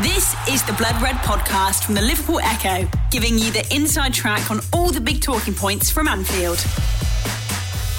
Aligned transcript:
This 0.00 0.34
is 0.48 0.62
the 0.64 0.72
Blood 0.72 1.00
Red 1.02 1.16
podcast 1.16 1.84
from 1.84 1.94
the 1.94 2.00
Liverpool 2.00 2.40
Echo, 2.40 2.88
giving 3.10 3.38
you 3.38 3.52
the 3.52 3.64
inside 3.76 4.14
track 4.14 4.50
on 4.50 4.60
all 4.72 4.90
the 4.90 5.02
big 5.02 5.20
talking 5.20 5.52
points 5.52 5.90
from 5.90 6.08
Anfield. 6.08 6.56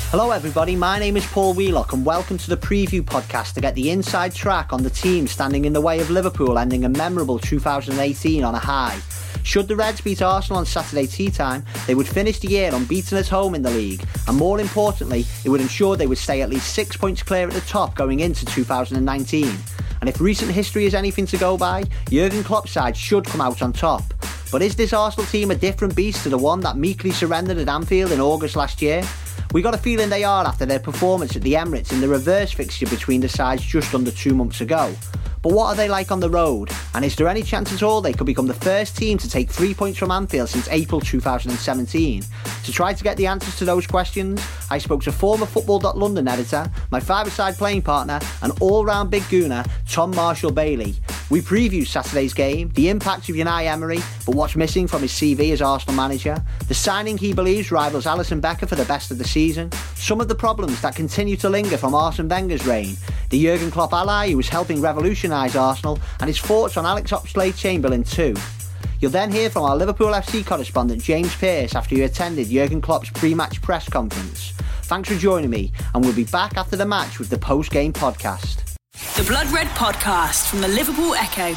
Hello, 0.09 0.31
everybody. 0.31 0.75
My 0.75 0.97
name 0.97 1.15
is 1.15 1.25
Paul 1.27 1.53
Wheelock, 1.53 1.93
and 1.93 2.03
welcome 2.03 2.39
to 2.39 2.49
the 2.49 2.57
preview 2.57 3.03
podcast 3.03 3.53
to 3.53 3.61
get 3.61 3.75
the 3.75 3.91
inside 3.91 4.33
track 4.33 4.73
on 4.73 4.81
the 4.81 4.89
team 4.89 5.27
standing 5.27 5.65
in 5.65 5.73
the 5.73 5.81
way 5.81 5.99
of 5.99 6.09
Liverpool 6.09 6.57
ending 6.57 6.83
a 6.83 6.89
memorable 6.89 7.37
2018 7.37 8.43
on 8.43 8.55
a 8.55 8.59
high. 8.59 8.99
Should 9.43 9.67
the 9.67 9.75
Reds 9.75 10.01
beat 10.01 10.21
Arsenal 10.21 10.59
on 10.59 10.65
Saturday 10.65 11.05
tea 11.05 11.29
time, 11.29 11.65
they 11.85 11.95
would 11.95 12.07
finish 12.07 12.39
the 12.39 12.47
year 12.47 12.69
on 12.69 12.81
unbeaten 12.83 13.17
at 13.17 13.27
home 13.27 13.55
in 13.55 13.61
the 13.61 13.69
league, 13.69 14.03
and 14.27 14.37
more 14.37 14.59
importantly, 14.59 15.25
it 15.43 15.49
would 15.49 15.61
ensure 15.61 15.95
they 15.95 16.07
would 16.07 16.17
stay 16.17 16.41
at 16.41 16.49
least 16.49 16.73
six 16.73 16.97
points 16.97 17.21
clear 17.21 17.47
at 17.47 17.53
the 17.53 17.61
top 17.61 17.93
going 17.95 18.21
into 18.21 18.45
2019. 18.45 19.55
And 19.99 20.09
if 20.09 20.19
recent 20.19 20.51
history 20.51 20.85
is 20.85 20.95
anything 20.95 21.25
to 21.27 21.37
go 21.37 21.57
by, 21.57 21.83
Jurgen 22.09 22.43
Klopp's 22.43 22.71
side 22.71 22.97
should 22.97 23.25
come 23.25 23.41
out 23.41 23.61
on 23.61 23.73
top. 23.73 24.03
But 24.51 24.61
is 24.61 24.75
this 24.75 24.93
Arsenal 24.93 25.25
team 25.27 25.51
a 25.51 25.55
different 25.55 25.95
beast 25.95 26.23
to 26.23 26.29
the 26.29 26.37
one 26.37 26.59
that 26.61 26.77
meekly 26.77 27.11
surrendered 27.11 27.57
at 27.57 27.69
Anfield 27.69 28.11
in 28.11 28.19
August 28.19 28.55
last 28.55 28.81
year? 28.81 29.03
We 29.53 29.61
got 29.61 29.75
a 29.75 29.77
feeling 29.77 30.09
they 30.09 30.23
are 30.23 30.47
after 30.47 30.65
their 30.65 30.79
performance 30.79 31.35
at 31.35 31.43
the 31.43 31.53
Emirates 31.53 31.91
in 31.91 32.01
the 32.01 32.07
reverse 32.07 32.51
fixture 32.51 32.87
between 32.87 33.21
the 33.21 33.29
sides 33.29 33.61
just 33.61 33.93
under 33.93 34.09
two 34.09 34.33
months 34.33 34.61
ago. 34.61 34.95
But 35.43 35.53
what 35.53 35.67
are 35.67 35.75
they 35.75 35.87
like 35.87 36.11
on 36.11 36.19
the 36.19 36.29
road? 36.29 36.71
And 36.95 37.05
is 37.05 37.15
there 37.15 37.27
any 37.27 37.43
chance 37.43 37.71
at 37.71 37.83
all 37.83 38.01
they 38.01 38.13
could 38.13 38.25
become 38.25 38.47
the 38.47 38.55
first 38.55 38.97
team 38.97 39.19
to 39.19 39.29
take 39.29 39.51
three 39.51 39.75
points 39.75 39.99
from 39.99 40.09
Anfield 40.09 40.49
since 40.49 40.67
April 40.69 40.99
2017? 40.99 42.23
To 42.63 42.71
try 42.71 42.93
to 42.93 43.03
get 43.03 43.15
the 43.15 43.27
answers 43.27 43.55
to 43.59 43.65
those 43.65 43.85
questions, 43.85 44.43
I 44.71 44.79
spoke 44.79 45.03
to 45.03 45.11
former 45.11 45.45
Football.London 45.45 46.27
editor, 46.27 46.67
my 46.89 46.99
five-a-side 46.99 47.55
playing 47.55 47.83
partner, 47.83 48.19
and 48.41 48.53
all-round 48.59 49.11
big 49.11 49.21
gooner, 49.23 49.69
Tom 49.87 50.15
Marshall 50.15 50.51
Bailey. 50.51 50.95
We 51.29 51.41
preview 51.41 51.87
Saturday's 51.87 52.33
game, 52.33 52.69
the 52.69 52.89
impact 52.89 53.29
of 53.29 53.35
Unai 53.35 53.65
Emery, 53.65 53.99
but 54.25 54.35
what's 54.35 54.55
missing 54.55 54.87
from 54.87 55.01
his 55.01 55.11
CV 55.11 55.51
as 55.51 55.61
Arsenal 55.61 55.95
manager, 55.95 56.43
the 56.67 56.73
signing 56.73 57.17
he 57.17 57.33
believes 57.33 57.71
rivals 57.71 58.05
Alisson 58.05 58.41
Becker 58.41 58.67
for 58.67 58.75
the 58.75 58.85
best 58.85 59.09
of 59.09 59.17
the 59.17 59.23
season, 59.23 59.71
some 59.95 60.21
of 60.21 60.27
the 60.27 60.35
problems 60.35 60.81
that 60.81 60.95
continue 60.95 61.35
to 61.37 61.49
linger 61.49 61.77
from 61.77 61.95
Arsene 61.95 62.27
Wenger's 62.27 62.67
reign, 62.67 62.97
the 63.29 63.41
Jurgen 63.41 63.71
Klopp 63.71 63.93
ally 63.93 64.31
who 64.31 64.39
is 64.39 64.49
helping 64.49 64.81
revolutionise 64.81 65.55
Arsenal, 65.55 65.97
and 66.19 66.27
his 66.27 66.39
thoughts 66.39 66.77
on 66.77 66.85
Alex 66.85 67.11
Oxlade-Chamberlain 67.11 68.03
too. 68.03 68.35
You'll 68.99 69.11
then 69.11 69.31
hear 69.31 69.49
from 69.49 69.63
our 69.63 69.75
Liverpool 69.75 70.11
FC 70.11 70.45
correspondent 70.45 71.01
James 71.01 71.35
Pearce 71.35 71.73
after 71.73 71.95
he 71.95 72.03
attended 72.03 72.49
Jurgen 72.49 72.81
Klopp's 72.81 73.09
pre-match 73.09 73.61
press 73.61 73.89
conference. 73.89 74.51
Thanks 74.83 75.09
for 75.09 75.15
joining 75.15 75.49
me, 75.49 75.71
and 75.95 76.03
we'll 76.03 76.13
be 76.13 76.25
back 76.25 76.57
after 76.57 76.75
the 76.75 76.85
match 76.85 77.17
with 77.17 77.29
the 77.29 77.37
post-game 77.37 77.93
podcast. 77.93 78.62
The 79.15 79.23
Blood 79.25 79.51
Red 79.51 79.67
podcast 79.67 80.47
from 80.47 80.61
the 80.61 80.67
Liverpool 80.67 81.13
Echo. 81.13 81.55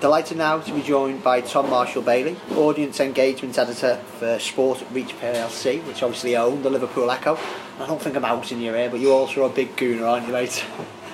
Delighted 0.00 0.38
now 0.38 0.58
to 0.58 0.74
be 0.74 0.82
joined 0.82 1.22
by 1.22 1.40
Tom 1.40 1.70
Marshall 1.70 2.02
Bailey, 2.02 2.36
audience 2.56 2.98
engagement 2.98 3.56
editor 3.56 3.94
for 4.18 4.40
Sport 4.40 4.84
Reach 4.90 5.16
PLC, 5.20 5.84
which 5.84 6.02
obviously 6.02 6.36
own 6.36 6.62
the 6.62 6.70
Liverpool 6.70 7.08
Echo. 7.12 7.38
I 7.78 7.86
don't 7.86 8.02
think 8.02 8.16
I'm 8.16 8.24
out 8.24 8.50
in 8.50 8.60
your 8.60 8.74
ear, 8.74 8.90
but 8.90 8.98
you're 8.98 9.12
also 9.12 9.44
a 9.44 9.48
big 9.48 9.76
gooner, 9.76 10.04
aren't 10.04 10.26
you, 10.26 10.32
mate? 10.32 10.64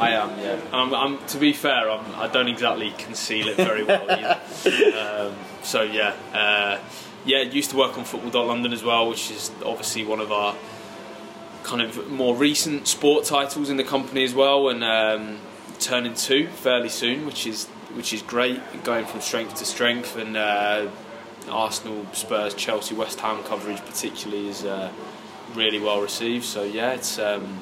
I 0.00 0.12
am, 0.12 0.30
yeah. 0.38 0.58
I'm, 0.72 0.94
I'm, 0.94 1.26
to 1.26 1.36
be 1.36 1.52
fair, 1.52 1.90
I'm, 1.90 2.14
I 2.14 2.26
do 2.28 2.38
not 2.38 2.48
exactly 2.48 2.94
conceal 2.96 3.48
it 3.48 3.58
very 3.58 3.84
well 3.84 4.10
um, 5.28 5.34
so 5.62 5.82
yeah, 5.82 6.14
uh, 6.32 6.78
yeah. 7.26 7.42
Used 7.42 7.68
to 7.72 7.76
work 7.76 7.98
on 7.98 8.04
Football.London 8.04 8.72
as 8.72 8.82
well, 8.82 9.10
which 9.10 9.30
is 9.30 9.52
obviously 9.62 10.04
one 10.04 10.20
of 10.20 10.32
our 10.32 10.56
kind 11.64 11.82
of 11.82 12.08
more 12.10 12.36
recent 12.36 12.86
sport 12.86 13.24
titles 13.24 13.70
in 13.70 13.76
the 13.76 13.84
company 13.84 14.22
as 14.22 14.34
well, 14.34 14.68
and 14.68 14.84
um, 14.84 15.38
turning 15.80 16.14
two 16.14 16.46
fairly 16.48 16.88
soon, 16.88 17.26
which 17.26 17.46
is 17.46 17.66
which 17.96 18.12
is 18.12 18.22
great, 18.22 18.60
going 18.84 19.06
from 19.06 19.20
strength 19.20 19.56
to 19.56 19.64
strength. 19.64 20.16
And 20.16 20.36
uh, 20.36 20.88
Arsenal, 21.48 22.06
Spurs, 22.12 22.54
Chelsea, 22.54 22.94
West 22.94 23.18
Ham 23.20 23.42
coverage 23.44 23.80
particularly 23.84 24.48
is 24.48 24.64
uh, 24.64 24.92
really 25.54 25.80
well 25.80 26.00
received. 26.00 26.44
So 26.44 26.62
yeah, 26.62 26.92
it's 26.92 27.18
um, 27.18 27.60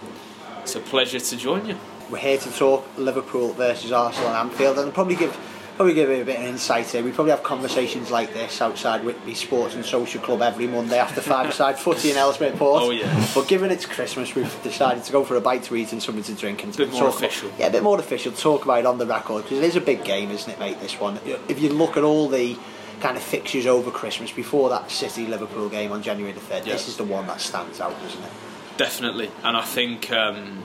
it's 0.61 0.75
a 0.75 0.81
pleasure 0.81 1.21
to 1.21 1.37
join 1.37 1.67
you. 1.67 1.77
We're 2.11 2.19
here 2.19 2.39
to 2.39 2.51
talk 2.51 2.87
Liverpool 2.99 3.53
versus 3.55 3.93
Arsenal 3.93 4.29
and 4.31 4.51
Anfield, 4.51 4.79
and 4.79 4.93
probably 4.93 5.17
give 5.17 5.35
probably 5.83 5.95
give 5.95 6.11
a 6.11 6.25
bit 6.25 6.39
of 6.39 6.45
insight 6.47 6.87
here. 6.87 7.03
We 7.03 7.11
probably 7.11 7.33
have 7.33 7.43
conversations 7.43 8.09
like 8.09 8.33
this 8.33 8.63
outside 8.63 9.05
Whitby 9.05 9.35
Sports 9.35 9.75
and 9.75 9.85
Social 9.85 10.23
Club 10.23 10.41
every 10.41 10.69
Monday 10.69 10.97
after 10.97 11.21
five-side 11.21 11.77
footy 11.77 12.13
in 12.13 12.17
Ellesmere 12.17 12.53
Port. 12.53 12.83
Oh 12.85 12.91
yeah. 12.91 13.27
But 13.35 13.49
given 13.49 13.73
it's 13.73 13.85
Christmas, 13.85 14.33
we've 14.37 14.63
decided 14.63 15.03
to 15.03 15.11
go 15.11 15.25
for 15.25 15.35
a 15.35 15.41
bite 15.41 15.65
to 15.65 15.75
eat 15.75 15.91
and 15.91 16.01
something 16.01 16.23
to 16.23 16.35
drink 16.35 16.63
and 16.63 16.73
a 16.73 16.79
bit 16.79 16.93
more 16.93 17.01
talk 17.01 17.17
official. 17.17 17.51
Yeah, 17.59 17.67
a 17.67 17.71
bit 17.73 17.83
more 17.83 17.99
official. 17.99 18.31
Talk 18.31 18.63
about 18.65 18.79
it 18.79 18.87
on 18.87 18.99
the 18.99 19.07
record 19.07 19.43
because 19.43 19.59
it 19.59 19.65
is 19.65 19.75
a 19.75 19.81
big 19.81 20.05
game, 20.05 20.31
isn't 20.31 20.53
it, 20.53 20.61
mate? 20.61 20.79
This 20.81 21.01
one. 21.01 21.19
If 21.49 21.61
you 21.61 21.71
look 21.71 21.97
at 21.97 22.05
all 22.05 22.29
the 22.29 22.57
kind 23.01 23.17
of 23.17 23.23
fixtures 23.25 23.67
over 23.67 23.91
Christmas 23.91 24.31
before 24.31 24.69
that 24.71 24.89
City 24.89 25.27
Liverpool 25.27 25.69
game 25.69 25.91
on 25.91 26.01
January 26.05 26.33
the 26.33 26.39
third, 26.39 26.65
Yeah. 26.65 26.75
this 26.75 26.87
is 26.87 26.97
the 26.97 27.03
one 27.05 27.27
that 27.27 27.41
stands 27.41 27.81
out, 27.81 28.01
doesn't 28.01 28.23
it? 28.23 28.31
Definitely, 28.77 29.33
and 29.43 29.57
I 29.57 29.63
think 29.63 30.13
um, 30.13 30.63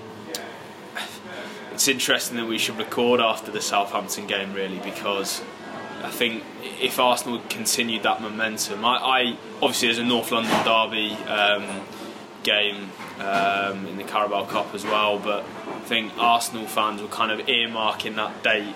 it's 1.77 1.87
interesting 1.87 2.37
that 2.37 2.47
we 2.47 2.57
should 2.57 2.75
record 2.79 3.19
after 3.19 3.51
the 3.51 3.61
Southampton 3.61 4.25
game, 4.25 4.51
really, 4.51 4.79
because 4.79 5.43
I 6.03 6.09
think 6.09 6.43
if 6.81 6.97
Arsenal 6.97 7.39
continued 7.49 8.01
that 8.01 8.19
momentum, 8.19 8.83
I, 8.83 8.95
I 8.95 9.37
obviously 9.61 9.89
there's 9.89 9.99
a 9.99 10.03
North 10.03 10.31
London 10.31 10.51
derby 10.65 11.11
um, 11.27 11.81
game 12.41 12.89
um, 13.19 13.85
in 13.85 13.97
the 13.97 14.03
Carabao 14.03 14.45
Cup 14.45 14.73
as 14.73 14.85
well, 14.85 15.19
but 15.19 15.43
I 15.67 15.79
think 15.81 16.13
Arsenal 16.17 16.65
fans 16.65 16.99
were 16.99 17.09
kind 17.09 17.31
of 17.31 17.45
earmarking 17.45 18.15
that 18.15 18.41
date 18.41 18.73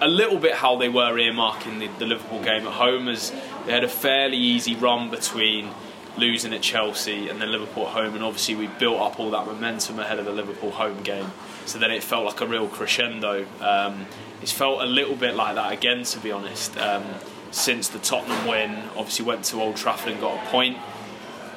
a 0.00 0.08
little 0.08 0.38
bit 0.38 0.54
how 0.54 0.74
they 0.74 0.88
were 0.88 1.12
earmarking 1.12 1.78
the, 1.78 1.86
the 2.00 2.06
Liverpool 2.06 2.42
game 2.42 2.66
at 2.66 2.72
home, 2.72 3.08
as 3.08 3.30
they 3.64 3.70
had 3.70 3.84
a 3.84 3.88
fairly 3.88 4.38
easy 4.38 4.74
run 4.74 5.08
between 5.08 5.70
losing 6.16 6.52
at 6.52 6.62
Chelsea 6.62 7.28
and 7.28 7.40
then 7.40 7.52
Liverpool 7.52 7.86
home, 7.86 8.16
and 8.16 8.24
obviously 8.24 8.56
we 8.56 8.66
built 8.66 9.00
up 9.00 9.20
all 9.20 9.30
that 9.30 9.46
momentum 9.46 10.00
ahead 10.00 10.18
of 10.18 10.24
the 10.24 10.32
Liverpool 10.32 10.72
home 10.72 11.00
game. 11.04 11.30
So 11.70 11.78
then 11.78 11.92
it 11.92 12.02
felt 12.02 12.24
like 12.24 12.40
a 12.40 12.46
real 12.46 12.66
crescendo. 12.66 13.46
Um, 13.60 14.06
it's 14.42 14.50
felt 14.50 14.82
a 14.82 14.86
little 14.86 15.14
bit 15.14 15.36
like 15.36 15.54
that 15.54 15.72
again, 15.72 16.02
to 16.02 16.18
be 16.18 16.32
honest. 16.32 16.76
Um, 16.76 17.04
since 17.52 17.86
the 17.86 18.00
Tottenham 18.00 18.48
win, 18.48 18.70
obviously 18.96 19.24
went 19.24 19.44
to 19.46 19.60
Old 19.60 19.76
Trafford 19.76 20.12
and 20.12 20.20
got 20.20 20.44
a 20.44 20.50
point. 20.50 20.78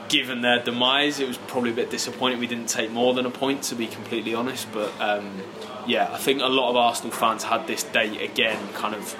Given 0.09 0.41
their 0.41 0.61
demise, 0.61 1.19
it 1.19 1.27
was 1.27 1.39
probably 1.39 1.71
a 1.71 1.73
bit 1.73 1.89
disappointing 1.89 2.37
we 2.37 2.45
didn't 2.45 2.69
take 2.69 2.91
more 2.91 3.15
than 3.15 3.25
a 3.25 3.31
point, 3.31 3.63
to 3.63 3.75
be 3.75 3.87
completely 3.87 4.35
honest. 4.35 4.71
But 4.71 4.91
um, 4.99 5.41
yeah, 5.87 6.13
I 6.13 6.17
think 6.19 6.43
a 6.43 6.47
lot 6.47 6.69
of 6.69 6.75
Arsenal 6.75 7.11
fans 7.11 7.45
had 7.45 7.65
this 7.65 7.81
date 7.81 8.21
again, 8.21 8.71
kind 8.73 8.93
of 8.93 9.17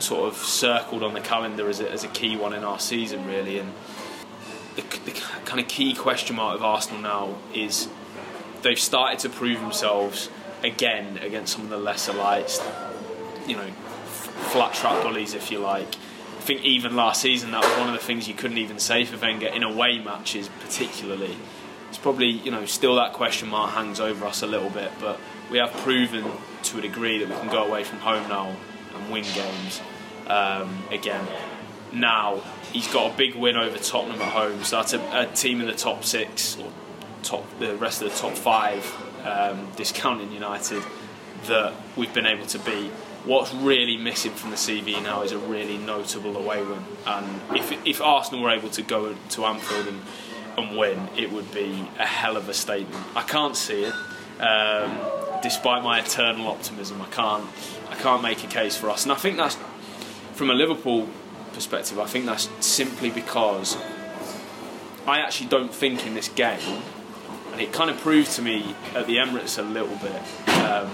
sort 0.00 0.28
of 0.28 0.36
circled 0.36 1.02
on 1.02 1.14
the 1.14 1.20
calendar 1.22 1.66
as 1.66 1.80
a, 1.80 1.90
as 1.90 2.04
a 2.04 2.08
key 2.08 2.36
one 2.36 2.52
in 2.52 2.62
our 2.62 2.78
season, 2.78 3.26
really. 3.26 3.58
And 3.58 3.72
the, 4.76 4.82
the 5.06 5.12
kind 5.46 5.60
of 5.60 5.66
key 5.66 5.94
question 5.94 6.36
mark 6.36 6.56
of 6.56 6.62
Arsenal 6.62 7.00
now 7.00 7.38
is 7.54 7.88
they've 8.62 8.78
started 8.78 9.18
to 9.20 9.28
prove 9.28 9.60
themselves 9.60 10.30
again 10.62 11.18
against 11.18 11.52
some 11.52 11.62
of 11.62 11.70
the 11.70 11.78
lesser 11.78 12.12
lights, 12.12 12.60
you 13.46 13.56
know, 13.56 13.62
f- 13.62 14.50
flat 14.52 14.74
track 14.74 15.02
bullies, 15.02 15.34
if 15.34 15.50
you 15.50 15.58
like. 15.58 15.86
I 15.86 16.40
think 16.48 16.64
even 16.64 16.96
last 16.96 17.20
season 17.20 17.50
that 17.50 17.62
was 17.62 17.78
one 17.78 17.88
of 17.88 17.94
the 17.94 18.04
things 18.04 18.26
you 18.26 18.34
couldn't 18.34 18.58
even 18.58 18.78
say 18.78 19.04
for 19.04 19.18
Wenger 19.18 19.48
in 19.48 19.62
away 19.62 19.98
matches, 19.98 20.48
particularly. 20.60 21.36
It's 21.88 21.98
probably 21.98 22.28
you 22.28 22.50
know 22.50 22.66
still 22.66 22.96
that 22.96 23.12
question 23.12 23.48
mark 23.48 23.72
hangs 23.72 24.00
over 24.00 24.24
us 24.26 24.42
a 24.42 24.46
little 24.46 24.70
bit, 24.70 24.90
but 25.00 25.18
we 25.50 25.58
have 25.58 25.72
proven 25.78 26.24
to 26.64 26.78
a 26.78 26.80
degree 26.80 27.18
that 27.18 27.28
we 27.28 27.34
can 27.34 27.48
go 27.48 27.64
away 27.64 27.84
from 27.84 27.98
home 27.98 28.28
now 28.28 28.54
and 28.94 29.12
win 29.12 29.24
games 29.34 29.80
um, 30.26 30.82
again. 30.90 31.26
Now 31.92 32.42
he's 32.72 32.88
got 32.88 33.12
a 33.12 33.16
big 33.16 33.34
win 33.34 33.56
over 33.56 33.78
Tottenham 33.78 34.20
at 34.20 34.32
home, 34.32 34.64
so 34.64 34.76
that's 34.76 34.92
a, 34.92 35.00
a 35.12 35.26
team 35.34 35.60
in 35.60 35.66
the 35.66 35.74
top 35.74 36.04
six 36.04 36.58
or 36.58 36.70
top 37.22 37.44
the 37.58 37.76
rest 37.76 38.02
of 38.02 38.12
the 38.12 38.18
top 38.18 38.34
five, 38.34 38.84
um, 39.24 39.68
discounting 39.76 40.32
United, 40.32 40.82
that 41.46 41.74
we've 41.96 42.12
been 42.12 42.26
able 42.26 42.46
to 42.46 42.58
beat. 42.60 42.90
What's 43.24 43.52
really 43.52 43.96
missing 43.96 44.32
from 44.32 44.50
the 44.50 44.56
CV 44.56 45.02
now 45.02 45.22
is 45.22 45.32
a 45.32 45.38
really 45.38 45.76
notable 45.76 46.36
away 46.36 46.62
win, 46.62 46.84
and 47.06 47.40
if 47.56 47.72
if 47.86 48.00
Arsenal 48.00 48.42
were 48.42 48.50
able 48.50 48.70
to 48.70 48.82
go 48.82 49.14
to 49.30 49.44
Anfield 49.44 49.88
and 49.88 50.00
and 50.58 50.76
win, 50.76 51.08
it 51.16 51.30
would 51.32 51.52
be 51.52 51.88
a 51.98 52.06
hell 52.06 52.36
of 52.36 52.48
a 52.48 52.54
statement. 52.54 53.04
I 53.14 53.22
can't 53.22 53.56
see 53.56 53.84
it. 53.84 53.94
Um, 54.40 54.98
despite 55.42 55.82
my 55.82 56.00
eternal 56.00 56.48
optimism, 56.48 57.00
I 57.00 57.06
can't. 57.06 57.44
I 57.90 57.94
can't 57.94 58.22
make 58.22 58.44
a 58.44 58.46
case 58.46 58.76
for 58.76 58.90
us, 58.90 59.04
and 59.04 59.12
I 59.12 59.16
think 59.16 59.36
that's 59.36 59.56
from 60.34 60.50
a 60.50 60.54
Liverpool 60.54 61.08
perspective. 61.52 61.98
I 61.98 62.06
think 62.06 62.26
that's 62.26 62.48
simply 62.64 63.10
because 63.10 63.76
I 65.06 65.20
actually 65.20 65.48
don't 65.48 65.74
think 65.74 66.06
in 66.06 66.14
this 66.14 66.28
game, 66.28 66.82
and 67.58 67.66
it 67.66 67.72
kind 67.72 67.90
of 67.90 67.98
proved 67.98 68.30
to 68.30 68.40
me 68.40 68.76
at 68.94 69.08
the 69.08 69.16
Emirates 69.16 69.58
a 69.58 69.62
little 69.62 69.96
bit. 69.96 70.14
Um, 70.64 70.88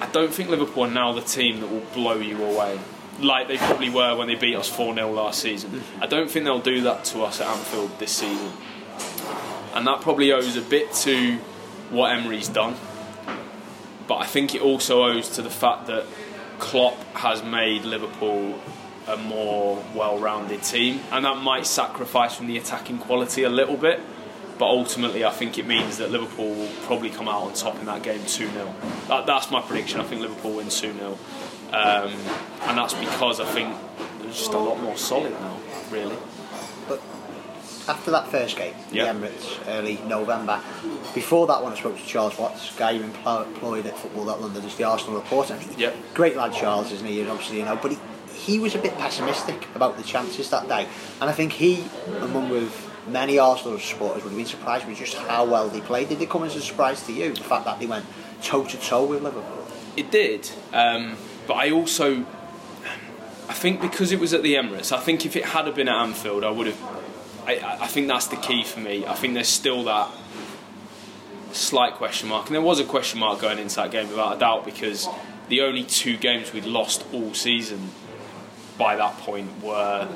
I 0.00 0.08
don't 0.10 0.32
think 0.32 0.48
Liverpool 0.48 0.84
are 0.84 0.90
now 0.90 1.12
the 1.12 1.20
team 1.20 1.60
that 1.60 1.70
will 1.70 1.84
blow 1.92 2.14
you 2.14 2.42
away. 2.42 2.80
Like 3.20 3.48
they 3.48 3.58
probably 3.58 3.90
were 3.90 4.16
when 4.16 4.28
they 4.28 4.34
beat 4.34 4.56
us 4.56 4.66
4 4.66 4.94
0 4.94 5.12
last 5.12 5.40
season. 5.40 5.82
I 6.00 6.06
don't 6.06 6.30
think 6.30 6.46
they'll 6.46 6.58
do 6.58 6.80
that 6.82 7.04
to 7.06 7.22
us 7.22 7.42
at 7.42 7.48
Anfield 7.48 7.98
this 7.98 8.12
season. 8.12 8.50
And 9.74 9.86
that 9.86 10.00
probably 10.00 10.32
owes 10.32 10.56
a 10.56 10.62
bit 10.62 10.90
to 11.04 11.36
what 11.90 12.16
Emery's 12.16 12.48
done. 12.48 12.76
but 14.06 14.16
I 14.16 14.24
think 14.24 14.54
it 14.54 14.62
also 14.62 15.04
owes 15.04 15.28
to 15.30 15.42
the 15.42 15.50
fact 15.50 15.86
that 15.88 16.06
Klopp 16.58 16.96
has 17.14 17.42
made 17.42 17.82
Liverpool 17.84 18.58
a 19.06 19.18
more 19.18 19.84
well-rounded 19.94 20.62
team, 20.62 21.00
and 21.10 21.26
that 21.26 21.38
might 21.38 21.66
sacrifice 21.66 22.34
from 22.34 22.46
the 22.46 22.56
attacking 22.56 22.98
quality 22.98 23.42
a 23.42 23.50
little 23.50 23.76
bit. 23.76 24.00
But 24.58 24.66
ultimately, 24.66 25.24
I 25.24 25.30
think 25.30 25.56
it 25.58 25.66
means 25.66 25.98
that 25.98 26.10
Liverpool 26.10 26.52
will 26.52 26.68
probably 26.86 27.10
come 27.10 27.28
out 27.28 27.42
on 27.42 27.54
top 27.54 27.78
in 27.78 27.86
that 27.86 28.02
game 28.02 28.20
2 28.26 28.50
0. 28.50 28.74
That, 29.06 29.24
that's 29.26 29.50
my 29.50 29.60
prediction. 29.60 30.00
I 30.00 30.04
think 30.04 30.20
Liverpool 30.22 30.54
wins 30.56 30.80
2 30.80 30.92
0. 30.92 31.18
Um, 31.72 32.12
and 32.62 32.76
that's 32.78 32.94
because 32.94 33.40
I 33.40 33.44
think 33.46 33.74
they're 34.20 34.30
just 34.30 34.52
a 34.52 34.58
lot 34.58 34.80
more 34.80 34.96
solid 34.96 35.32
now, 35.32 35.58
really. 35.90 36.16
But 36.88 37.00
after 37.86 38.10
that 38.10 38.28
first 38.28 38.56
game, 38.56 38.74
Yeah. 38.90 39.12
the 39.12 39.18
Emirates, 39.28 39.58
early 39.68 39.98
November, 40.06 40.60
before 41.14 41.46
that 41.46 41.62
one 41.62 41.72
I 41.72 41.76
spoke 41.76 41.96
to 41.98 42.04
Charles 42.06 42.36
Watts, 42.38 42.74
guy 42.76 42.96
who 42.96 43.04
employed 43.04 43.86
at 43.86 43.96
Football 43.98 44.30
at 44.30 44.40
London 44.40 44.64
as 44.64 44.74
the 44.76 44.84
Arsenal 44.84 45.16
reporter. 45.20 45.58
Yep. 45.76 45.94
Great 46.14 46.36
lad 46.36 46.52
Charles, 46.52 46.90
isn't 46.90 47.06
he? 47.06 47.24
Obviously, 47.28 47.58
you 47.58 47.64
know, 47.64 47.76
but 47.80 47.92
he, 47.92 47.98
he 48.34 48.58
was 48.58 48.74
a 48.74 48.78
bit 48.78 48.96
pessimistic 48.98 49.66
about 49.74 49.96
the 49.98 50.02
chances 50.02 50.48
that 50.50 50.66
day. 50.68 50.86
And 51.20 51.28
I 51.30 51.32
think 51.32 51.52
he, 51.52 51.84
among 52.20 52.48
with 52.48 52.87
many 53.08 53.38
Arsenal 53.38 53.78
supporters, 53.78 54.22
would 54.22 54.30
have 54.30 54.38
been 54.38 54.46
surprised 54.46 54.86
with 54.86 54.98
just 54.98 55.14
how 55.14 55.44
well 55.44 55.68
they 55.68 55.80
played. 55.80 56.08
Did 56.08 56.20
it 56.20 56.30
come 56.30 56.44
as 56.44 56.56
a 56.56 56.60
surprise 56.60 57.04
to 57.06 57.12
you, 57.12 57.32
the 57.34 57.42
fact 57.42 57.64
that 57.64 57.78
they 57.78 57.86
went 57.86 58.06
toe 58.42 58.64
to 58.64 58.76
toe 58.76 59.04
with 59.04 59.22
Liverpool? 59.22 59.66
It 59.96 60.10
did, 60.10 60.50
um, 60.72 61.16
but 61.46 61.54
I 61.54 61.70
also, 61.70 62.24
I 63.48 63.54
think 63.54 63.80
because 63.80 64.12
it 64.12 64.20
was 64.20 64.32
at 64.32 64.42
the 64.42 64.54
Emirates, 64.54 64.92
I 64.92 65.00
think 65.00 65.26
if 65.26 65.34
it 65.36 65.44
had 65.44 65.72
been 65.74 65.88
at 65.88 66.02
Anfield, 66.02 66.44
I 66.44 66.50
would 66.50 66.66
have. 66.66 66.80
I 67.46 67.78
I 67.80 67.86
think 67.86 68.08
that's 68.08 68.26
the 68.26 68.36
key 68.36 68.62
for 68.62 68.80
me. 68.80 69.06
I 69.06 69.14
think 69.14 69.34
there's 69.34 69.48
still 69.48 69.84
that 69.84 70.10
slight 71.52 71.94
question 71.94 72.28
mark, 72.28 72.46
and 72.46 72.54
there 72.54 72.62
was 72.62 72.78
a 72.78 72.84
question 72.84 73.18
mark 73.20 73.40
going 73.40 73.58
into 73.58 73.76
that 73.76 73.90
game 73.90 74.08
without 74.08 74.36
a 74.36 74.38
doubt 74.38 74.64
because 74.64 75.08
the 75.48 75.62
only 75.62 75.82
two 75.82 76.16
games 76.16 76.52
we'd 76.52 76.64
lost 76.64 77.04
all 77.12 77.34
season 77.34 77.90
by 78.76 78.96
that 78.96 79.16
point 79.18 79.62
were 79.62 80.08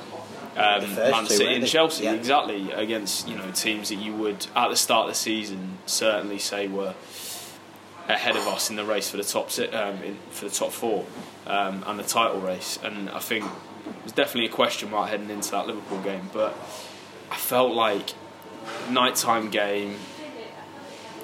um, 0.57 0.95
Man 0.95 1.27
City 1.27 1.45
weren't 1.45 1.57
and? 1.59 1.67
Chelsea, 1.67 2.05
Yeah. 2.05 2.13
exactly 2.13 2.73
against 2.73 3.29
you 3.29 3.37
know 3.37 3.51
teams 3.53 3.89
that 3.89 3.97
you 3.97 4.15
would 4.15 4.47
at 4.55 4.69
the 4.69 4.77
start 4.77 5.07
of 5.09 5.13
the 5.13 5.19
season 5.19 5.79
certainly 5.87 6.39
say 6.39 6.69
were 6.69 6.95
ahead 8.09 8.37
of 8.37 8.47
us 8.49 8.69
in 8.69 8.77
the 8.77 8.85
race 8.85 9.09
for 9.11 9.17
the 9.17 9.25
top 9.25 9.51
um, 9.73 10.03
in, 10.03 10.17
for 10.31 10.45
the 10.47 10.51
top 10.51 10.73
four 10.73 11.07
um, 11.47 11.85
and 11.87 11.99
the 11.99 12.03
title 12.05 12.41
race. 12.41 12.79
And 12.83 13.09
I 13.11 13.21
think 13.21 13.45
it 13.45 14.05
was 14.05 14.13
definitely 14.13 14.47
a 14.47 14.53
question 14.53 14.91
mark 14.91 15.09
heading 15.11 15.31
into 15.31 15.51
that 15.53 15.67
Liverpool 15.67 16.01
game. 16.03 16.29
But 16.33 16.53
I 17.31 17.37
felt 17.37 17.73
like 17.73 18.11
nighttime 18.91 19.51
game. 19.51 19.97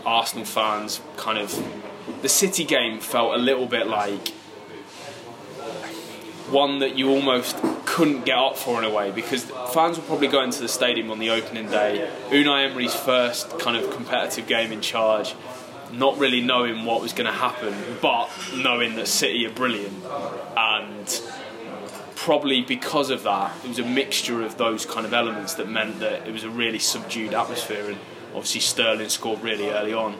Arsenal 0.06 0.44
fans 0.46 1.00
kind 1.16 1.38
of 1.38 1.52
the 2.22 2.28
City 2.28 2.64
game 2.64 2.98
felt 3.00 3.34
a 3.34 3.36
little 3.36 3.66
bit 3.66 3.88
like 3.88 4.28
one 6.50 6.78
that 6.78 6.96
you 6.96 7.10
almost 7.10 7.56
couldn't 7.98 8.24
get 8.24 8.38
up 8.38 8.56
for 8.56 8.78
in 8.78 8.84
a 8.84 8.94
way 8.94 9.10
because 9.10 9.42
fans 9.74 9.98
were 9.98 10.04
probably 10.04 10.28
going 10.28 10.52
to 10.52 10.60
the 10.60 10.68
stadium 10.68 11.10
on 11.10 11.18
the 11.18 11.30
opening 11.30 11.68
day. 11.68 12.08
Unai 12.28 12.70
Emery's 12.70 12.94
first 12.94 13.58
kind 13.58 13.76
of 13.76 13.92
competitive 13.92 14.46
game 14.46 14.70
in 14.70 14.80
charge, 14.80 15.34
not 15.92 16.16
really 16.16 16.40
knowing 16.40 16.84
what 16.84 17.02
was 17.02 17.12
going 17.12 17.26
to 17.26 17.32
happen, 17.32 17.74
but 18.00 18.30
knowing 18.54 18.94
that 18.94 19.08
City 19.08 19.44
are 19.46 19.52
brilliant. 19.52 20.00
And 20.56 21.22
probably 22.14 22.60
because 22.60 23.10
of 23.10 23.24
that, 23.24 23.52
it 23.64 23.68
was 23.68 23.80
a 23.80 23.84
mixture 23.84 24.44
of 24.44 24.56
those 24.58 24.86
kind 24.86 25.04
of 25.04 25.12
elements 25.12 25.54
that 25.54 25.68
meant 25.68 25.98
that 25.98 26.24
it 26.24 26.30
was 26.30 26.44
a 26.44 26.50
really 26.50 26.78
subdued 26.78 27.34
atmosphere. 27.34 27.90
And 27.90 27.98
obviously, 28.28 28.60
Sterling 28.60 29.08
scored 29.08 29.42
really 29.42 29.70
early 29.70 29.92
on. 29.92 30.12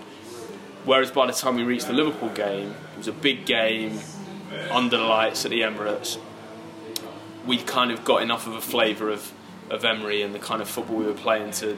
Whereas 0.85 1.13
by 1.13 1.29
the 1.29 1.33
time 1.33 1.55
we 1.55 1.63
reached 1.63 1.87
the 1.87 1.93
Liverpool 1.93 2.31
game, 2.31 2.75
it 2.95 2.99
was 2.99 3.07
a 3.07 3.13
big 3.13 3.47
game 3.47 4.01
under 4.69 4.97
the 4.97 5.05
lights 5.05 5.45
at 5.45 5.53
the 5.53 5.61
Emirates. 5.61 6.19
We 7.49 7.59
kind 7.59 7.91
of 7.91 8.05
got 8.05 8.23
enough 8.23 8.47
of 8.47 8.55
a 8.55 8.61
flavour 8.61 9.11
of, 9.11 9.33
of 9.71 9.85
Emery 9.85 10.23
and 10.23 10.33
the 10.33 10.39
kind 10.39 10.63
of 10.63 10.69
football 10.69 10.97
we 10.97 11.07
were 11.07 11.15
playing 11.15 11.51
to 11.53 11.77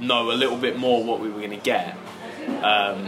know 0.00 0.32
a 0.32 0.38
little 0.42 0.56
bit 0.56 0.78
more 0.78 1.04
what 1.04 1.20
we 1.20 1.28
were 1.28 1.38
going 1.38 1.50
to 1.50 1.56
get. 1.56 1.96
Um, 2.62 3.06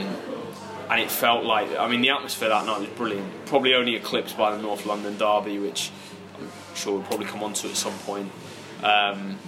and 0.90 1.00
it 1.00 1.10
felt 1.10 1.44
like, 1.44 1.74
I 1.78 1.88
mean, 1.88 2.02
the 2.02 2.10
atmosphere 2.10 2.50
that 2.50 2.66
night 2.66 2.80
was 2.80 2.88
brilliant. 2.90 3.46
Probably 3.46 3.74
only 3.74 3.96
eclipsed 3.96 4.36
by 4.36 4.54
the 4.54 4.60
North 4.60 4.84
London 4.84 5.16
derby, 5.16 5.58
which 5.58 5.90
I'm 6.38 6.50
sure 6.74 6.94
we'll 6.94 7.02
probably 7.02 7.26
come 7.26 7.42
on 7.42 7.54
to 7.54 7.68
at 7.68 7.76
some 7.76 7.98
point. 8.00 8.30
Um, 8.82 9.38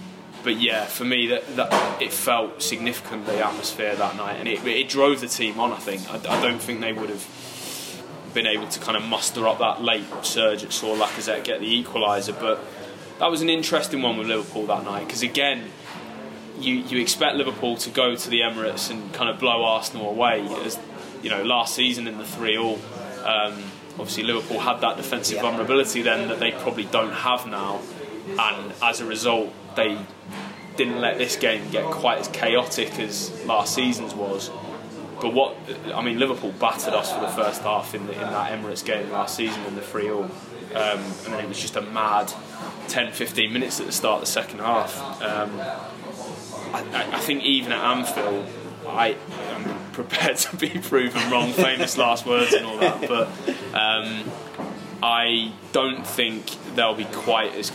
but 0.43 0.59
yeah, 0.59 0.85
for 0.85 1.05
me, 1.05 1.27
that, 1.27 1.55
that 1.55 2.01
it 2.01 2.11
felt 2.11 2.61
significant 2.61 3.25
the 3.25 3.45
atmosphere 3.45 3.95
that 3.95 4.15
night, 4.15 4.37
and 4.37 4.47
it, 4.47 4.65
it 4.65 4.89
drove 4.89 5.21
the 5.21 5.27
team 5.27 5.59
on. 5.59 5.71
I 5.71 5.77
think 5.77 6.09
I, 6.09 6.15
I 6.17 6.41
don't 6.41 6.59
think 6.59 6.81
they 6.81 6.93
would 6.93 7.09
have 7.09 7.21
been 8.35 8.45
able 8.45 8.67
to 8.67 8.79
kind 8.79 8.95
of 8.95 9.03
muster 9.03 9.47
up 9.47 9.57
that 9.57 9.81
late 9.81 10.03
surge 10.21 10.61
that 10.61 10.71
saw 10.71 10.95
Lacazette 10.95 11.43
get 11.43 11.59
the 11.59 11.83
equaliser. 11.83 12.39
But 12.39 12.63
that 13.17 13.31
was 13.31 13.41
an 13.41 13.49
interesting 13.49 14.03
one 14.03 14.17
with 14.17 14.27
Liverpool 14.27 14.67
that 14.67 14.83
night 14.83 15.07
because 15.07 15.23
again, 15.23 15.71
you 16.59 16.75
you 16.75 16.99
expect 16.99 17.35
Liverpool 17.35 17.77
to 17.77 17.89
go 17.89 18.15
to 18.15 18.29
the 18.29 18.41
Emirates 18.41 18.91
and 18.91 19.11
kind 19.13 19.29
of 19.29 19.39
blow 19.39 19.63
Arsenal 19.63 20.09
away 20.09 20.47
as 20.63 20.77
you 21.23 21.29
know 21.29 21.43
last 21.43 21.73
season 21.73 22.07
in 22.07 22.19
the 22.19 22.25
three 22.25 22.57
all. 22.57 22.79
Um, 23.23 23.63
obviously, 23.93 24.23
Liverpool 24.23 24.59
had 24.59 24.81
that 24.81 24.97
defensive 24.97 25.41
vulnerability 25.41 26.03
then 26.03 26.27
that 26.27 26.39
they 26.39 26.51
probably 26.51 26.85
don't 26.85 27.13
have 27.13 27.47
now, 27.47 27.81
and 28.27 28.73
as 28.83 29.01
a 29.01 29.05
result, 29.05 29.51
they 29.75 29.97
didn't 30.77 30.99
let 30.99 31.17
this 31.17 31.37
game 31.37 31.69
get 31.71 31.85
quite 31.85 32.19
as 32.19 32.27
chaotic 32.27 32.99
as 32.99 33.31
last 33.45 33.73
season's 33.73 34.13
was. 34.13 34.51
But 35.21 35.33
what 35.33 35.55
I 35.93 36.01
mean, 36.03 36.19
Liverpool 36.19 36.51
battered 36.59 36.93
us 36.93 37.11
for 37.13 37.19
the 37.21 37.27
first 37.29 37.61
half 37.61 37.95
in, 37.95 38.05
the, 38.07 38.13
in 38.13 38.19
that 38.19 38.51
Emirates 38.51 38.83
game 38.85 39.09
last 39.11 39.35
season 39.35 39.63
in 39.65 39.75
the 39.75 39.81
three 39.81 40.09
all, 40.09 40.23
um, 40.23 40.29
and 40.73 41.33
then 41.33 41.43
it 41.43 41.47
was 41.47 41.59
just 41.59 41.75
a 41.77 41.81
mad 41.81 42.31
10, 42.89 43.11
15 43.13 43.51
minutes 43.53 43.79
at 43.79 43.85
the 43.85 43.91
start 43.91 44.15
of 44.15 44.21
the 44.21 44.31
second 44.31 44.59
half. 44.59 44.97
Um, 45.21 45.59
I, 46.73 46.83
I- 46.93 47.15
I 47.15 47.19
think 47.19 47.43
even 47.43 47.71
at 47.71 47.79
Anfield, 47.97 48.45
I 48.87 49.15
am 49.51 49.91
prepared 49.93 50.37
to 50.45 50.55
be 50.57 50.69
proven 50.69 51.29
wrong. 51.31 51.51
Famous 51.53 51.97
last 51.97 52.25
words 52.25 52.53
and 52.53 52.65
all 52.65 52.77
that, 52.79 53.07
but 53.07 53.27
um, 53.73 54.23
I 55.01 55.53
don't 55.71 56.05
think 56.05 56.45
they'll 56.75 56.93
be 56.95 57.05
quite 57.05 57.53
as 57.55 57.71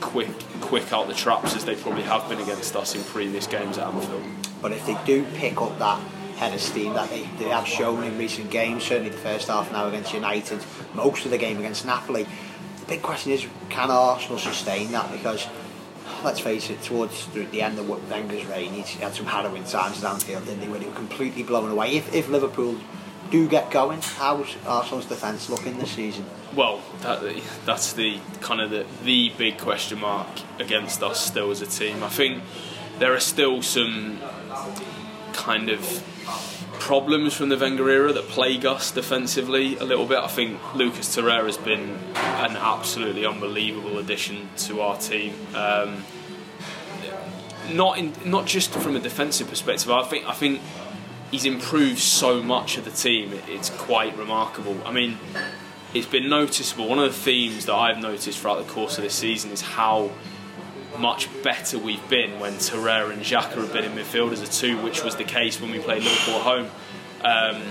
quick 0.00 0.28
quick 0.60 0.92
out 0.92 1.06
the 1.06 1.14
traps 1.14 1.54
as 1.54 1.64
they 1.64 1.76
probably 1.76 2.02
have 2.02 2.28
been 2.28 2.40
against 2.40 2.74
us 2.76 2.94
in 2.96 3.02
previous 3.04 3.46
games 3.46 3.78
at 3.78 3.86
Anfield. 3.86 4.22
But 4.60 4.72
if 4.72 4.84
they 4.86 4.96
do 5.06 5.24
pick 5.34 5.60
up 5.62 5.78
that 5.78 6.00
head 6.36 6.54
of 6.54 6.60
steam 6.60 6.94
that 6.94 7.10
they, 7.10 7.22
they 7.38 7.48
have 7.48 7.66
shown 7.66 8.04
in 8.04 8.18
recent 8.18 8.50
games, 8.50 8.84
certainly 8.84 9.10
the 9.10 9.16
first 9.18 9.48
half 9.48 9.70
now 9.72 9.88
against 9.88 10.12
United, 10.12 10.64
most 10.94 11.24
of 11.24 11.30
the 11.30 11.38
game 11.38 11.58
against 11.58 11.86
Napoli, 11.86 12.26
the 12.80 12.86
big 12.86 13.02
question 13.02 13.32
is 13.32 13.46
can 13.68 13.90
Arsenal 13.90 14.38
sustain 14.38 14.90
that? 14.92 15.10
Because 15.12 15.46
let's 16.24 16.40
face 16.40 16.70
it, 16.70 16.82
towards 16.82 17.26
the 17.28 17.62
end 17.62 17.78
of 17.78 17.88
Wenger's 18.10 18.44
reign, 18.46 18.72
he 18.72 18.82
had 19.00 19.14
some 19.14 19.26
harrowing 19.26 19.64
times 19.64 20.02
at 20.02 20.20
didn't 20.20 20.60
he, 20.60 20.68
when 20.68 20.80
he 20.80 20.86
was 20.86 20.96
completely 20.96 21.42
blown 21.42 21.70
away. 21.70 21.96
If, 21.96 22.14
if 22.14 22.28
Liverpool 22.28 22.76
do 23.30 23.48
get 23.48 23.70
going, 23.70 24.00
how's 24.02 24.56
Arsenal's 24.66 25.06
defence 25.06 25.48
looking 25.48 25.78
this 25.78 25.92
season? 25.92 26.24
Well, 26.54 26.82
that, 27.00 27.42
that's 27.64 27.94
the 27.94 28.18
kind 28.40 28.60
of 28.60 28.70
the, 28.70 28.86
the 29.04 29.32
big 29.38 29.58
question 29.58 30.00
mark 30.00 30.28
against 30.58 31.02
us 31.02 31.24
still 31.24 31.50
as 31.50 31.62
a 31.62 31.66
team. 31.66 32.02
I 32.02 32.08
think 32.08 32.42
there 32.98 33.14
are 33.14 33.20
still 33.20 33.62
some 33.62 34.18
kind 35.32 35.70
of 35.70 35.80
problems 36.78 37.34
from 37.34 37.48
the 37.48 37.56
Wenger 37.56 37.88
era 37.88 38.12
that 38.12 38.28
plague 38.28 38.66
us 38.66 38.90
defensively 38.90 39.76
a 39.78 39.84
little 39.84 40.06
bit. 40.06 40.18
I 40.18 40.26
think 40.26 40.58
Lucas 40.74 41.14
Torreira 41.16 41.46
has 41.46 41.56
been 41.56 41.98
an 42.14 42.56
absolutely 42.56 43.24
unbelievable 43.24 43.98
addition 43.98 44.48
to 44.58 44.80
our 44.80 44.98
team. 44.98 45.34
Um, 45.54 46.04
not 47.72 47.98
in, 47.98 48.12
not 48.24 48.46
just 48.46 48.70
from 48.70 48.96
a 48.96 49.00
defensive 49.00 49.48
perspective. 49.48 49.90
I 49.90 50.02
think 50.04 50.26
I 50.26 50.32
think 50.32 50.60
he's 51.30 51.44
improved 51.44 51.98
so 51.98 52.42
much 52.42 52.76
of 52.76 52.84
the 52.84 52.90
team. 52.90 53.32
It's 53.48 53.70
quite 53.70 54.16
remarkable. 54.16 54.76
I 54.84 54.92
mean, 54.92 55.18
it's 55.94 56.06
been 56.06 56.28
noticeable. 56.28 56.88
One 56.88 56.98
of 56.98 57.12
the 57.12 57.18
themes 57.18 57.66
that 57.66 57.74
I've 57.74 57.98
noticed 57.98 58.38
throughout 58.38 58.66
the 58.66 58.72
course 58.72 58.98
of 58.98 59.04
this 59.04 59.14
season 59.14 59.50
is 59.50 59.60
how 59.62 60.10
much 60.98 61.28
better 61.42 61.78
we've 61.78 62.06
been 62.08 62.38
when 62.38 62.54
Torreira 62.54 63.12
and 63.12 63.22
Xhaka 63.22 63.54
have 63.56 63.72
been 63.72 63.84
in 63.84 63.92
midfield 63.92 64.32
as 64.32 64.40
a 64.40 64.46
two, 64.46 64.80
which 64.82 65.02
was 65.02 65.16
the 65.16 65.24
case 65.24 65.60
when 65.60 65.70
we 65.70 65.78
played 65.78 66.02
Liverpool 66.02 66.34
at 66.34 66.42
home. 66.42 66.70
Um, 67.24 67.62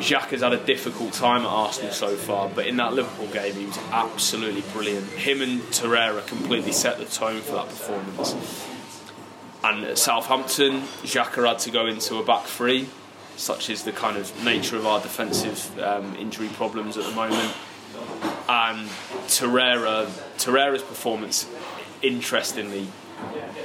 Xhaka's 0.00 0.40
had 0.40 0.54
a 0.54 0.64
difficult 0.64 1.12
time 1.12 1.42
at 1.42 1.48
Arsenal 1.48 1.92
so 1.92 2.16
far, 2.16 2.48
but 2.48 2.66
in 2.66 2.76
that 2.78 2.94
Liverpool 2.94 3.26
game 3.28 3.54
he 3.54 3.66
was 3.66 3.78
absolutely 3.92 4.62
brilliant. 4.72 5.06
Him 5.10 5.42
and 5.42 5.60
Torreira 5.62 6.26
completely 6.26 6.72
set 6.72 6.98
the 6.98 7.04
tone 7.04 7.40
for 7.40 7.52
that 7.52 7.68
performance. 7.68 8.66
And 9.62 9.84
at 9.84 9.98
Southampton, 9.98 10.80
Xhaka 11.02 11.46
had 11.46 11.58
to 11.60 11.70
go 11.70 11.86
into 11.86 12.16
a 12.16 12.24
back 12.24 12.44
three, 12.44 12.88
such 13.36 13.68
is 13.68 13.84
the 13.84 13.92
kind 13.92 14.16
of 14.16 14.44
nature 14.44 14.76
of 14.76 14.86
our 14.86 15.00
defensive 15.00 15.78
um, 15.78 16.16
injury 16.16 16.48
problems 16.48 16.96
at 16.96 17.04
the 17.04 17.12
moment. 17.12 17.54
And 18.48 18.88
Torreira, 19.28 20.06
Torreira's 20.38 20.82
performance, 20.82 21.46
interestingly, 22.02 22.88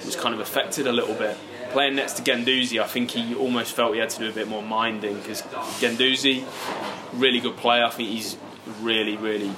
was 0.04 0.16
kind 0.16 0.34
of 0.34 0.40
affected 0.40 0.88
a 0.88 0.92
little 0.92 1.16
bit 1.16 1.38
playing 1.76 1.96
next 1.96 2.14
to 2.14 2.22
Guendouzi, 2.22 2.82
I 2.82 2.88
think 2.88 3.12
he 3.12 3.36
almost 3.36 3.74
felt 3.74 3.96
he 3.96 4.00
had 4.00 4.10
to 4.12 4.20
do 4.20 4.30
a 4.30 4.32
bit 4.32 4.48
more 4.48 4.64
minding 4.64 5.16
because 5.16 5.42
Guendouzi, 5.82 6.46
really 7.12 7.42
good 7.42 7.58
player. 7.58 7.84
I 7.84 7.90
think 7.90 8.08
he's 8.08 8.38
really, 8.80 9.18
really 9.18 9.52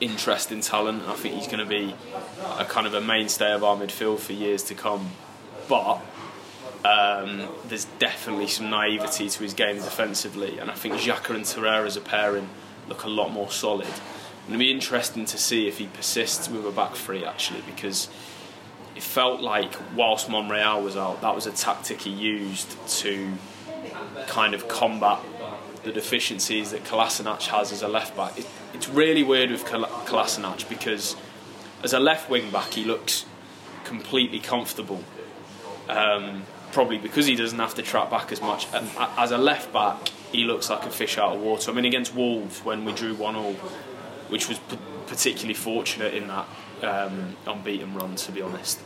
interesting 0.00 0.60
talent. 0.60 1.02
I 1.08 1.14
think 1.14 1.34
he's 1.34 1.48
going 1.48 1.58
to 1.58 1.66
be 1.66 1.96
a 2.58 2.64
kind 2.64 2.86
of 2.86 2.94
a 2.94 3.00
mainstay 3.00 3.52
of 3.52 3.64
our 3.64 3.76
midfield 3.76 4.20
for 4.20 4.34
years 4.34 4.62
to 4.64 4.76
come. 4.76 5.10
But 5.68 6.00
um, 6.84 7.48
there's 7.66 7.86
definitely 7.98 8.46
some 8.46 8.70
naivety 8.70 9.28
to 9.28 9.42
his 9.42 9.52
game 9.52 9.76
defensively, 9.76 10.60
and 10.60 10.70
I 10.70 10.74
think 10.74 10.94
Xhaka 10.94 11.34
and 11.34 11.44
Torreira 11.44 11.86
as 11.86 11.96
a 11.96 12.00
pairing 12.00 12.48
look 12.88 13.02
a 13.02 13.08
lot 13.08 13.32
more 13.32 13.50
solid. 13.50 13.88
It'll 14.46 14.58
be 14.58 14.70
interesting 14.70 15.24
to 15.26 15.38
see 15.38 15.66
if 15.66 15.78
he 15.78 15.86
persists 15.86 16.48
with 16.48 16.64
a 16.66 16.70
back 16.70 16.94
three 16.94 17.24
actually, 17.24 17.62
because 17.62 18.08
it 18.94 19.02
felt 19.02 19.40
like 19.40 19.74
whilst 19.94 20.28
Monreal 20.28 20.82
was 20.82 20.96
out, 20.96 21.20
that 21.20 21.34
was 21.34 21.46
a 21.46 21.52
tactic 21.52 22.02
he 22.02 22.10
used 22.10 22.76
to 23.00 23.32
kind 24.26 24.54
of 24.54 24.68
combat 24.68 25.18
the 25.84 25.92
deficiencies 25.92 26.70
that 26.70 26.84
Kolasinac 26.84 27.42
has 27.48 27.72
as 27.72 27.82
a 27.82 27.88
left 27.88 28.16
back. 28.16 28.38
It, 28.38 28.46
it's 28.72 28.88
really 28.88 29.22
weird 29.22 29.50
with 29.50 29.64
Kolasinac 29.64 30.68
because 30.68 31.16
as 31.82 31.92
a 31.92 32.00
left 32.00 32.30
wing 32.30 32.50
back 32.50 32.74
he 32.74 32.84
looks 32.84 33.26
completely 33.84 34.40
comfortable. 34.40 35.02
Um, 35.88 36.44
probably 36.72 36.98
because 36.98 37.26
he 37.26 37.36
doesn't 37.36 37.58
have 37.58 37.74
to 37.74 37.82
track 37.82 38.10
back 38.10 38.32
as 38.32 38.40
much. 38.42 38.66
As 39.16 39.30
a 39.30 39.38
left 39.38 39.72
back, 39.72 40.08
he 40.32 40.44
looks 40.44 40.68
like 40.68 40.84
a 40.84 40.90
fish 40.90 41.16
out 41.16 41.34
of 41.34 41.40
water. 41.40 41.70
I 41.70 41.74
mean, 41.74 41.84
against 41.84 42.14
Wolves 42.14 42.64
when 42.64 42.84
we 42.84 42.92
drew 42.92 43.14
one 43.14 43.36
all, 43.36 43.56
which 44.28 44.48
was 44.48 44.58
p- 44.58 44.78
particularly 45.06 45.54
fortunate 45.54 46.14
in 46.14 46.28
that 46.28 46.46
um, 46.82 47.36
unbeaten 47.46 47.94
run. 47.94 48.16
To 48.16 48.32
be 48.32 48.42
honest, 48.42 48.80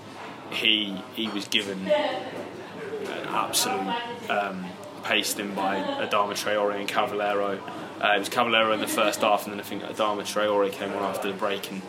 he 0.50 1.02
he 1.14 1.28
was 1.28 1.46
given 1.48 1.86
an 1.86 3.26
absolute 3.28 3.94
um, 4.30 4.66
pasting 5.02 5.54
by 5.54 5.76
Adama 5.76 6.32
Traore 6.32 6.78
and 6.78 6.88
Cavaleiro. 6.88 7.58
Uh, 8.02 8.14
it 8.16 8.18
was 8.18 8.28
Cavaleiro 8.28 8.72
in 8.72 8.80
the 8.80 8.86
first 8.86 9.20
half, 9.20 9.44
and 9.44 9.52
then 9.52 9.60
I 9.60 9.64
think 9.64 9.82
Adama 9.82 10.22
Traore 10.22 10.70
came 10.72 10.92
on 10.92 11.02
after 11.02 11.28
the 11.28 11.34
break, 11.36 11.70
and 11.70 11.82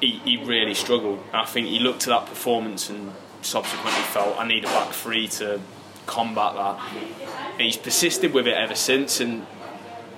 he, 0.00 0.20
he 0.24 0.36
really 0.44 0.74
struggled. 0.74 1.22
I 1.32 1.44
think 1.44 1.68
he 1.68 1.78
looked 1.78 2.02
at 2.04 2.08
that 2.08 2.26
performance 2.26 2.88
and 2.88 3.12
subsequently 3.42 4.02
felt 4.02 4.38
I 4.38 4.46
need 4.46 4.64
a 4.64 4.68
back 4.68 4.92
three 4.92 5.28
to 5.28 5.60
combat 6.06 6.54
that. 6.54 6.80
And 7.52 7.62
he's 7.62 7.76
persisted 7.76 8.32
with 8.32 8.46
it 8.46 8.54
ever 8.54 8.74
since, 8.74 9.20
and 9.20 9.46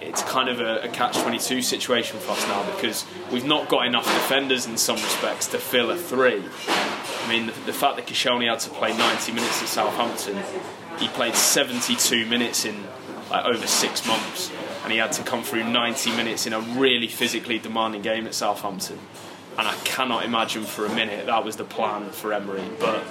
it's 0.05 0.23
kind 0.23 0.49
of 0.49 0.61
a, 0.61 0.81
a 0.83 0.89
catch 0.89 1.17
22 1.19 1.63
situation 1.63 2.19
for 2.19 2.33
us 2.33 2.47
now 2.47 2.65
because 2.75 3.07
we've 3.33 3.45
not 3.45 3.69
got 3.69 3.87
enough 3.87 4.05
defenders 4.05 4.67
in 4.67 4.77
some 4.77 4.97
respects 4.97 5.49
to 5.49 5.59
fill 5.59 5.91
a 5.91 5.97
three. 5.97 6.43
I 6.69 7.29
mean, 7.29 7.47
the, 7.47 7.53
the 7.67 7.73
fact 7.73 7.97
that 7.97 8.07
Koscielny 8.07 8.49
had 8.49 8.61
to 8.61 8.71
play 8.71 8.97
90 8.97 9.33
minutes 9.33 9.63
at 9.63 9.69
Southampton, 9.69 10.43
he 10.99 11.09
played 11.09 11.35
72 11.35 12.27
minutes 12.27 12.65
in 12.65 12.85
like 13.31 13.45
over 13.47 13.67
six 13.67 14.07
months, 14.07 14.53
and 14.83 14.93
he 14.93 14.99
had 14.99 15.13
to 15.13 15.23
come 15.23 15.43
through 15.43 15.65
90 15.65 16.15
minutes 16.17 16.47
in 16.47 16.53
a 16.53 16.61
really 16.61 17.09
physically 17.09 17.59
demanding 17.59 18.03
game 18.03 18.27
at 18.27 18.35
Southampton 18.35 18.99
and 19.57 19.69
I 19.69 19.75
cannot 19.85 20.25
imagine 20.25 20.65
for 20.65 20.87
a 20.87 20.95
minute 20.95 21.27
that 21.27 21.45
was 21.45 21.57
the 21.57 21.65
plan 21.65 22.11
for 22.11 22.33
Emery. 22.33 22.65
But 22.81 23.05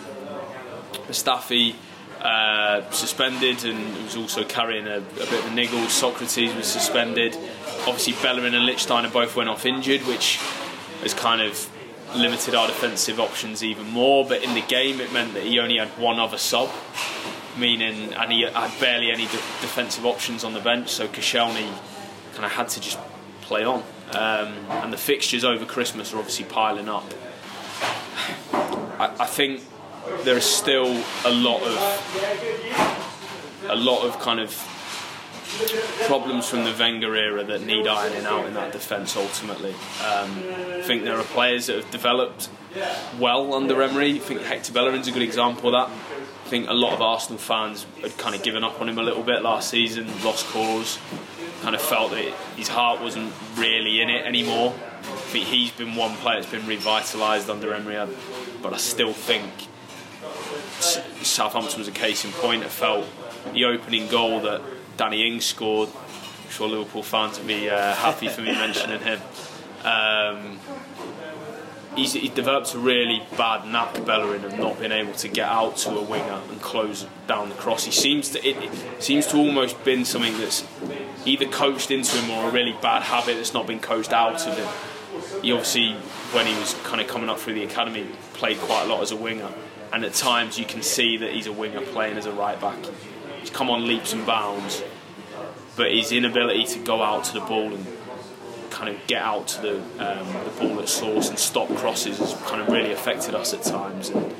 Mustafi 1.08 1.76
uh, 2.24 2.90
suspended 2.92 3.66
and 3.66 4.04
was 4.04 4.16
also 4.16 4.46
carrying 4.46 4.88
a, 4.88 4.98
a, 4.98 5.02
bit 5.02 5.34
of 5.34 5.46
a 5.46 5.54
niggle. 5.54 5.80
Sokratis 5.80 6.56
was 6.56 6.68
suspended. 6.68 7.36
Obviously, 7.86 8.14
Bellerin 8.24 8.56
and 8.56 8.68
Lichtsteiner 8.68 9.12
both 9.12 9.36
went 9.36 9.50
off 9.50 9.66
injured, 9.66 10.02
which 10.02 10.38
has 11.02 11.14
kind 11.14 11.42
of 11.42 11.70
limited 12.16 12.56
our 12.56 12.68
defensive 12.68 13.20
options 13.20 13.62
even 13.62 13.88
more. 13.90 14.26
But 14.26 14.42
in 14.42 14.54
the 14.54 14.62
game, 14.62 15.02
it 15.02 15.12
meant 15.12 15.34
that 15.34 15.44
he 15.44 15.60
only 15.60 15.78
had 15.78 15.90
one 16.00 16.18
other 16.18 16.38
sub, 16.38 16.70
meaning 17.58 18.14
and 18.14 18.32
he 18.32 18.44
had 18.44 18.80
barely 18.80 19.12
any 19.12 19.26
de- 19.26 19.32
defensive 19.62 20.06
options 20.06 20.46
on 20.46 20.54
the 20.54 20.62
bench. 20.62 20.90
So 20.90 21.10
Koscielny 21.10 21.70
kind 22.34 22.46
of 22.46 22.52
had 22.54 22.70
to 22.70 22.80
just 22.80 23.00
play 23.42 23.66
on. 23.66 23.84
Um, 24.12 24.54
and 24.70 24.94
the 24.94 24.98
fixtures 24.98 25.44
over 25.44 25.66
Christmas 25.66 26.14
are 26.14 26.20
obviously 26.20 26.46
piling 26.46 26.88
up. 26.88 27.14
I, 28.54 29.14
I 29.20 29.26
think 29.26 29.62
there 30.24 30.38
is 30.38 30.46
still 30.46 31.04
a 31.26 31.32
lot 31.32 31.62
of 31.62 31.78
a 33.70 33.76
lot 33.76 34.06
of 34.06 34.20
kind 34.20 34.40
of 34.40 34.52
problems 36.08 36.50
from 36.50 36.64
the 36.64 36.76
Wenger 36.78 37.16
era 37.16 37.44
that 37.44 37.62
need 37.62 37.88
ironing 37.88 38.26
out 38.26 38.46
in 38.46 38.54
that 38.56 38.72
defence 38.72 39.16
ultimately. 39.16 39.72
Um, 39.72 40.44
I 40.50 40.82
think 40.84 41.04
there 41.04 41.18
are 41.18 41.24
players 41.24 41.68
that 41.68 41.78
have 41.78 41.92
developed 41.92 42.50
well 43.20 43.54
under 43.54 43.82
Emery. 43.82 44.16
I 44.16 44.20
think 44.20 44.42
Hector 44.42 44.74
Bellerin's 44.74 45.08
a 45.08 45.12
good 45.12 45.22
example 45.22 45.74
of 45.74 45.90
that. 45.90 45.96
I 46.46 46.50
think 46.50 46.70
a 46.70 46.74
lot 46.74 46.94
of 46.94 47.02
Arsenal 47.02 47.38
fans 47.38 47.86
had 48.02 48.18
kind 48.18 48.36
of 48.36 48.44
given 48.44 48.64
up 48.64 48.82
on 48.82 48.90
him 48.90 48.98
a 48.98 49.04
little 49.04 49.24
bit 49.24 49.44
last 49.44 49.70
season, 49.70 50.08
lost 50.24 50.46
cause 50.48 51.00
kind 51.62 51.76
of 51.76 51.82
felt 51.82 52.12
that 52.12 52.26
his 52.58 52.68
heart 52.68 53.02
wasn't 53.02 53.32
really 53.56 54.02
in 54.02 54.10
it 54.10 54.26
anymore. 54.26 54.74
I 55.00 55.06
think 55.32 55.46
he's 55.46 55.72
been 55.72 55.96
one 55.96 56.16
player 56.18 56.42
that's 56.42 56.52
been 56.52 56.64
revitalised 56.64 57.50
under 57.50 57.74
Emery, 57.74 58.14
but 58.62 58.74
I 58.74 58.78
still 58.78 59.14
think 59.14 59.50
Southampton 60.80 61.80
was 61.80 61.88
a 61.88 61.92
case 61.92 62.26
in 62.26 62.32
point. 62.32 62.64
I 62.64 62.68
felt 62.68 63.06
the 63.54 63.66
opening 63.66 64.08
goal 64.08 64.42
that 64.42 64.62
Danny 64.98 65.28
Ings 65.28 65.46
scored. 65.46 65.90
I'm 65.90 66.50
sure 66.50 66.68
Liverpool 66.68 67.04
fans 67.04 67.38
would 67.38 67.48
be 67.48 67.70
uh, 67.70 67.94
happy 67.96 68.28
for 68.28 68.42
me 68.42 68.52
mentioning 68.52 69.00
him. 69.00 69.20
Um, 69.84 70.60
he's, 71.96 72.14
he 72.14 72.30
developed 72.30 72.74
a 72.74 72.80
really 72.80 73.24
bad 73.38 73.68
knack, 73.68 74.06
Bellerin, 74.06 74.46
of 74.46 74.58
not 74.58 74.80
being 74.80 74.92
able 74.92 75.14
to 75.14 75.28
get 75.28 75.48
out 75.48 75.78
to 75.78 75.92
a 75.92 76.02
winger 76.02 76.42
and 76.50 76.62
close 76.62 77.06
down 77.28 77.50
the 77.50 77.56
cross. 77.56 77.84
He 77.86 77.92
seems 77.92 78.30
to 78.30 78.48
it, 78.48 78.58
it 78.58 79.04
seems 79.04 79.28
to 79.28 79.38
almost 79.38 79.84
been 79.84 80.06
something 80.06 80.38
that's 80.38 80.66
either 81.26 81.46
coached 81.46 81.92
into 81.92 82.16
him 82.18 82.32
or 82.32 82.50
a 82.50 82.52
really 82.52 82.76
bad 82.82 83.04
habit 83.04 83.36
that's 83.36 83.54
not 83.54 83.68
been 83.68 83.80
coached 83.80 84.14
out 84.14 84.46
of 84.46 84.58
him. 84.58 84.68
He 85.42 85.52
obviously, 85.52 85.94
when 86.32 86.48
he 86.48 86.58
was 86.60 86.74
kind 86.84 87.02
of 87.02 87.08
coming 87.08 87.30
up 87.30 87.40
through 87.40 87.54
the 87.56 87.64
academy, 87.64 88.08
played 88.34 88.58
quite 88.60 88.84
a 88.84 88.88
lot 88.88 89.02
as 89.02 89.12
a 89.12 89.16
winger, 89.16 89.50
and 89.94 90.04
at 90.04 90.14
times 90.14 90.58
you 90.58 90.66
can 90.66 90.82
see 90.82 91.18
that 91.18 91.32
he's 91.32 91.46
a 91.46 91.52
winger 91.52 91.82
playing 91.82 92.18
as 92.18 92.26
a 92.26 92.32
right 92.32 92.60
back. 92.60 92.78
He's 93.40 93.52
come 93.52 93.70
on 93.70 93.88
leaps 93.88 94.12
and 94.12 94.26
bounds, 94.26 94.84
but 95.78 95.92
his 95.92 96.12
inability 96.12 96.66
to 96.66 96.80
go 96.80 97.04
out 97.04 97.26
to 97.26 97.34
the 97.34 97.42
ball 97.42 97.74
and 97.74 97.86
kind 98.72 98.94
of 98.94 99.06
get 99.06 99.22
out 99.22 99.48
to 99.48 99.62
the, 99.62 99.76
um, 100.00 100.28
the 100.46 100.52
ball 100.60 100.80
at 100.80 100.90
source 100.90 101.30
and 101.30 101.38
stop 101.38 101.70
crosses 101.76 102.18
has 102.18 102.34
kind 102.48 102.60
of 102.62 102.70
really 102.70 102.92
affected 102.92 103.36
us 103.36 103.54
at 103.54 103.62
times. 103.62 104.10
And 104.10 104.36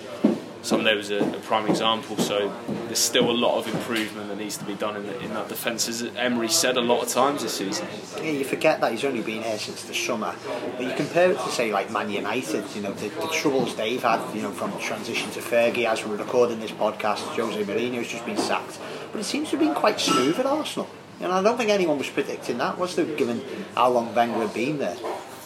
Sunday 0.64 0.96
was 0.96 1.12
a, 1.12 1.18
a, 1.18 1.40
prime 1.42 1.68
example. 1.68 2.18
So 2.18 2.52
there's 2.86 2.98
still 2.98 3.30
a 3.30 3.34
lot 3.34 3.58
of 3.58 3.68
improvement 3.74 4.30
that 4.30 4.38
needs 4.38 4.56
to 4.58 4.64
be 4.64 4.76
done 4.76 4.96
in, 4.96 5.06
the, 5.06 5.20
in 5.20 5.34
that 5.34 5.50
defence, 5.50 5.90
as 5.90 6.04
Emery 6.16 6.48
said 6.48 6.78
a 6.78 6.82
lot 6.82 7.04
of 7.04 7.10
times 7.10 7.44
this 7.44 7.56
season. 7.56 7.86
Yeah, 8.18 8.32
you 8.32 8.46
forget 8.46 8.80
that 8.80 8.94
he's 8.94 9.04
only 9.04 9.22
been 9.22 9.44
here 9.44 9.60
since 9.60 9.84
the 9.84 9.94
summer. 9.94 10.34
But 10.78 10.86
you 10.86 10.94
compare 10.96 11.32
it 11.32 11.38
to 11.38 11.50
say 11.50 11.74
like 11.74 11.92
Man 11.92 12.10
United, 12.10 12.64
you 12.74 12.82
know, 12.82 12.94
the, 12.94 13.10
the 13.10 13.28
troubles 13.28 13.76
they've 13.76 14.02
had, 14.02 14.34
you 14.34 14.42
know, 14.42 14.52
from 14.52 14.72
the 14.72 14.80
transition 14.80 15.30
to 15.32 15.42
Fergie 15.42 15.86
as 15.86 16.06
we're 16.06 16.16
recording 16.16 16.62
this 16.62 16.72
podcast. 16.72 17.20
Jose 17.36 17.62
Mourinho's 17.66 18.08
just 18.08 18.26
been 18.26 18.38
sacked, 18.38 18.80
but 19.12 19.20
it 19.20 19.26
seems 19.26 19.50
to 19.50 19.58
have 19.58 19.66
been 19.66 19.76
quite 19.76 20.00
smooth 20.00 20.40
at 20.40 20.46
Arsenal. 20.46 20.90
And 21.20 21.32
I 21.32 21.44
don't 21.44 21.58
think 21.58 21.72
anyone 21.72 21.98
was 21.98 22.10
predicting 22.10 22.58
that, 22.60 22.78
was 22.78 22.96
there, 22.96 23.06
given 23.06 23.44
how 23.76 23.90
long 23.90 24.16
Wenger 24.16 24.40
had 24.40 24.54
been 24.54 24.78
there? 24.78 24.96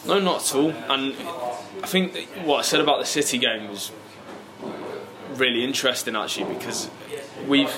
No, 0.06 0.20
not 0.20 0.44
at 0.44 0.54
all. 0.54 0.70
And 0.70 1.14
I 1.82 1.86
think 1.86 2.16
what 2.44 2.58
I 2.58 2.62
said 2.62 2.80
about 2.80 3.00
the 3.00 3.06
City 3.06 3.38
game 3.38 3.68
was 3.68 3.90
really 5.38 5.64
interesting, 5.64 6.16
actually, 6.16 6.54
because 6.54 6.90
we've, 7.46 7.74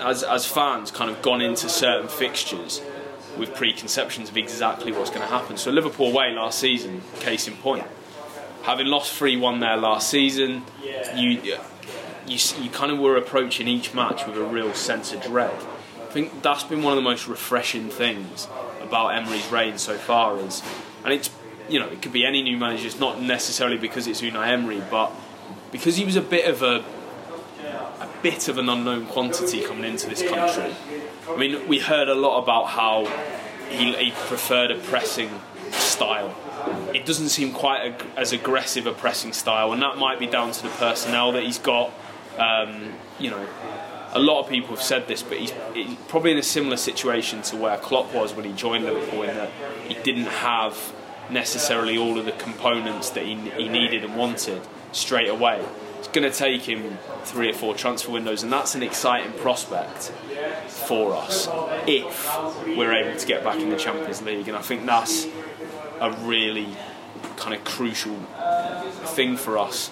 as, 0.00 0.22
as 0.22 0.46
fans, 0.46 0.90
kind 0.90 1.10
of 1.10 1.22
gone 1.22 1.40
into 1.40 1.68
certain 1.68 2.08
fixtures 2.08 2.80
with 3.38 3.54
preconceptions 3.54 4.28
of 4.28 4.36
exactly 4.36 4.92
what's 4.92 5.10
going 5.10 5.22
to 5.22 5.28
happen. 5.28 5.56
So 5.56 5.70
Liverpool 5.70 6.08
away 6.08 6.32
last 6.32 6.58
season, 6.58 7.02
case 7.20 7.48
in 7.48 7.54
point. 7.54 7.86
Having 8.62 8.86
lost 8.86 9.12
3 9.12 9.36
1 9.36 9.60
there 9.60 9.76
last 9.76 10.08
season, 10.08 10.62
you, 11.14 11.40
you, 11.40 11.58
you 12.26 12.70
kind 12.70 12.92
of 12.92 12.98
were 12.98 13.16
approaching 13.16 13.68
each 13.68 13.92
match 13.92 14.26
with 14.26 14.36
a 14.36 14.44
real 14.44 14.72
sense 14.72 15.12
of 15.12 15.22
dread 15.22 15.60
I 16.14 16.16
think 16.16 16.42
that's 16.42 16.62
been 16.62 16.84
one 16.84 16.92
of 16.92 16.96
the 17.02 17.10
most 17.10 17.26
refreshing 17.26 17.90
things 17.90 18.46
about 18.80 19.16
Emery's 19.16 19.50
reign 19.50 19.78
so 19.78 19.96
far. 19.96 20.38
Is 20.38 20.62
and 21.02 21.12
it's 21.12 21.28
you 21.68 21.80
know 21.80 21.88
it 21.88 22.02
could 22.02 22.12
be 22.12 22.24
any 22.24 22.40
new 22.40 22.56
manager. 22.56 22.86
It's 22.86 23.00
not 23.00 23.20
necessarily 23.20 23.78
because 23.78 24.06
it's 24.06 24.20
Unai 24.20 24.46
Emery, 24.46 24.80
but 24.88 25.10
because 25.74 25.96
he 25.96 26.04
was 26.04 26.14
a 26.14 26.22
bit 26.22 26.46
of 26.46 26.62
a 26.62 26.84
a 28.00 28.08
bit 28.22 28.46
of 28.46 28.58
an 28.58 28.68
unknown 28.68 29.06
quantity 29.06 29.60
coming 29.60 29.84
into 29.84 30.08
this 30.08 30.22
country. 30.22 30.72
I 31.28 31.36
mean, 31.36 31.66
we 31.66 31.80
heard 31.80 32.08
a 32.08 32.14
lot 32.14 32.40
about 32.44 32.66
how 32.66 33.06
he, 33.70 33.92
he 33.94 34.12
preferred 34.12 34.70
a 34.70 34.78
pressing 34.78 35.30
style. 35.72 36.32
It 36.94 37.04
doesn't 37.04 37.30
seem 37.30 37.52
quite 37.52 38.00
as 38.16 38.32
aggressive 38.32 38.86
a 38.86 38.92
pressing 38.92 39.32
style, 39.32 39.72
and 39.72 39.82
that 39.82 39.98
might 39.98 40.20
be 40.20 40.28
down 40.28 40.52
to 40.52 40.62
the 40.62 40.68
personnel 40.68 41.32
that 41.32 41.42
he's 41.42 41.58
got. 41.58 41.92
Um, 42.38 42.92
you 43.18 43.30
know, 43.30 43.44
a 44.12 44.20
lot 44.20 44.44
of 44.44 44.48
people 44.48 44.76
have 44.76 44.82
said 44.82 45.08
this, 45.08 45.24
but 45.24 45.38
he's, 45.38 45.52
he's, 45.74 45.96
probably 46.06 46.30
in 46.30 46.38
a 46.38 46.42
similar 46.42 46.76
situation 46.76 47.42
to 47.42 47.56
where 47.56 47.76
Klopp 47.78 48.14
was 48.14 48.32
when 48.32 48.44
he 48.44 48.52
joined 48.52 48.84
Liverpool, 48.84 49.24
in 49.24 49.36
that 49.36 49.50
he 49.88 49.94
didn't 50.04 50.26
have 50.26 50.94
necessarily 51.30 51.98
all 51.98 52.16
of 52.16 52.26
the 52.26 52.32
components 52.32 53.10
that 53.10 53.24
he, 53.24 53.34
he 53.34 53.68
needed 53.68 54.04
and 54.04 54.16
wanted 54.16 54.62
straight 54.94 55.28
away. 55.28 55.64
it's 55.98 56.08
going 56.08 56.30
to 56.30 56.36
take 56.36 56.62
him 56.62 56.98
three 57.24 57.50
or 57.50 57.52
four 57.52 57.74
transfer 57.74 58.12
windows, 58.12 58.42
and 58.42 58.52
that's 58.52 58.74
an 58.74 58.82
exciting 58.82 59.32
prospect 59.32 60.12
for 60.68 61.14
us 61.14 61.48
if 61.86 62.66
we're 62.66 62.92
able 62.92 63.18
to 63.18 63.26
get 63.26 63.42
back 63.42 63.58
in 63.58 63.70
the 63.70 63.76
Champions 63.76 64.22
League. 64.22 64.48
And 64.48 64.56
I 64.56 64.62
think 64.62 64.86
that's 64.86 65.26
a 66.00 66.12
really 66.22 66.68
kind 67.36 67.54
of 67.54 67.64
crucial 67.64 68.16
thing 69.14 69.36
for 69.36 69.58
us. 69.58 69.90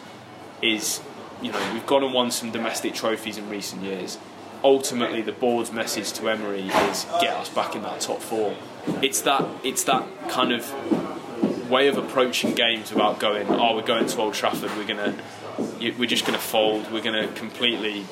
Is 0.60 1.00
you 1.40 1.50
know 1.50 1.72
we've 1.72 1.86
gone 1.86 2.04
and 2.04 2.14
won 2.14 2.30
some 2.30 2.52
domestic 2.52 2.94
trophies 2.94 3.36
in 3.36 3.48
recent 3.48 3.82
years. 3.82 4.18
Ultimately, 4.62 5.22
the 5.22 5.32
board's 5.32 5.72
message 5.72 6.12
to 6.12 6.28
Emery 6.28 6.68
is 6.68 7.04
get 7.20 7.34
us 7.34 7.48
back 7.48 7.74
in 7.74 7.82
that 7.82 8.00
top 8.00 8.20
four. 8.20 8.54
It's 9.02 9.22
that 9.22 9.44
it's 9.64 9.82
that 9.84 10.06
kind 10.28 10.52
of 10.52 10.72
way 11.72 11.88
of 11.88 11.96
approaching 11.96 12.54
games 12.54 12.92
without 12.92 13.18
going, 13.18 13.48
oh, 13.48 13.74
we're 13.74 13.82
going 13.82 14.06
to 14.06 14.18
Old 14.18 14.34
Trafford, 14.34 14.70
we're 14.76 14.86
gonna, 14.86 15.16
we're 15.98 16.06
just 16.06 16.26
gonna 16.26 16.38
fold, 16.38 16.92
we're 16.92 17.02
gonna 17.02 17.28
completely, 17.28 18.04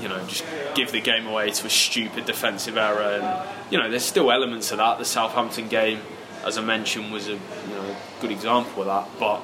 you 0.00 0.08
know, 0.08 0.26
just 0.26 0.44
give 0.74 0.90
the 0.90 1.00
game 1.00 1.26
away 1.26 1.50
to 1.50 1.66
a 1.66 1.70
stupid 1.70 2.26
defensive 2.26 2.76
error. 2.76 3.20
And 3.20 3.48
you 3.70 3.78
know, 3.78 3.88
there's 3.88 4.04
still 4.04 4.32
elements 4.32 4.72
of 4.72 4.78
that. 4.78 4.98
The 4.98 5.04
Southampton 5.04 5.68
game, 5.68 6.00
as 6.44 6.58
I 6.58 6.62
mentioned, 6.62 7.12
was 7.12 7.28
a 7.28 7.34
you 7.34 7.74
know 7.74 7.96
good 8.20 8.32
example 8.32 8.82
of 8.82 8.88
that, 8.88 9.18
but 9.20 9.40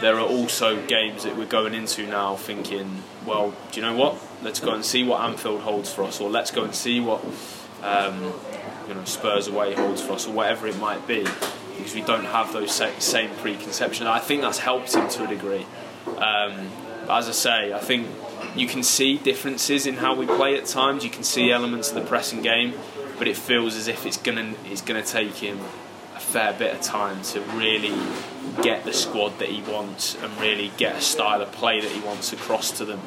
there 0.00 0.16
are 0.16 0.26
also 0.26 0.84
games 0.86 1.24
that 1.24 1.36
we're 1.36 1.46
going 1.46 1.74
into 1.74 2.06
now 2.06 2.36
thinking, 2.36 3.02
well, 3.26 3.54
do 3.72 3.80
you 3.80 3.86
know 3.86 3.96
what? 3.96 4.16
Let's 4.42 4.60
go 4.60 4.74
and 4.74 4.84
see 4.84 5.04
what 5.04 5.20
Anfield 5.22 5.60
holds 5.60 5.92
for 5.92 6.04
us, 6.04 6.20
or 6.20 6.30
let's 6.30 6.52
go 6.52 6.62
and 6.62 6.74
see 6.74 7.00
what 7.00 7.24
um, 7.82 8.32
you 8.86 8.94
know 8.94 9.04
Spurs 9.04 9.48
away 9.48 9.74
holds 9.74 10.00
for 10.00 10.12
us, 10.12 10.28
or 10.28 10.32
whatever 10.32 10.68
it 10.68 10.78
might 10.78 11.04
be, 11.08 11.26
because 11.76 11.94
we 11.94 12.02
don't 12.02 12.24
have 12.24 12.52
those 12.52 12.72
same 12.72 13.30
preconceptions. 13.36 14.06
I 14.08 14.18
think 14.18 14.42
that's 14.42 14.58
helped 14.58 14.94
him 14.94 15.08
to 15.08 15.24
a 15.24 15.26
degree. 15.26 15.66
Um, 16.06 16.70
as 17.08 17.28
I 17.28 17.32
say, 17.32 17.72
I 17.72 17.78
think 17.78 18.08
you 18.54 18.66
can 18.66 18.82
see 18.82 19.18
differences 19.18 19.86
in 19.86 19.94
how 19.94 20.14
we 20.14 20.26
play 20.26 20.56
at 20.56 20.66
times. 20.66 21.04
You 21.04 21.10
can 21.10 21.24
see 21.24 21.50
elements 21.50 21.90
of 21.90 21.94
the 21.96 22.02
pressing 22.02 22.42
game, 22.42 22.74
but 23.18 23.28
it 23.28 23.36
feels 23.36 23.76
as 23.76 23.88
if 23.88 24.06
it's 24.06 24.16
gonna 24.16 24.54
it's 24.66 24.82
gonna 24.82 25.02
take 25.02 25.34
him 25.34 25.58
a 26.14 26.20
fair 26.20 26.52
bit 26.52 26.74
of 26.74 26.80
time 26.80 27.22
to 27.22 27.40
really 27.56 27.94
get 28.62 28.84
the 28.84 28.92
squad 28.92 29.38
that 29.38 29.48
he 29.48 29.62
wants 29.62 30.14
and 30.22 30.40
really 30.40 30.70
get 30.76 30.96
a 30.96 31.00
style 31.00 31.40
of 31.40 31.50
play 31.52 31.80
that 31.80 31.90
he 31.90 32.00
wants 32.00 32.32
across 32.32 32.70
to 32.72 32.84
them. 32.84 33.00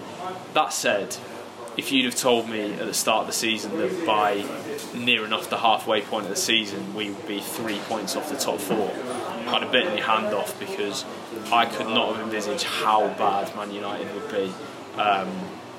That 0.53 0.73
said, 0.73 1.15
if 1.77 1.91
you'd 1.91 2.05
have 2.05 2.15
told 2.15 2.49
me 2.49 2.73
at 2.73 2.85
the 2.85 2.93
start 2.93 3.21
of 3.21 3.27
the 3.27 3.33
season 3.33 3.77
that 3.77 4.05
by 4.05 4.45
near 4.93 5.25
enough 5.25 5.49
the 5.49 5.57
halfway 5.57 6.01
point 6.01 6.25
of 6.25 6.29
the 6.29 6.35
season 6.35 6.93
we 6.93 7.09
would 7.09 7.27
be 7.27 7.39
three 7.39 7.79
points 7.79 8.15
off 8.15 8.29
the 8.29 8.37
top 8.37 8.59
four, 8.59 8.89
I'd 9.47 9.61
have 9.61 9.71
bitten 9.71 9.97
your 9.97 10.05
hand 10.05 10.33
off 10.33 10.57
because 10.59 11.05
I 11.51 11.65
could 11.65 11.87
not 11.87 12.15
have 12.15 12.25
envisaged 12.25 12.63
how 12.63 13.07
bad 13.09 13.55
Man 13.55 13.71
United 13.71 14.13
would 14.13 14.31
be. 14.31 14.53
Um, 14.99 15.29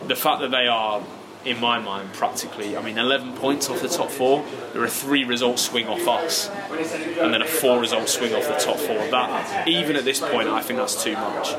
the 0.06 0.16
fact 0.16 0.40
that 0.40 0.50
they 0.50 0.66
are 0.66 1.02
in 1.46 1.60
my 1.60 1.78
mind, 1.78 2.12
practically. 2.12 2.76
I 2.76 2.82
mean, 2.82 2.98
11 2.98 3.34
points 3.34 3.70
off 3.70 3.80
the 3.80 3.88
top 3.88 4.10
four. 4.10 4.44
There 4.72 4.82
are 4.82 4.88
three 4.88 5.22
results 5.22 5.62
swing 5.62 5.86
off 5.86 6.06
us, 6.08 6.50
and 6.50 7.32
then 7.32 7.40
a 7.40 7.46
four 7.46 7.78
result 7.78 8.08
swing 8.08 8.34
off 8.34 8.48
the 8.48 8.56
top 8.56 8.76
four. 8.76 8.96
That, 8.96 9.68
even 9.68 9.94
at 9.94 10.04
this 10.04 10.18
point, 10.18 10.48
I 10.48 10.60
think 10.60 10.80
that's 10.80 11.02
too 11.02 11.12
much. 11.12 11.54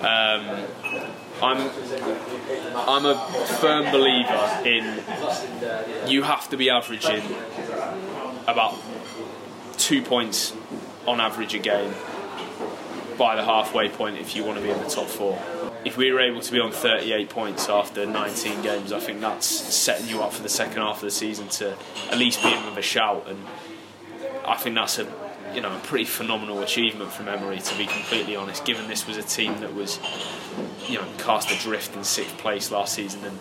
Um, 0.00 0.64
I'm, 1.42 1.70
I'm 2.76 3.06
a 3.06 3.18
firm 3.60 3.90
believer 3.90 4.62
in 4.64 5.02
you 6.08 6.22
have 6.22 6.48
to 6.50 6.56
be 6.56 6.70
averaging 6.70 7.22
about 8.46 8.76
two 9.78 10.02
points 10.02 10.54
on 11.06 11.20
average 11.20 11.54
a 11.54 11.58
game 11.58 11.94
by 13.16 13.36
the 13.36 13.44
halfway 13.44 13.88
point 13.88 14.18
if 14.18 14.36
you 14.36 14.44
want 14.44 14.58
to 14.58 14.62
be 14.62 14.70
in 14.70 14.78
the 14.78 14.88
top 14.88 15.06
four 15.06 15.38
if 15.84 15.96
we 15.96 16.12
were 16.12 16.20
able 16.20 16.40
to 16.40 16.52
be 16.52 16.60
on 16.60 16.72
38 16.72 17.30
points 17.30 17.68
after 17.68 18.04
19 18.04 18.62
games, 18.62 18.92
I 18.92 19.00
think 19.00 19.20
that's 19.20 19.46
setting 19.46 20.08
you 20.08 20.22
up 20.22 20.32
for 20.32 20.42
the 20.42 20.48
second 20.48 20.82
half 20.82 20.96
of 20.96 21.02
the 21.02 21.10
season 21.10 21.48
to 21.48 21.76
at 22.10 22.18
least 22.18 22.42
be 22.42 22.52
in 22.52 22.66
with 22.66 22.76
a 22.76 22.82
shout. 22.82 23.26
And 23.28 23.46
I 24.46 24.56
think 24.56 24.74
that's 24.74 24.98
a 24.98 25.10
you 25.54 25.60
know 25.60 25.74
a 25.74 25.80
pretty 25.80 26.04
phenomenal 26.04 26.60
achievement 26.60 27.12
from 27.12 27.28
Emery, 27.28 27.60
to 27.60 27.78
be 27.78 27.86
completely 27.86 28.36
honest. 28.36 28.64
Given 28.64 28.88
this 28.88 29.06
was 29.06 29.16
a 29.16 29.22
team 29.22 29.58
that 29.60 29.74
was 29.74 29.98
you 30.90 30.98
know 30.98 31.08
cast 31.18 31.50
adrift 31.50 31.94
in 31.96 32.04
sixth 32.04 32.36
place 32.38 32.70
last 32.70 32.94
season 32.94 33.24
and 33.24 33.38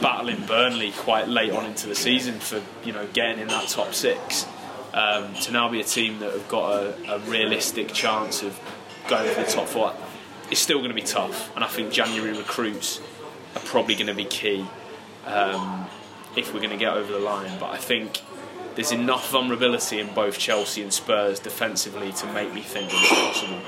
battling 0.00 0.44
Burnley 0.46 0.92
quite 0.92 1.28
late 1.28 1.52
on 1.52 1.64
into 1.66 1.86
the 1.86 1.94
season 1.94 2.40
for 2.40 2.62
you 2.84 2.92
know 2.92 3.06
getting 3.12 3.40
in 3.40 3.48
that 3.48 3.68
top 3.68 3.94
six. 3.94 4.46
Um, 4.92 5.34
to 5.34 5.52
now 5.52 5.68
be 5.68 5.80
a 5.80 5.84
team 5.84 6.18
that 6.20 6.32
have 6.32 6.48
got 6.48 6.72
a, 6.72 7.14
a 7.14 7.18
realistic 7.20 7.92
chance 7.92 8.42
of 8.42 8.58
going 9.06 9.28
for 9.32 9.42
the 9.42 9.50
top 9.50 9.68
four 9.68 9.94
it's 10.50 10.60
still 10.60 10.78
going 10.78 10.90
to 10.90 10.94
be 10.94 11.02
tough, 11.02 11.54
and 11.54 11.64
I 11.64 11.68
think 11.68 11.92
January 11.92 12.36
recruits 12.36 13.00
are 13.54 13.60
probably 13.60 13.94
going 13.94 14.06
to 14.06 14.14
be 14.14 14.24
key 14.24 14.66
um, 15.26 15.86
if 16.36 16.54
we're 16.54 16.60
going 16.60 16.70
to 16.70 16.78
get 16.78 16.94
over 16.94 17.12
the 17.12 17.18
line. 17.18 17.58
But 17.58 17.70
I 17.70 17.76
think 17.76 18.22
there's 18.74 18.92
enough 18.92 19.30
vulnerability 19.30 20.00
in 20.00 20.12
both 20.14 20.38
Chelsea 20.38 20.82
and 20.82 20.92
Spurs 20.92 21.40
defensively 21.40 22.12
to 22.12 22.32
make 22.32 22.52
me 22.54 22.62
think 22.62 22.90
it's 22.92 23.08
possible. 23.08 23.60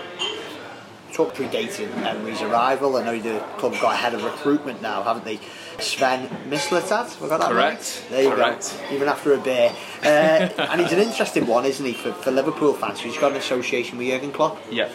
Talk 1.20 1.35
predating 1.35 1.94
Emery's 2.02 2.40
arrival. 2.40 2.96
I 2.96 3.04
know 3.04 3.20
the 3.20 3.40
club 3.59 3.74
got 3.74 3.92
ahead 3.92 4.14
of 4.14 4.24
recruitment 4.24 4.80
now, 4.80 5.02
haven't 5.02 5.26
they? 5.26 5.38
Sven 5.78 6.28
Mislintat, 6.48 7.20
we 7.20 7.28
got 7.28 7.40
that 7.40 7.50
Correct. 7.50 8.04
Right? 8.04 8.06
There 8.09 8.22
you 8.22 8.30
Correct. 8.30 8.78
go. 8.88 8.94
Even 8.94 9.06
after 9.06 9.35
a 9.35 9.38
beer, 9.38 9.70
uh, 10.02 10.06
and 10.06 10.80
he's 10.80 10.92
an 10.92 10.98
interesting 10.98 11.46
one, 11.46 11.66
isn't 11.66 11.85
he, 11.85 11.92
for, 11.92 12.14
for 12.14 12.30
Liverpool 12.30 12.72
fans? 12.72 13.00
He's 13.00 13.18
got 13.18 13.33
an 13.33 13.37
association 13.37 13.98
with 13.98 14.06
Jurgen 14.06 14.33
Klopp. 14.33 14.59
Yeah. 14.70 14.88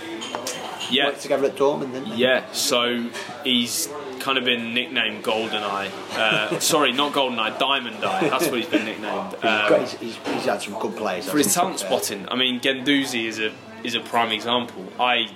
Yeah. 0.89 1.05
Worked 1.05 1.21
together 1.21 1.45
at 1.45 1.57
Dortmund, 1.57 1.93
didn't 1.93 2.09
they? 2.09 2.15
Yeah. 2.15 2.51
So 2.53 3.07
he's 3.43 3.87
kind 4.19 4.39
of 4.39 4.45
been 4.45 4.73
nicknamed 4.73 5.23
Goldeneye. 5.23 5.91
Uh, 6.17 6.59
sorry, 6.59 6.91
not 6.91 7.13
Goldeneye, 7.13 7.59
Diamond 7.59 8.03
Eye. 8.03 8.29
That's 8.29 8.47
what 8.47 8.57
he's 8.57 8.69
been 8.69 8.85
nicknamed. 8.85 9.35
Um, 9.43 9.79
he's, 9.79 9.91
he's, 9.91 10.15
he's, 10.15 10.45
had 10.45 10.59
some 10.59 10.73
good 10.79 10.95
players 10.95 11.29
for 11.29 11.37
his 11.37 11.53
talent 11.53 11.77
spotting. 11.77 12.27
I 12.29 12.35
mean, 12.35 12.59
Guendouzi 12.59 13.25
is 13.25 13.39
a 13.39 13.53
is 13.83 13.93
a 13.93 13.99
prime 13.99 14.31
example. 14.31 14.83
I 14.99 15.27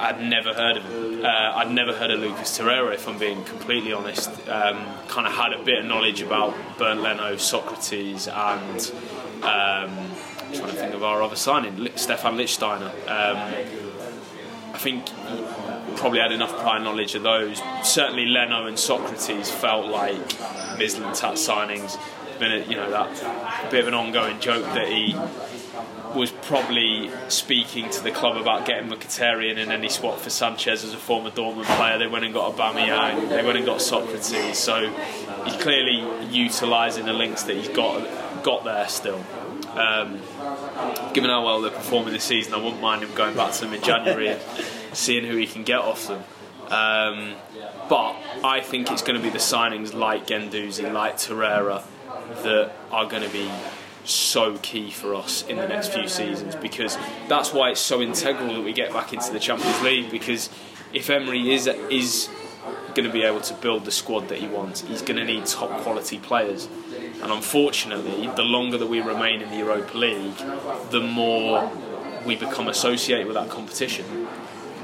I'd 0.00 0.20
never 0.22 0.54
heard 0.54 0.78
of 0.78 0.84
him. 0.84 1.24
Uh, 1.24 1.28
I'd 1.28 1.70
never 1.70 1.92
heard 1.92 2.10
of 2.10 2.20
Lucas 2.20 2.58
Torreira, 2.58 2.94
if 2.94 3.06
I'm 3.06 3.18
being 3.18 3.44
completely 3.44 3.92
honest. 3.92 4.30
Um, 4.48 4.82
kind 5.08 5.26
of 5.26 5.34
had 5.34 5.52
a 5.52 5.62
bit 5.62 5.80
of 5.80 5.84
knowledge 5.84 6.22
about 6.22 6.54
Bernd 6.78 7.02
Leno, 7.02 7.34
Sokratis, 7.34 8.26
and 8.26 8.80
um, 9.44 10.10
trying 10.54 10.70
to 10.70 10.76
think 10.76 10.94
of 10.94 11.04
our 11.04 11.22
other 11.22 11.36
signing, 11.36 11.90
Stefan 11.96 12.36
Lichtsteiner. 12.36 12.90
Um, 13.08 13.36
I 14.72 14.78
think 14.78 15.06
probably 15.96 16.20
had 16.20 16.32
enough 16.32 16.56
prior 16.60 16.80
knowledge 16.80 17.14
of 17.14 17.22
those. 17.22 17.60
Certainly, 17.82 18.26
Leno 18.26 18.66
and 18.66 18.78
Sokratis 18.78 19.50
felt 19.50 19.86
like 19.86 20.28
Mislintat 20.78 21.34
signings. 21.34 21.98
Been 22.38 22.52
a, 22.52 22.64
you 22.64 22.76
know 22.76 22.90
that 22.90 23.70
bit 23.70 23.80
of 23.80 23.88
an 23.88 23.94
ongoing 23.94 24.40
joke 24.40 24.64
that 24.64 24.88
he 24.88 25.14
was 26.14 26.30
probably 26.32 27.10
speaking 27.28 27.88
to 27.90 28.02
the 28.02 28.10
club 28.10 28.36
about 28.36 28.66
getting 28.66 28.90
Mkhitaryan 28.90 29.58
and 29.58 29.70
then 29.70 29.82
he 29.82 29.88
swapped 29.88 30.20
for 30.20 30.30
Sanchez 30.30 30.84
as 30.84 30.92
a 30.92 30.96
former 30.96 31.30
Dortmund 31.30 31.64
player. 31.76 31.98
They 31.98 32.06
went 32.06 32.24
and 32.24 32.34
got 32.34 32.56
Aubameyang. 32.56 33.28
They 33.28 33.44
went 33.44 33.56
and 33.56 33.66
got 33.66 33.78
Sokratis. 33.78 34.56
So 34.56 34.90
he's 35.44 35.56
clearly 35.56 36.04
utilising 36.30 37.06
the 37.06 37.12
links 37.12 37.44
that 37.44 37.56
he's 37.56 37.68
got 37.68 38.42
got 38.42 38.64
there 38.64 38.88
still. 38.88 39.22
Um, 39.74 40.20
given 41.12 41.30
how 41.30 41.44
well 41.44 41.60
they're 41.60 41.70
performing 41.70 42.12
this 42.12 42.24
season, 42.24 42.54
I 42.54 42.56
wouldn't 42.56 42.80
mind 42.80 43.02
him 43.02 43.14
going 43.14 43.36
back 43.36 43.52
to 43.52 43.60
them 43.60 43.74
in 43.74 43.82
January 43.82 44.28
and 44.28 44.40
seeing 44.92 45.24
who 45.24 45.36
he 45.36 45.46
can 45.46 45.62
get 45.62 45.78
off 45.78 46.08
them. 46.08 46.24
Um, 46.70 47.34
but 47.88 48.16
I 48.44 48.60
think 48.60 48.90
it's 48.90 49.02
going 49.02 49.16
to 49.16 49.22
be 49.22 49.30
the 49.30 49.38
signings 49.38 49.92
like 49.94 50.26
Guendouzi, 50.26 50.92
like 50.92 51.16
Torreira, 51.16 51.82
that 52.42 52.72
are 52.90 53.06
going 53.06 53.22
to 53.22 53.28
be 53.28 53.50
so 54.04 54.56
key 54.58 54.90
for 54.90 55.14
us 55.14 55.46
in 55.46 55.56
the 55.56 55.68
next 55.68 55.92
few 55.92 56.08
seasons 56.08 56.56
because 56.56 56.96
that's 57.28 57.52
why 57.52 57.70
it's 57.70 57.80
so 57.80 58.00
integral 58.00 58.54
that 58.54 58.64
we 58.64 58.72
get 58.72 58.92
back 58.92 59.12
into 59.12 59.32
the 59.32 59.38
Champions 59.38 59.80
League 59.82 60.10
because 60.10 60.48
if 60.92 61.10
Emery 61.10 61.52
is 61.52 61.66
is 61.66 62.28
going 62.94 63.06
to 63.06 63.12
be 63.12 63.22
able 63.22 63.40
to 63.40 63.54
build 63.54 63.84
the 63.84 63.90
squad 63.90 64.28
that 64.28 64.38
he 64.38 64.46
wants, 64.46 64.82
he's 64.82 65.02
going 65.02 65.16
to 65.16 65.24
need 65.24 65.46
top 65.46 65.70
quality 65.82 66.18
players. 66.18 66.68
And 67.22 67.30
unfortunately, 67.30 68.28
the 68.34 68.42
longer 68.42 68.78
that 68.78 68.88
we 68.88 69.00
remain 69.00 69.42
in 69.42 69.50
the 69.50 69.56
Europa 69.56 69.96
League, 69.96 70.36
the 70.90 71.00
more 71.00 71.70
we 72.24 72.36
become 72.36 72.68
associated 72.68 73.26
with 73.26 73.34
that 73.34 73.48
competition. 73.48 74.28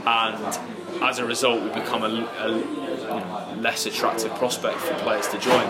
And 0.07 0.59
as 1.03 1.19
a 1.19 1.27
result, 1.27 1.63
we 1.63 1.69
become 1.71 2.03
a, 2.05 3.57
a 3.57 3.57
less 3.57 3.87
attractive 3.87 4.33
prospect 4.35 4.79
for 4.79 4.95
players 4.95 5.29
to 5.29 5.39
join. 5.39 5.67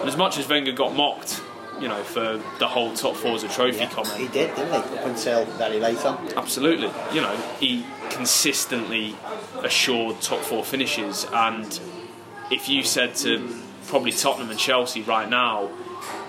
And 0.00 0.08
as 0.08 0.16
much 0.16 0.38
as 0.38 0.48
Wenger 0.48 0.72
got 0.72 0.94
mocked, 0.94 1.42
you 1.80 1.88
know, 1.88 2.02
for 2.02 2.40
the 2.58 2.68
whole 2.68 2.94
top 2.94 3.16
four 3.16 3.34
as 3.34 3.42
a 3.42 3.48
trophy 3.48 3.78
yeah, 3.78 3.90
comment. 3.90 4.16
He 4.16 4.28
did, 4.28 4.54
didn't 4.54 4.72
he? 4.72 4.98
Up 4.98 5.06
until 5.06 5.44
very 5.44 5.80
late 5.80 6.04
on. 6.04 6.28
Absolutely. 6.36 6.90
You 7.12 7.22
know, 7.22 7.36
he 7.58 7.84
consistently 8.10 9.16
assured 9.62 10.20
top 10.20 10.40
four 10.40 10.64
finishes. 10.64 11.26
And 11.32 11.80
if 12.50 12.68
you 12.68 12.82
said 12.82 13.14
to 13.16 13.48
probably 13.86 14.12
Tottenham 14.12 14.50
and 14.50 14.58
Chelsea 14.58 15.02
right 15.02 15.28
now, 15.28 15.70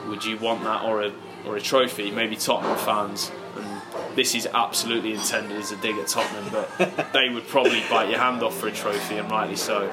would 0.07 0.23
you 0.25 0.37
want 0.37 0.63
that 0.63 0.83
or 0.83 1.03
a 1.03 1.13
or 1.45 1.57
a 1.57 1.61
trophy? 1.61 2.11
Maybe 2.11 2.35
Tottenham 2.35 2.77
fans 2.77 3.31
and 3.55 3.81
this 4.15 4.35
is 4.35 4.47
absolutely 4.53 5.13
intended 5.13 5.57
as 5.57 5.71
a 5.71 5.77
dig 5.77 5.97
at 5.97 6.07
Tottenham, 6.07 6.45
but 6.51 7.11
they 7.13 7.29
would 7.29 7.47
probably 7.47 7.81
bite 7.89 8.09
your 8.09 8.19
hand 8.19 8.43
off 8.43 8.57
for 8.57 8.67
a 8.67 8.71
trophy, 8.71 9.17
and 9.17 9.29
rightly 9.29 9.55
so. 9.55 9.89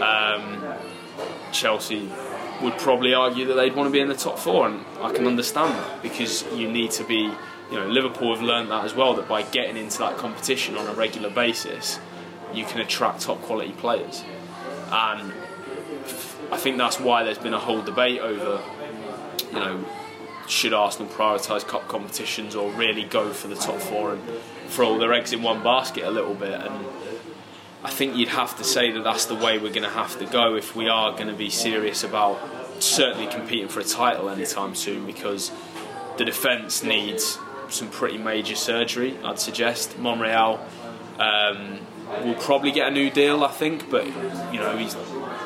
Um, 0.00 0.64
Chelsea 1.52 2.10
would 2.62 2.78
probably 2.78 3.14
argue 3.14 3.46
that 3.46 3.54
they'd 3.54 3.74
want 3.74 3.88
to 3.88 3.92
be 3.92 4.00
in 4.00 4.08
the 4.08 4.14
top 4.14 4.38
four, 4.38 4.66
and 4.68 4.84
I 5.00 5.12
can 5.12 5.26
understand 5.26 5.74
that 5.74 6.02
because 6.02 6.44
you 6.52 6.70
need 6.70 6.90
to 6.92 7.04
be. 7.04 7.32
You 7.70 7.78
know, 7.78 7.86
Liverpool 7.86 8.34
have 8.34 8.44
learned 8.44 8.70
that 8.70 8.84
as 8.84 8.94
well. 8.94 9.14
That 9.14 9.28
by 9.28 9.40
getting 9.40 9.78
into 9.78 9.96
that 9.98 10.18
competition 10.18 10.76
on 10.76 10.86
a 10.88 10.92
regular 10.92 11.30
basis, 11.30 11.98
you 12.52 12.66
can 12.66 12.82
attract 12.82 13.22
top 13.22 13.40
quality 13.40 13.72
players, 13.72 14.22
and 14.90 15.32
I 16.52 16.58
think 16.58 16.76
that's 16.76 17.00
why 17.00 17.22
there's 17.22 17.38
been 17.38 17.54
a 17.54 17.58
whole 17.58 17.80
debate 17.80 18.20
over, 18.20 18.60
you 19.48 19.58
know, 19.58 19.84
should 20.46 20.74
Arsenal 20.74 21.10
prioritise 21.10 21.66
cup 21.66 21.88
competitions 21.88 22.54
or 22.54 22.70
really 22.72 23.04
go 23.04 23.32
for 23.32 23.48
the 23.48 23.54
top 23.54 23.78
four 23.78 24.12
and 24.12 24.22
throw 24.66 24.88
all 24.88 24.98
their 24.98 25.14
eggs 25.14 25.32
in 25.32 25.42
one 25.42 25.62
basket 25.62 26.04
a 26.04 26.10
little 26.10 26.34
bit? 26.34 26.60
And 26.60 26.84
I 27.82 27.90
think 27.90 28.16
you'd 28.16 28.28
have 28.28 28.54
to 28.58 28.64
say 28.64 28.90
that 28.90 29.02
that's 29.02 29.24
the 29.24 29.34
way 29.34 29.58
we're 29.58 29.72
going 29.72 29.82
to 29.82 29.88
have 29.88 30.18
to 30.18 30.26
go 30.26 30.54
if 30.54 30.76
we 30.76 30.88
are 30.88 31.12
going 31.12 31.28
to 31.28 31.34
be 31.34 31.48
serious 31.48 32.04
about 32.04 32.38
certainly 32.84 33.26
competing 33.26 33.68
for 33.68 33.80
a 33.80 33.84
title 33.84 34.28
anytime 34.28 34.74
soon 34.74 35.06
because 35.06 35.50
the 36.18 36.24
defence 36.24 36.82
needs 36.82 37.38
some 37.68 37.88
pretty 37.88 38.18
major 38.18 38.54
surgery, 38.54 39.16
I'd 39.24 39.38
suggest. 39.38 39.98
Monreal 39.98 40.60
um, 41.18 41.78
will 42.24 42.34
probably 42.34 42.70
get 42.70 42.88
a 42.88 42.90
new 42.90 43.10
deal, 43.10 43.44
I 43.44 43.50
think, 43.50 43.90
but 43.90 44.06
you 44.06 44.60
know, 44.60 44.76
he's 44.76 44.94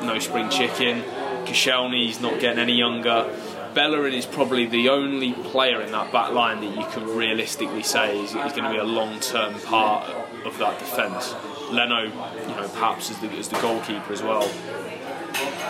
no 0.01 0.19
spring 0.19 0.49
chicken. 0.49 1.03
Koscielny's 1.45 2.19
not 2.19 2.39
getting 2.39 2.59
any 2.59 2.73
younger. 2.73 3.33
Bellerin 3.73 4.13
is 4.13 4.25
probably 4.25 4.65
the 4.65 4.89
only 4.89 5.33
player 5.33 5.81
in 5.81 5.91
that 5.91 6.11
back 6.11 6.31
line 6.31 6.61
that 6.61 6.75
you 6.75 6.85
can 6.91 7.15
realistically 7.15 7.83
say 7.83 8.19
is, 8.19 8.31
is 8.31 8.53
going 8.53 8.63
to 8.63 8.71
be 8.71 8.77
a 8.77 8.83
long-term 8.83 9.53
part 9.61 10.09
of 10.45 10.57
that 10.57 10.79
defence. 10.79 11.35
Leno, 11.69 12.03
you 12.03 12.55
know, 12.55 12.67
perhaps 12.73 13.11
as 13.11 13.19
the, 13.19 13.29
as 13.31 13.49
the 13.49 13.59
goalkeeper 13.59 14.11
as 14.11 14.23
well. 14.23 14.49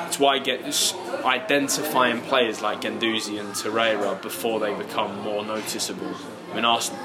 It's 0.07 0.19
why 0.19 0.35
I 0.35 0.39
get 0.39 0.61
identifying 1.25 2.21
players 2.21 2.61
like 2.61 2.81
Guendouzi 2.81 3.39
and 3.39 3.49
Torreira 3.49 4.21
before 4.21 4.59
they 4.59 4.73
become 4.73 5.19
more 5.21 5.43
noticeable. 5.45 6.13
I 6.51 6.55
mean, 6.55 6.65
Arsenal, 6.65 7.01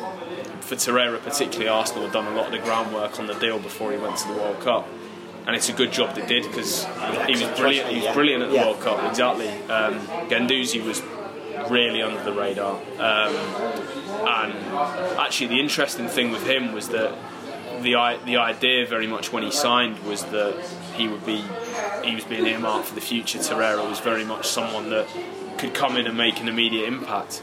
for 0.60 0.76
Torreira 0.76 1.20
particularly, 1.22 1.68
Arsenal 1.68 2.04
have 2.04 2.12
done 2.12 2.26
a 2.26 2.36
lot 2.36 2.46
of 2.46 2.52
the 2.52 2.58
groundwork 2.58 3.18
on 3.18 3.26
the 3.26 3.34
deal 3.34 3.58
before 3.58 3.92
he 3.92 3.98
went 3.98 4.16
to 4.18 4.28
the 4.28 4.34
World 4.34 4.60
Cup 4.60 4.88
and 5.46 5.56
it's 5.56 5.68
a 5.68 5.72
good 5.72 5.92
job 5.92 6.14
they 6.14 6.24
did 6.26 6.44
because 6.44 6.84
he 7.26 7.32
was 7.32 7.58
brilliant. 7.58 7.88
He 7.90 8.06
was 8.06 8.14
brilliant 8.14 8.44
at 8.44 8.50
the 8.50 8.56
yeah. 8.56 8.66
World 8.66 8.80
Cup. 8.80 9.10
Exactly. 9.10 9.48
Um, 9.48 9.98
Guendouzi 10.28 10.84
was 10.84 11.02
really 11.70 12.02
under 12.02 12.22
the 12.22 12.32
radar, 12.32 12.74
um, 12.98 13.34
and 14.26 14.52
actually 15.18 15.48
the 15.48 15.60
interesting 15.60 16.08
thing 16.08 16.30
with 16.30 16.46
him 16.46 16.72
was 16.72 16.88
that 16.90 17.16
the 17.82 18.18
the 18.24 18.36
idea 18.36 18.86
very 18.86 19.06
much 19.06 19.32
when 19.32 19.42
he 19.42 19.50
signed 19.50 19.98
was 20.04 20.24
that 20.26 20.54
he 20.94 21.08
would 21.08 21.24
be 21.26 21.44
he 22.04 22.14
was 22.14 22.24
being 22.24 22.46
earmarked 22.46 22.86
for 22.86 22.94
the 22.94 23.00
future. 23.00 23.38
Torreira 23.38 23.88
was 23.88 24.00
very 24.00 24.24
much 24.24 24.46
someone 24.46 24.90
that 24.90 25.06
could 25.58 25.74
come 25.74 25.96
in 25.96 26.06
and 26.06 26.16
make 26.16 26.40
an 26.40 26.48
immediate 26.48 26.86
impact. 26.86 27.42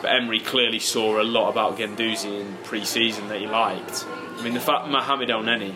But 0.00 0.12
Emery 0.12 0.40
clearly 0.40 0.78
saw 0.78 1.20
a 1.20 1.24
lot 1.24 1.50
about 1.50 1.76
Guendouzi 1.76 2.40
in 2.40 2.56
pre-season 2.64 3.28
that 3.28 3.38
he 3.38 3.46
liked. 3.46 4.06
I 4.38 4.42
mean, 4.42 4.54
the 4.54 4.60
fact 4.60 4.88
Mohamed 4.88 5.28
Elneny 5.28 5.74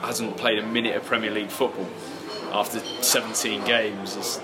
hasn't 0.00 0.36
played 0.36 0.58
a 0.58 0.66
minute 0.66 0.96
of 0.96 1.04
Premier 1.04 1.30
League 1.30 1.50
football 1.50 1.88
after 2.52 2.80
17 2.80 3.64
games 3.64 4.16
is 4.16 4.40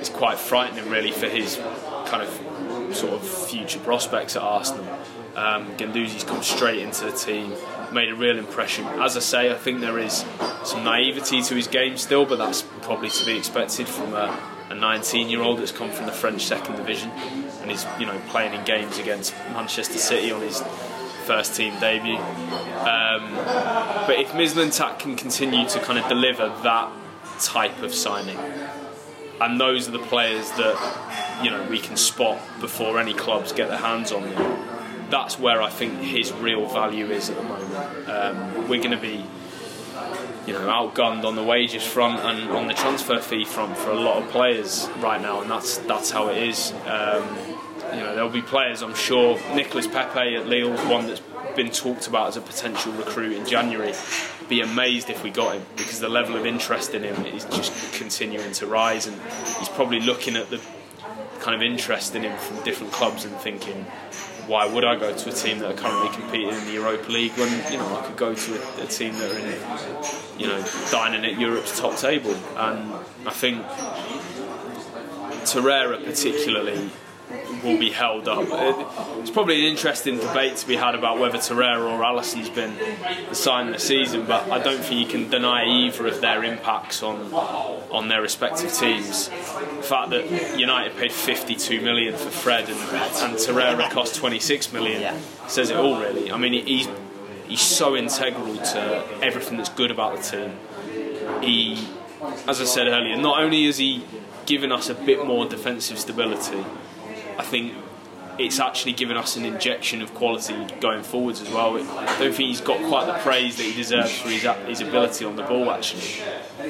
is 0.00 0.08
quite 0.08 0.38
frightening, 0.38 0.88
really, 0.90 1.10
for 1.10 1.26
his 1.26 1.56
kind 2.06 2.22
of 2.22 2.96
sort 2.96 3.14
of 3.14 3.26
future 3.26 3.78
prospects 3.80 4.36
at 4.36 4.42
Arsenal. 4.42 4.84
Um, 5.36 5.76
Guendouzi's 5.76 6.24
come 6.24 6.42
straight 6.42 6.78
into 6.78 7.04
the 7.04 7.12
team, 7.12 7.52
made 7.92 8.08
a 8.08 8.14
real 8.14 8.38
impression. 8.38 8.86
As 8.86 9.18
I 9.18 9.20
say, 9.20 9.52
I 9.52 9.54
think 9.54 9.82
there 9.82 9.98
is 9.98 10.24
some 10.64 10.82
naivety 10.82 11.42
to 11.42 11.54
his 11.54 11.66
game 11.66 11.98
still, 11.98 12.24
but 12.24 12.38
that's 12.38 12.62
probably 12.80 13.10
to 13.10 13.26
be 13.26 13.36
expected 13.36 13.86
from 13.86 14.14
a, 14.14 14.40
a 14.70 14.74
19-year-old 14.74 15.58
that's 15.58 15.72
come 15.72 15.90
from 15.90 16.06
the 16.06 16.12
French 16.12 16.46
second 16.46 16.76
division 16.76 17.10
and 17.60 17.70
is, 17.70 17.86
you 18.00 18.06
know, 18.06 18.18
playing 18.28 18.54
in 18.54 18.64
games 18.64 18.98
against 18.98 19.34
Manchester 19.52 19.98
City 19.98 20.32
on 20.32 20.40
his 20.40 20.62
first 21.26 21.54
team 21.54 21.78
debut. 21.80 22.16
Um, 22.16 23.34
but 24.06 24.18
if 24.18 24.30
Mislintat 24.32 24.98
can 24.98 25.16
continue 25.16 25.68
to 25.68 25.80
kind 25.80 25.98
of 25.98 26.08
deliver 26.08 26.48
that 26.62 26.90
type 27.40 27.82
of 27.82 27.92
signing, 27.92 28.38
and 29.40 29.60
those 29.60 29.86
are 29.86 29.90
the 29.92 29.98
players 29.98 30.50
that 30.52 31.40
you 31.42 31.50
know 31.50 31.62
we 31.68 31.78
can 31.78 31.96
spot 31.96 32.40
before 32.58 32.98
any 32.98 33.12
clubs 33.12 33.52
get 33.52 33.68
their 33.68 33.76
hands 33.76 34.12
on 34.12 34.22
them. 34.22 34.65
That's 35.10 35.38
where 35.38 35.62
I 35.62 35.70
think 35.70 36.00
his 36.00 36.32
real 36.32 36.66
value 36.66 37.10
is 37.10 37.30
at 37.30 37.36
the 37.36 37.42
moment. 37.42 38.08
Um, 38.08 38.68
we're 38.68 38.82
going 38.82 38.90
to 38.90 38.96
be, 38.96 39.24
you 40.46 40.52
know, 40.52 40.66
outgunned 40.66 41.24
on 41.24 41.36
the 41.36 41.44
wages 41.44 41.84
front 41.84 42.20
and 42.20 42.50
on 42.50 42.66
the 42.66 42.74
transfer 42.74 43.20
fee 43.20 43.44
front 43.44 43.76
for 43.76 43.90
a 43.90 44.00
lot 44.00 44.22
of 44.22 44.28
players 44.30 44.88
right 44.98 45.20
now, 45.20 45.40
and 45.40 45.50
that's 45.50 45.78
that's 45.78 46.10
how 46.10 46.28
it 46.28 46.42
is. 46.42 46.72
Um, 46.86 47.24
you 47.92 48.00
know, 48.00 48.14
there'll 48.14 48.28
be 48.28 48.42
players, 48.42 48.82
I'm 48.82 48.94
sure. 48.94 49.38
Nicolas 49.54 49.86
Pepe 49.86 50.34
at 50.34 50.46
Lille, 50.46 50.76
one 50.88 51.06
that's 51.06 51.22
been 51.54 51.70
talked 51.70 52.06
about 52.08 52.28
as 52.28 52.36
a 52.36 52.40
potential 52.40 52.92
recruit 52.92 53.36
in 53.36 53.46
January. 53.46 53.94
Be 54.48 54.60
amazed 54.60 55.08
if 55.08 55.22
we 55.22 55.30
got 55.30 55.56
him 55.56 55.64
because 55.76 56.00
the 56.00 56.08
level 56.08 56.36
of 56.36 56.46
interest 56.46 56.94
in 56.94 57.02
him 57.02 57.24
is 57.26 57.44
just 57.46 57.94
continuing 57.94 58.52
to 58.52 58.66
rise, 58.66 59.06
and 59.06 59.20
he's 59.58 59.68
probably 59.68 60.00
looking 60.00 60.36
at 60.36 60.50
the 60.50 60.60
kind 61.40 61.54
of 61.54 61.62
interest 61.62 62.14
in 62.14 62.22
him 62.22 62.36
from 62.38 62.62
different 62.64 62.92
clubs 62.92 63.24
and 63.24 63.34
thinking, 63.36 63.86
why 64.46 64.66
would 64.66 64.84
I 64.84 64.96
go 64.96 65.14
to 65.14 65.28
a 65.28 65.32
team 65.32 65.58
that 65.58 65.70
are 65.72 65.74
currently 65.74 66.16
competing 66.16 66.50
in 66.50 66.64
the 66.66 66.72
Europa 66.72 67.10
League 67.10 67.32
when 67.32 67.50
you 67.72 67.78
know 67.78 67.96
I 67.96 68.06
could 68.06 68.16
go 68.16 68.34
to 68.34 68.54
a, 68.54 68.84
a 68.84 68.86
team 68.86 69.14
that 69.14 69.32
are 69.32 69.38
in, 69.38 70.40
you 70.40 70.46
know, 70.46 70.64
dining 70.90 71.24
at 71.24 71.38
Europe's 71.38 71.78
top 71.78 71.96
table? 71.96 72.34
And 72.56 72.92
I 73.26 73.30
think 73.30 73.64
Torreira 75.46 76.04
particularly 76.04 76.90
will 77.62 77.78
be 77.78 77.90
held 77.90 78.28
up. 78.28 78.46
It's 79.18 79.30
probably 79.30 79.60
an 79.60 79.70
interesting 79.70 80.18
debate 80.18 80.56
to 80.56 80.66
be 80.66 80.76
had 80.76 80.94
about 80.94 81.18
whether 81.18 81.38
Torreira 81.38 81.90
or 81.90 82.02
Alisson's 82.02 82.48
been 82.48 82.76
the 83.28 83.34
sign 83.34 83.68
of 83.68 83.74
the 83.74 83.80
season, 83.80 84.26
but 84.26 84.50
I 84.50 84.62
don't 84.62 84.80
think 84.80 85.00
you 85.00 85.06
can 85.06 85.28
deny 85.30 85.64
either 85.64 86.06
of 86.06 86.20
their 86.20 86.44
impacts 86.44 87.02
on 87.02 87.32
on 87.32 88.08
their 88.08 88.22
respective 88.22 88.72
teams. 88.72 89.28
The 89.28 89.82
fact 89.82 90.10
that 90.10 90.58
United 90.58 90.96
paid 90.96 91.12
52 91.12 91.80
million 91.80 92.14
for 92.16 92.30
Fred 92.30 92.68
and, 92.68 92.78
and 92.78 93.34
Torreira 93.36 93.90
cost 93.90 94.14
26 94.16 94.72
million 94.72 95.20
says 95.48 95.70
it 95.70 95.76
all, 95.76 95.98
really. 96.00 96.30
I 96.30 96.36
mean, 96.36 96.64
he's 96.64 96.88
he's 97.48 97.60
so 97.60 97.96
integral 97.96 98.56
to 98.56 99.04
everything 99.22 99.56
that's 99.56 99.70
good 99.70 99.90
about 99.90 100.16
the 100.16 100.22
team. 100.22 101.42
He, 101.42 101.88
as 102.46 102.60
I 102.60 102.64
said 102.64 102.86
earlier, 102.86 103.16
not 103.16 103.42
only 103.42 103.64
is 103.64 103.78
he 103.78 104.04
given 104.46 104.70
us 104.70 104.88
a 104.88 104.94
bit 104.94 105.26
more 105.26 105.44
defensive 105.46 105.98
stability 105.98 106.64
I 107.38 107.42
think 107.42 107.74
it's 108.38 108.60
actually 108.60 108.92
given 108.92 109.16
us 109.16 109.36
an 109.36 109.44
injection 109.44 110.02
of 110.02 110.14
quality 110.14 110.54
going 110.80 111.02
forwards 111.02 111.40
as 111.40 111.48
well. 111.50 111.76
I 111.76 112.18
don't 112.18 112.34
think 112.34 112.48
he's 112.48 112.60
got 112.60 112.78
quite 112.88 113.06
the 113.06 113.14
praise 113.14 113.56
that 113.56 113.62
he 113.62 113.74
deserves 113.74 114.18
for 114.18 114.28
his, 114.28 114.42
his 114.66 114.80
ability 114.80 115.24
on 115.24 115.36
the 115.36 115.42
ball, 115.42 115.70
actually. 115.70 116.22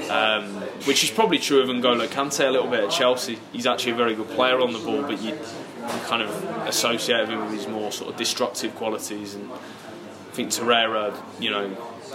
Um, 0.09 0.55
which 0.85 1.03
is 1.03 1.11
probably 1.11 1.39
true 1.39 1.61
of 1.61 1.69
N'Golo 1.69 2.07
Kante 2.07 2.47
a 2.47 2.51
little 2.51 2.71
bit 2.71 2.85
at 2.85 2.91
Chelsea. 2.91 3.39
He's 3.53 3.67
actually 3.67 3.93
a 3.93 3.97
very 3.97 4.15
good 4.15 4.29
player 4.29 4.61
on 4.61 4.73
the 4.73 4.79
ball, 4.79 5.03
but 5.03 5.21
you, 5.21 5.37
kind 6.07 6.23
of 6.23 6.31
associate 6.67 7.29
him 7.29 7.41
with 7.45 7.53
his 7.53 7.69
more 7.69 7.93
sort 7.93 8.11
of 8.11 8.17
destructive 8.17 8.75
qualities. 8.75 9.35
And 9.35 9.51
I 9.53 10.35
think 10.35 10.51
Torreira, 10.51 11.17
you 11.41 11.51
know, 11.51 11.69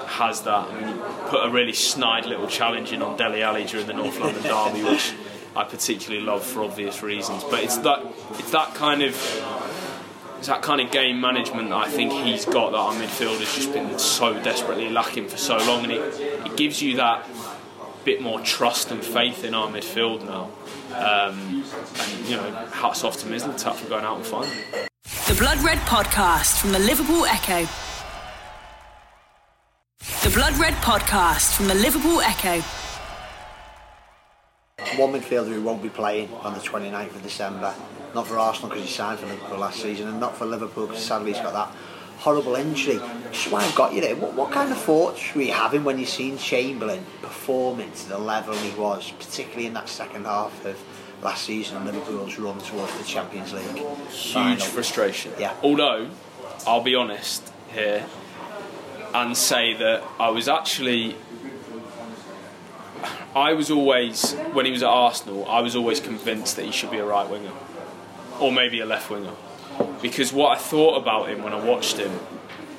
has 0.08 0.42
that. 0.42 0.70
I 0.70 0.82
mean, 0.82 0.98
put 1.28 1.46
a 1.46 1.50
really 1.50 1.74
snide 1.74 2.26
little 2.26 2.48
challenge 2.48 2.92
in 2.92 3.02
on 3.02 3.18
Dele 3.18 3.42
Alli 3.42 3.66
during 3.66 3.88
the 3.88 3.94
North 3.94 4.20
London 4.20 4.44
derby, 4.44 4.84
which 4.84 5.14
I 5.56 5.64
particularly 5.64 6.26
love 6.26 6.44
for 6.44 6.64
obvious 6.64 7.04
reasons. 7.04 7.44
But 7.44 7.64
it's 7.64 7.78
that 7.80 8.06
it's 8.32 8.52
that 8.52 8.74
kind 8.76 9.02
of 9.02 9.16
it's 10.38 10.48
that 10.48 10.62
kind 10.62 10.82
of 10.82 10.92
game 10.92 11.22
management 11.22 11.70
that 11.70 11.76
I 11.76 11.90
think 11.90 12.12
he's 12.14 12.46
got 12.46 12.72
that 12.72 12.78
our 12.78 12.94
midfield 12.94 13.40
has 13.40 13.54
just 13.54 13.74
been 13.74 14.00
so 14.00 14.34
desperately 14.42 14.90
lacking 14.90 15.28
for 15.28 15.38
so 15.38 15.58
long, 15.58 15.84
and 15.84 15.92
it, 15.92 16.20
it 16.20 16.58
gives 16.58 16.82
you 16.82 16.96
that 16.98 17.28
bit 18.06 18.22
more 18.22 18.40
trust 18.40 18.90
and 18.90 19.04
faith 19.04 19.44
in 19.44 19.54
our 19.54 19.68
midfield 19.68 20.26
now. 20.26 20.50
Um, 20.96 21.64
and 22.00 22.26
you 22.28 22.38
know, 22.38 22.50
hats 22.72 23.04
off 23.04 23.18
to 23.18 23.28
Mislintat 23.28 23.76
for 23.76 23.88
going 23.88 24.04
out 24.04 24.18
and 24.18 24.26
finding. 24.26 24.58
The 25.28 25.36
Blood 25.38 25.60
Red 25.60 25.78
Podcast 25.80 26.60
from 26.60 26.72
the 26.72 26.80
Liverpool 26.80 27.26
Echo. 27.26 27.68
The 30.24 30.30
Blood 30.34 30.58
Red 30.58 30.74
Podcast 30.76 31.56
from 31.56 31.68
the 31.68 31.76
Liverpool 31.76 32.22
Echo 32.22 32.62
one 34.98 35.14
midfielder 35.14 35.48
who 35.48 35.62
won't 35.62 35.82
be 35.82 35.90
playing 35.90 36.32
on 36.42 36.54
the 36.54 36.60
29th 36.60 37.16
of 37.16 37.24
December. 37.24 37.74
Not 38.14 38.28
for 38.28 38.38
Arsenal 38.38 38.70
because 38.70 38.84
he 38.84 38.92
signed 38.92 39.20
for 39.20 39.28
Liverpool 39.28 39.60
last 39.60 39.82
season, 39.82 40.10
and 40.10 40.20
not 40.20 40.36
for 40.36 40.46
Liverpool 40.46 40.88
because 40.88 41.04
sadly 41.04 41.32
he's 41.32 41.42
got 41.42 41.54
that 41.54 41.70
horrible 42.22 42.56
injury. 42.56 42.96
Is 43.32 43.46
why 43.46 43.62
I've 43.64 43.76
got 43.76 43.94
you 43.94 44.02
there. 44.02 44.16
What, 44.16 44.34
what 44.34 44.52
kind 44.52 44.72
of 44.72 44.78
thoughts 44.78 45.34
were 45.34 45.44
you 45.44 45.54
having 45.54 45.84
when 45.84 45.98
you 45.98 46.06
seen 46.06 46.38
Chamberlain 46.38 47.06
performing 47.22 47.92
to 47.92 48.10
the 48.10 48.18
level 48.18 48.54
he 48.56 48.78
was, 48.80 49.12
particularly 49.12 49.68
in 49.68 49.74
that 49.74 49.90
second 49.90 50.26
half 50.26 50.66
of 50.66 50.78
last 51.24 51.44
season 51.46 51.78
and 51.78 51.86
Liverpool's 51.86 52.38
run 52.38 52.60
towards 52.60 52.96
the 52.98 53.04
Champions 53.06 53.54
League? 53.54 53.78
Huge 54.10 54.34
Final. 54.34 54.58
frustration. 54.58 55.32
Yeah. 55.40 55.56
Although 55.64 56.10
I'll 56.68 56.84
be 56.84 56.96
honest 56.96 57.52
here 57.74 58.06
and 59.14 59.36
say 59.36 59.74
that 59.76 60.04
I 60.20 60.30
was 60.30 60.48
actually. 60.48 61.16
I 63.36 63.54
was 63.54 63.72
always, 63.72 64.34
when 64.54 64.66
he 64.66 64.72
was 64.72 64.84
at 64.84 64.90
Arsenal, 64.90 65.46
I 65.48 65.62
was 65.62 65.76
always 65.76 66.00
convinced 66.00 66.56
that 66.56 66.66
he 66.66 66.72
should 66.72 66.92
be 66.92 66.98
a 66.98 67.06
right 67.06 67.30
winger. 67.30 67.52
Or 68.40 68.52
maybe 68.52 68.80
a 68.80 68.86
left 68.86 69.10
winger. 69.10 69.34
Because 70.02 70.34
what 70.34 70.58
I 70.58 70.60
thought 70.60 70.98
about 70.98 71.30
him 71.30 71.44
when 71.44 71.54
I 71.54 71.64
watched 71.64 71.98
him, 71.98 72.12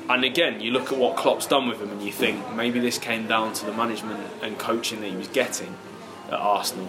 and 0.08 0.24
again, 0.24 0.60
you 0.60 0.72
look 0.72 0.92
at 0.92 0.98
what 0.98 1.16
Klopp's 1.16 1.46
done 1.46 1.68
with 1.68 1.80
him 1.80 1.90
and 1.90 2.02
you 2.02 2.12
think 2.12 2.54
maybe 2.54 2.80
this 2.80 2.98
came 2.98 3.26
down 3.26 3.52
to 3.54 3.66
the 3.66 3.72
management 3.72 4.20
and 4.42 4.58
coaching 4.58 5.00
that 5.00 5.10
he 5.10 5.16
was 5.16 5.28
getting 5.28 5.74
at 6.26 6.34
Arsenal. 6.34 6.88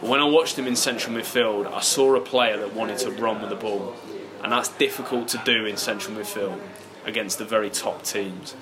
But 0.00 0.10
when 0.10 0.20
I 0.20 0.24
watched 0.24 0.58
him 0.58 0.66
in 0.66 0.76
central 0.76 1.14
midfield, 1.14 1.72
I 1.72 1.80
saw 1.80 2.14
a 2.14 2.20
player 2.20 2.56
that 2.58 2.74
wanted 2.74 2.98
to 2.98 3.10
run 3.10 3.40
with 3.40 3.50
the 3.50 3.56
ball. 3.56 3.94
And 4.42 4.52
that's 4.52 4.68
difficult 4.68 5.28
to 5.28 5.42
do 5.44 5.66
in 5.66 5.76
central 5.76 6.16
midfield 6.16 6.58
against 7.04 7.38
the 7.38 7.44
very 7.44 7.70
top 7.70 8.02
teams. 8.04 8.54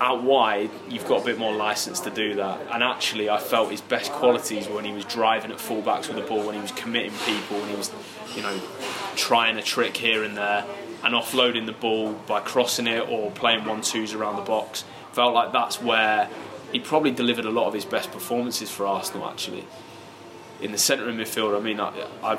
Out 0.00 0.22
wide, 0.22 0.70
you've 0.88 1.06
got 1.06 1.22
a 1.22 1.24
bit 1.24 1.38
more 1.38 1.54
license 1.54 2.00
to 2.00 2.10
do 2.10 2.34
that. 2.34 2.60
And 2.70 2.82
actually, 2.82 3.30
I 3.30 3.38
felt 3.38 3.70
his 3.70 3.80
best 3.80 4.12
qualities 4.12 4.68
were 4.68 4.76
when 4.76 4.84
he 4.84 4.92
was 4.92 5.04
driving 5.06 5.50
at 5.50 5.58
fullbacks 5.58 6.08
with 6.08 6.16
the 6.16 6.22
ball, 6.22 6.44
when 6.44 6.54
he 6.54 6.60
was 6.60 6.72
committing 6.72 7.12
people, 7.24 7.58
when 7.58 7.70
he 7.70 7.76
was, 7.76 7.90
you 8.34 8.42
know, 8.42 8.60
trying 9.14 9.56
a 9.56 9.62
trick 9.62 9.96
here 9.96 10.22
and 10.22 10.36
there, 10.36 10.66
and 11.02 11.14
offloading 11.14 11.66
the 11.66 11.72
ball 11.72 12.12
by 12.12 12.40
crossing 12.40 12.86
it 12.86 13.08
or 13.08 13.30
playing 13.30 13.64
one 13.64 13.80
twos 13.80 14.12
around 14.12 14.36
the 14.36 14.42
box. 14.42 14.84
Felt 15.12 15.32
like 15.32 15.52
that's 15.52 15.80
where 15.80 16.28
he 16.72 16.80
probably 16.80 17.10
delivered 17.10 17.46
a 17.46 17.50
lot 17.50 17.66
of 17.66 17.72
his 17.72 17.86
best 17.86 18.10
performances 18.12 18.70
for 18.70 18.86
Arsenal. 18.86 19.28
Actually, 19.28 19.64
in 20.60 20.72
the 20.72 20.78
centre 20.78 21.08
of 21.08 21.14
midfield, 21.14 21.56
I 21.56 21.60
mean, 21.60 21.80
I, 21.80 22.06
I 22.22 22.38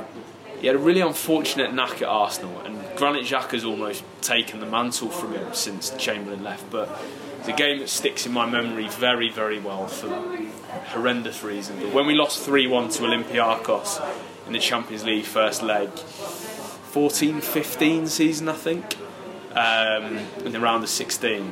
he 0.60 0.68
had 0.68 0.76
a 0.76 0.80
really 0.80 1.02
unfortunate 1.02 1.74
knack 1.74 2.02
at 2.02 2.08
Arsenal, 2.08 2.60
and 2.62 2.80
Granit 2.98 3.26
Xhaka's 3.26 3.64
almost 3.64 4.04
taken 4.22 4.60
the 4.60 4.66
mantle 4.66 5.10
from 5.10 5.34
him 5.34 5.54
since 5.54 5.92
Chamberlain 5.98 6.44
left. 6.44 6.70
But 6.72 6.90
it's 7.40 7.48
a 7.48 7.54
game 7.54 7.80
that 7.80 7.90
sticks 7.90 8.26
in 8.26 8.32
my 8.32 8.46
memory 8.46 8.88
very, 8.90 9.30
very 9.30 9.60
well 9.60 9.88
for 9.88 10.10
horrendous 10.88 11.44
reasons. 11.44 11.84
But 11.84 11.94
when 11.94 12.06
we 12.06 12.16
lost 12.16 12.44
3 12.44 12.68
1 12.68 12.90
to 12.90 13.04
Olympiacos 13.04 14.02
in 14.48 14.54
the 14.54 14.60
Champions 14.60 15.04
League 15.06 15.26
first 15.26 15.62
leg, 15.62 15.90
14 15.90 17.42
15 17.42 18.08
season, 18.08 18.50
I 18.50 18.54
think, 18.54 18.96
um, 19.52 20.18
in 20.46 20.52
the 20.52 20.60
round 20.60 20.84
of 20.84 20.90
16. 20.90 21.52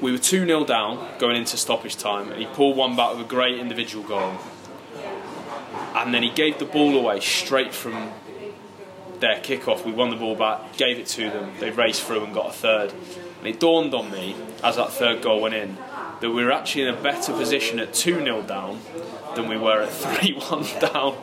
We 0.00 0.12
were 0.12 0.18
2 0.18 0.46
0 0.46 0.64
down 0.64 1.08
going 1.18 1.36
into 1.36 1.56
stoppage 1.56 1.96
time, 1.96 2.30
and 2.30 2.40
he 2.40 2.46
pulled 2.46 2.76
one 2.76 2.96
back 2.96 3.12
with 3.12 3.26
a 3.26 3.28
great 3.28 3.58
individual 3.58 4.04
goal 4.04 4.36
and 5.96 6.12
then 6.12 6.22
he 6.22 6.30
gave 6.30 6.58
the 6.58 6.64
ball 6.64 6.96
away 6.96 7.20
straight 7.20 7.74
from 7.74 8.12
their 9.20 9.36
kickoff. 9.40 9.84
We 9.84 9.92
won 9.92 10.10
the 10.10 10.16
ball 10.16 10.36
back, 10.36 10.76
gave 10.76 10.98
it 10.98 11.06
to 11.08 11.30
them. 11.30 11.52
They 11.58 11.70
raced 11.70 12.02
through 12.02 12.24
and 12.24 12.34
got 12.34 12.50
a 12.50 12.52
third. 12.52 12.92
And 13.46 13.54
it 13.54 13.60
dawned 13.60 13.94
on 13.94 14.10
me 14.10 14.34
as 14.64 14.74
that 14.74 14.90
third 14.90 15.22
goal 15.22 15.40
went 15.40 15.54
in 15.54 15.76
that 16.20 16.30
we 16.30 16.44
were 16.44 16.50
actually 16.50 16.82
in 16.82 16.88
a 16.88 17.00
better 17.00 17.32
position 17.32 17.78
at 17.78 17.94
2 17.94 18.24
0 18.24 18.42
down 18.42 18.80
than 19.36 19.48
we 19.48 19.56
were 19.56 19.82
at 19.82 19.90
3 20.18 20.32
1 20.32 20.64
down. 20.80 21.16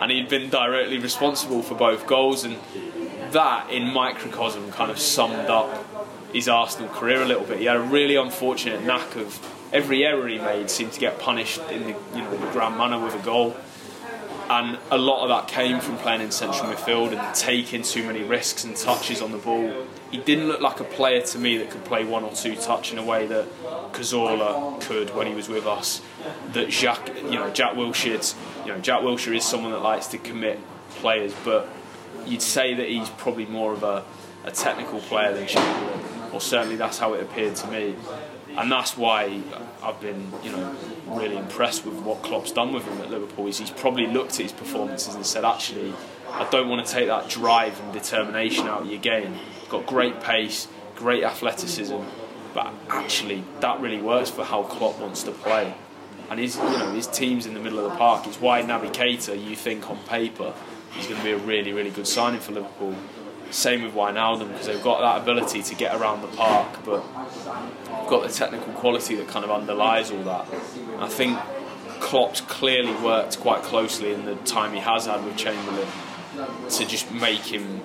And 0.00 0.12
he'd 0.12 0.28
been 0.28 0.50
directly 0.50 0.98
responsible 0.98 1.62
for 1.62 1.74
both 1.74 2.06
goals. 2.06 2.44
And 2.44 2.58
that, 3.32 3.70
in 3.70 3.92
microcosm, 3.92 4.70
kind 4.70 4.92
of 4.92 5.00
summed 5.00 5.50
up 5.50 5.84
his 6.32 6.48
Arsenal 6.48 6.90
career 6.90 7.22
a 7.22 7.26
little 7.26 7.42
bit. 7.42 7.58
He 7.58 7.64
had 7.64 7.78
a 7.78 7.80
really 7.80 8.14
unfortunate 8.14 8.84
knack 8.84 9.16
of 9.16 9.40
every 9.72 10.06
error 10.06 10.28
he 10.28 10.38
made 10.38 10.70
seemed 10.70 10.92
to 10.92 11.00
get 11.00 11.18
punished 11.18 11.60
in 11.72 11.82
the 11.82 11.96
you 12.14 12.22
know 12.22 12.36
the 12.36 12.52
grand 12.52 12.78
manner 12.78 13.04
with 13.04 13.16
a 13.16 13.24
goal 13.24 13.56
and 14.50 14.78
a 14.90 14.98
lot 14.98 15.22
of 15.22 15.28
that 15.28 15.48
came 15.48 15.80
from 15.80 15.96
playing 15.98 16.20
in 16.20 16.30
central 16.30 16.70
midfield 16.70 17.18
and 17.18 17.34
taking 17.34 17.82
too 17.82 18.04
many 18.04 18.22
risks 18.22 18.64
and 18.64 18.76
touches 18.76 19.22
on 19.22 19.32
the 19.32 19.38
ball. 19.38 19.72
He 20.10 20.18
didn't 20.18 20.48
look 20.48 20.60
like 20.60 20.80
a 20.80 20.84
player 20.84 21.22
to 21.22 21.38
me 21.38 21.56
that 21.58 21.70
could 21.70 21.84
play 21.84 22.04
one 22.04 22.24
or 22.24 22.32
two 22.32 22.54
touch 22.56 22.92
in 22.92 22.98
a 22.98 23.04
way 23.04 23.26
that 23.26 23.46
Cazorla 23.92 24.80
could 24.82 25.14
when 25.14 25.26
he 25.26 25.34
was 25.34 25.48
with 25.48 25.66
us. 25.66 26.02
That 26.52 26.68
Jack, 26.68 27.08
you 27.16 27.32
know, 27.32 27.50
Jack 27.50 27.74
Wilshere's, 27.74 28.34
you 28.64 28.72
know, 28.72 28.78
Jack 28.78 29.00
Wilshere 29.00 29.36
is 29.36 29.44
someone 29.44 29.72
that 29.72 29.82
likes 29.82 30.08
to 30.08 30.18
commit 30.18 30.60
players, 30.96 31.34
but 31.44 31.68
you'd 32.26 32.42
say 32.42 32.74
that 32.74 32.88
he's 32.88 33.08
probably 33.10 33.46
more 33.46 33.72
of 33.72 33.82
a, 33.82 34.04
a 34.44 34.50
technical 34.50 35.00
player 35.00 35.34
than 35.34 35.46
Chamberlain, 35.46 36.00
or 36.32 36.40
certainly 36.40 36.76
that's 36.76 36.98
how 36.98 37.14
it 37.14 37.22
appeared 37.22 37.56
to 37.56 37.66
me 37.68 37.96
and 38.56 38.70
that's 38.70 38.96
why 38.96 39.40
I've 39.82 40.00
been, 40.00 40.32
you 40.42 40.52
know, 40.52 40.74
really 41.06 41.36
impressed 41.36 41.84
with 41.84 41.94
what 42.00 42.22
Klopp's 42.22 42.52
done 42.52 42.72
with 42.72 42.84
him 42.84 43.00
at 43.00 43.10
Liverpool. 43.10 43.46
Is 43.46 43.58
he's 43.58 43.70
probably 43.70 44.06
looked 44.06 44.32
at 44.32 44.42
his 44.42 44.52
performances 44.52 45.14
and 45.14 45.24
said, 45.24 45.44
actually, 45.44 45.94
I 46.30 46.48
don't 46.50 46.68
want 46.68 46.86
to 46.86 46.92
take 46.92 47.08
that 47.08 47.28
drive 47.28 47.78
and 47.80 47.92
determination 47.92 48.66
out 48.66 48.82
of 48.82 48.86
your 48.90 49.00
game. 49.00 49.34
Got 49.68 49.86
great 49.86 50.20
pace, 50.20 50.68
great 50.96 51.24
athleticism, 51.24 51.98
but 52.52 52.72
actually 52.88 53.44
that 53.60 53.80
really 53.80 54.00
works 54.00 54.30
for 54.30 54.44
how 54.44 54.62
Klopp 54.64 54.98
wants 54.98 55.22
to 55.24 55.32
play. 55.32 55.74
And 56.30 56.40
his, 56.40 56.56
you 56.56 56.62
know, 56.62 56.92
his 56.92 57.06
team's 57.06 57.46
in 57.46 57.54
the 57.54 57.60
middle 57.60 57.84
of 57.84 57.92
the 57.92 57.98
park. 57.98 58.26
It's 58.26 58.40
why 58.40 58.62
Keita, 58.62 59.42
you 59.42 59.54
think 59.54 59.90
on 59.90 59.98
paper, 60.04 60.54
he's 60.92 61.06
going 61.06 61.18
to 61.18 61.24
be 61.24 61.32
a 61.32 61.38
really, 61.38 61.72
really 61.72 61.90
good 61.90 62.06
signing 62.06 62.40
for 62.40 62.52
Liverpool. 62.52 62.94
Same 63.50 63.82
with 63.82 63.94
Wijnaldum 63.94 64.48
because 64.48 64.66
they've 64.66 64.82
got 64.82 65.00
that 65.00 65.22
ability 65.22 65.62
to 65.62 65.74
get 65.74 65.94
around 65.94 66.22
the 66.22 66.28
park, 66.28 66.84
but 66.84 67.04
got 68.08 68.22
the 68.22 68.28
technical 68.28 68.72
quality 68.74 69.14
that 69.16 69.28
kind 69.28 69.44
of 69.44 69.50
underlies 69.50 70.10
all 70.10 70.22
that. 70.24 70.46
I 70.98 71.08
think 71.08 71.38
Klopp's 72.00 72.40
clearly 72.40 72.94
worked 73.02 73.38
quite 73.40 73.62
closely 73.62 74.12
in 74.12 74.24
the 74.24 74.34
time 74.36 74.72
he 74.72 74.80
has 74.80 75.06
had 75.06 75.24
with 75.24 75.36
Chamberlain 75.36 75.88
to 76.68 76.86
just 76.86 77.10
make 77.12 77.40
him 77.40 77.80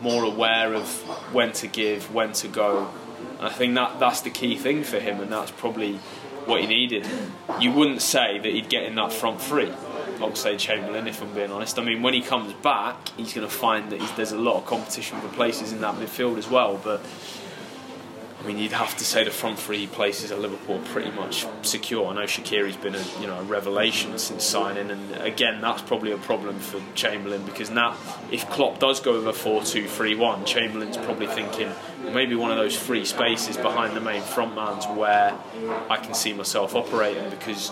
more 0.00 0.24
aware 0.24 0.74
of 0.74 0.88
when 1.34 1.52
to 1.52 1.66
give, 1.66 2.12
when 2.12 2.32
to 2.32 2.48
go. 2.48 2.88
And 3.38 3.46
I 3.46 3.50
think 3.50 3.74
that 3.74 4.00
that's 4.00 4.22
the 4.22 4.30
key 4.30 4.56
thing 4.56 4.82
for 4.82 4.98
him, 4.98 5.20
and 5.20 5.30
that's 5.30 5.50
probably 5.50 5.98
what 6.46 6.60
he 6.60 6.66
needed. 6.66 7.06
You 7.60 7.72
wouldn't 7.72 8.02
say 8.02 8.38
that 8.38 8.50
he'd 8.50 8.68
get 8.68 8.84
in 8.84 8.94
that 8.94 9.12
front 9.12 9.40
three, 9.42 9.72
Oxlade 10.20 10.58
Chamberlain, 10.58 11.06
if 11.06 11.22
I'm 11.22 11.32
being 11.32 11.50
honest. 11.50 11.78
I 11.78 11.84
mean, 11.84 12.02
when 12.02 12.14
he 12.14 12.20
comes 12.20 12.52
back, 12.54 13.08
he's 13.16 13.32
going 13.32 13.46
to 13.46 13.52
find 13.52 13.90
that 13.90 14.16
there's 14.16 14.32
a 14.32 14.38
lot 14.38 14.56
of 14.56 14.66
competition 14.66 15.20
for 15.20 15.28
places 15.28 15.72
in 15.72 15.80
that 15.80 15.94
midfield 15.96 16.38
as 16.38 16.48
well. 16.48 16.80
But 16.82 17.00
I 18.40 18.46
mean, 18.46 18.56
you'd 18.56 18.72
have 18.72 18.96
to 18.96 19.04
say 19.04 19.22
the 19.24 19.30
front 19.30 19.58
three 19.58 19.86
places 19.86 20.32
at 20.32 20.38
Liverpool 20.38 20.76
are 20.76 20.84
pretty 20.86 21.10
much 21.10 21.46
secure. 21.60 22.06
I 22.06 22.14
know 22.14 22.22
Shaqiri's 22.22 22.76
been 22.76 22.94
a 22.94 23.04
you 23.20 23.26
know 23.26 23.38
a 23.38 23.42
revelation 23.42 24.18
since 24.18 24.44
signing, 24.44 24.90
and 24.90 25.14
again, 25.16 25.60
that's 25.60 25.82
probably 25.82 26.12
a 26.12 26.16
problem 26.16 26.58
for 26.58 26.80
Chamberlain 26.94 27.44
because 27.44 27.68
now, 27.68 27.98
if 28.30 28.48
Klopp 28.48 28.78
does 28.78 28.98
go 29.00 29.12
with 29.12 29.28
a 29.28 29.32
4-2-3-1, 29.32 30.46
Chamberlain's 30.46 30.96
probably 30.96 31.26
thinking 31.26 31.70
maybe 32.14 32.34
one 32.34 32.50
of 32.50 32.56
those 32.56 32.74
free 32.74 33.04
spaces 33.04 33.58
behind 33.58 33.94
the 33.94 34.00
main 34.00 34.22
front 34.22 34.54
man's 34.54 34.86
where 34.86 35.36
I 35.90 35.98
can 35.98 36.14
see 36.14 36.32
myself 36.32 36.74
operating 36.74 37.28
because 37.28 37.70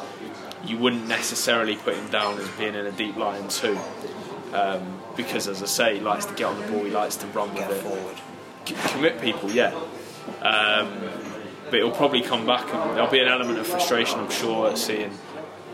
you 0.64 0.78
wouldn't 0.78 1.08
necessarily 1.08 1.76
put 1.76 1.94
him 1.94 2.08
down 2.10 2.38
as 2.38 2.48
being 2.50 2.74
in 2.74 2.86
a 2.86 2.92
deep 2.92 3.16
line 3.16 3.48
too. 3.48 3.78
Um, 4.52 5.00
because, 5.16 5.48
as 5.48 5.62
I 5.62 5.66
say, 5.66 5.94
he 5.96 6.00
likes 6.00 6.26
to 6.26 6.34
get 6.34 6.44
on 6.44 6.60
the 6.60 6.66
ball, 6.68 6.84
he 6.84 6.90
likes 6.90 7.16
to 7.16 7.26
run 7.28 7.52
with 7.54 7.68
it, 7.68 7.82
forward. 7.82 8.16
commit 8.92 9.20
people, 9.20 9.50
yeah. 9.50 9.74
Um, 10.42 11.10
but 11.64 11.74
it'll 11.74 11.90
probably 11.90 12.22
come 12.22 12.46
back, 12.46 12.72
and 12.72 12.96
there'll 12.96 13.10
be 13.10 13.20
an 13.20 13.28
element 13.28 13.58
of 13.58 13.66
frustration, 13.66 14.20
I'm 14.20 14.30
sure, 14.30 14.70
at 14.70 14.78
seeing 14.78 15.10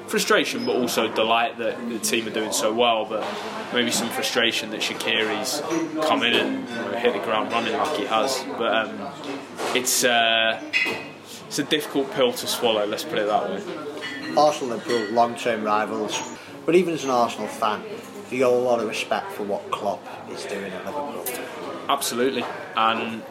frustration, 0.06 0.64
but 0.64 0.76
also 0.76 1.12
delight 1.12 1.58
that 1.58 1.88
the 1.88 1.98
team 1.98 2.26
are 2.26 2.30
doing 2.30 2.52
so 2.52 2.72
well. 2.72 3.04
But 3.04 3.24
maybe 3.72 3.90
some 3.90 4.08
frustration 4.08 4.70
that 4.70 4.80
Shaqiri's 4.80 5.60
come 6.06 6.22
in 6.22 6.34
and 6.34 6.68
you 6.68 6.74
know, 6.74 6.98
hit 6.98 7.12
the 7.12 7.20
ground 7.20 7.52
running 7.52 7.74
like 7.74 7.96
he 7.96 8.06
has. 8.06 8.44
But 8.58 8.74
um, 8.74 9.08
it's 9.74 10.04
uh, 10.04 10.60
it's 11.46 11.58
a 11.58 11.64
difficult 11.64 12.12
pill 12.12 12.32
to 12.32 12.46
swallow. 12.46 12.86
Let's 12.86 13.04
put 13.04 13.18
it 13.18 13.26
that 13.26 13.50
way. 13.50 13.62
Arsenal 14.36 14.74
and 14.74 14.86
Liverpool, 14.86 15.14
long-term 15.14 15.64
rivals, 15.64 16.20
but 16.66 16.74
even 16.74 16.94
as 16.94 17.04
an 17.04 17.10
Arsenal 17.10 17.48
fan, 17.48 17.82
you 18.30 18.40
got 18.40 18.52
a 18.52 18.56
lot 18.56 18.80
of 18.80 18.88
respect 18.88 19.32
for 19.32 19.44
what 19.44 19.70
Klopp 19.70 20.02
is 20.30 20.44
doing 20.44 20.72
at 20.72 20.84
Liverpool. 20.86 21.24
Absolutely, 21.88 22.44
and 22.76 23.22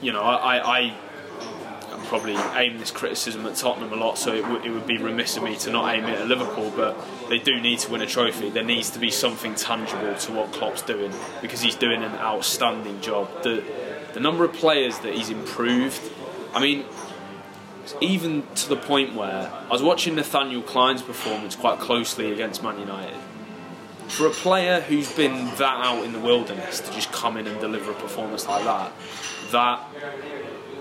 you 0.00 0.12
know, 0.12 0.22
I, 0.22 0.56
I, 0.56 0.78
I 0.78 0.96
probably 2.06 2.34
aim 2.56 2.78
this 2.78 2.90
criticism 2.90 3.44
at 3.46 3.56
Tottenham 3.56 3.92
a 3.92 3.96
lot, 3.96 4.16
so 4.16 4.32
it, 4.32 4.42
w- 4.42 4.62
it 4.62 4.70
would 4.70 4.86
be 4.86 4.96
remiss 4.96 5.36
of 5.36 5.42
me 5.42 5.56
to 5.56 5.70
not 5.70 5.94
aim 5.94 6.04
it 6.04 6.18
at 6.18 6.26
Liverpool. 6.26 6.72
But 6.74 6.96
they 7.28 7.38
do 7.38 7.60
need 7.60 7.80
to 7.80 7.92
win 7.92 8.00
a 8.00 8.06
trophy. 8.06 8.48
There 8.50 8.64
needs 8.64 8.90
to 8.90 8.98
be 8.98 9.10
something 9.10 9.54
tangible 9.54 10.14
to 10.14 10.32
what 10.32 10.52
Klopp's 10.52 10.82
doing 10.82 11.12
because 11.42 11.60
he's 11.60 11.74
doing 11.74 12.02
an 12.02 12.14
outstanding 12.14 13.00
job. 13.00 13.28
The 13.42 13.62
the 14.14 14.20
number 14.20 14.44
of 14.44 14.52
players 14.52 14.98
that 15.00 15.14
he's 15.14 15.30
improved. 15.30 16.00
I 16.54 16.60
mean, 16.60 16.86
even 18.00 18.46
to 18.54 18.68
the 18.68 18.76
point 18.76 19.14
where 19.14 19.50
I 19.52 19.68
was 19.68 19.82
watching 19.82 20.14
Nathaniel 20.14 20.62
Klein's 20.62 21.02
performance 21.02 21.56
quite 21.56 21.78
closely 21.78 22.32
against 22.32 22.62
Man 22.62 22.78
United. 22.78 23.16
For 24.08 24.26
a 24.26 24.30
player 24.30 24.80
who's 24.80 25.12
been 25.12 25.46
that 25.56 25.84
out 25.84 26.04
in 26.04 26.12
the 26.12 26.18
wilderness 26.18 26.80
to 26.80 26.92
just 26.92 27.12
come 27.12 27.36
in 27.36 27.46
and 27.46 27.60
deliver 27.60 27.90
a 27.90 27.94
performance 27.94 28.48
like 28.48 28.64
that, 28.64 28.92
that 29.52 29.84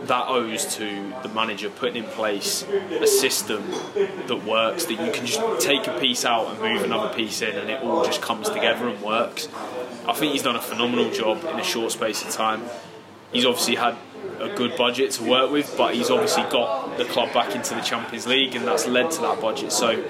that 0.04 0.28
owes 0.28 0.76
to 0.76 1.14
the 1.24 1.30
manager 1.30 1.70
putting 1.70 2.04
in 2.04 2.10
place 2.12 2.64
a 3.02 3.08
system 3.08 3.64
that 4.28 4.46
works, 4.46 4.86
that 4.86 4.94
you 4.94 5.12
can 5.12 5.26
just 5.26 5.42
take 5.60 5.88
a 5.88 6.00
piece 6.00 6.24
out 6.24 6.48
and 6.48 6.60
move 6.60 6.84
another 6.84 7.14
piece 7.14 7.42
in, 7.42 7.56
and 7.56 7.70
it 7.70 7.82
all 7.82 8.06
just 8.06 8.22
comes 8.22 8.50
together 8.50 8.88
and 8.88 9.02
works. 9.02 9.50
I 10.08 10.14
think 10.14 10.34
he's 10.34 10.44
done 10.44 10.56
a 10.56 10.62
phenomenal 10.62 11.12
job 11.12 11.44
in 11.46 11.60
a 11.60 11.64
short 11.64 11.92
space 11.92 12.24
of 12.24 12.32
time. 12.32 12.64
He's 13.32 13.46
obviously 13.46 13.76
had 13.76 13.98
a 14.40 14.50
good 14.56 14.76
budget 14.78 15.12
to 15.12 15.24
work 15.24 15.52
with, 15.52 15.74
but 15.78 15.96
he's 15.96 16.10
obviously 16.10 16.44
got 16.44 16.98
the 16.98 17.06
club 17.06 17.34
back 17.34 17.56
into 17.56 17.74
the 17.74 17.82
Champions 17.82 18.28
League, 18.28 18.56
and 18.56 18.66
that's 18.66 18.88
led 18.88 19.12
to 19.12 19.22
that 19.22 19.42
budget. 19.42 19.72
So 19.72 20.04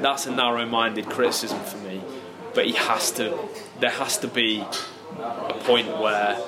that's 0.00 0.26
a 0.26 0.34
narrow-minded 0.34 1.08
criticism 1.08 1.60
for 1.60 1.78
me. 1.78 2.02
But 2.54 2.66
he 2.66 2.72
has 2.72 3.12
to. 3.12 3.38
There 3.80 3.90
has 3.90 4.18
to 4.18 4.28
be 4.28 4.64
a 5.18 5.54
point 5.64 5.88
where 5.98 6.40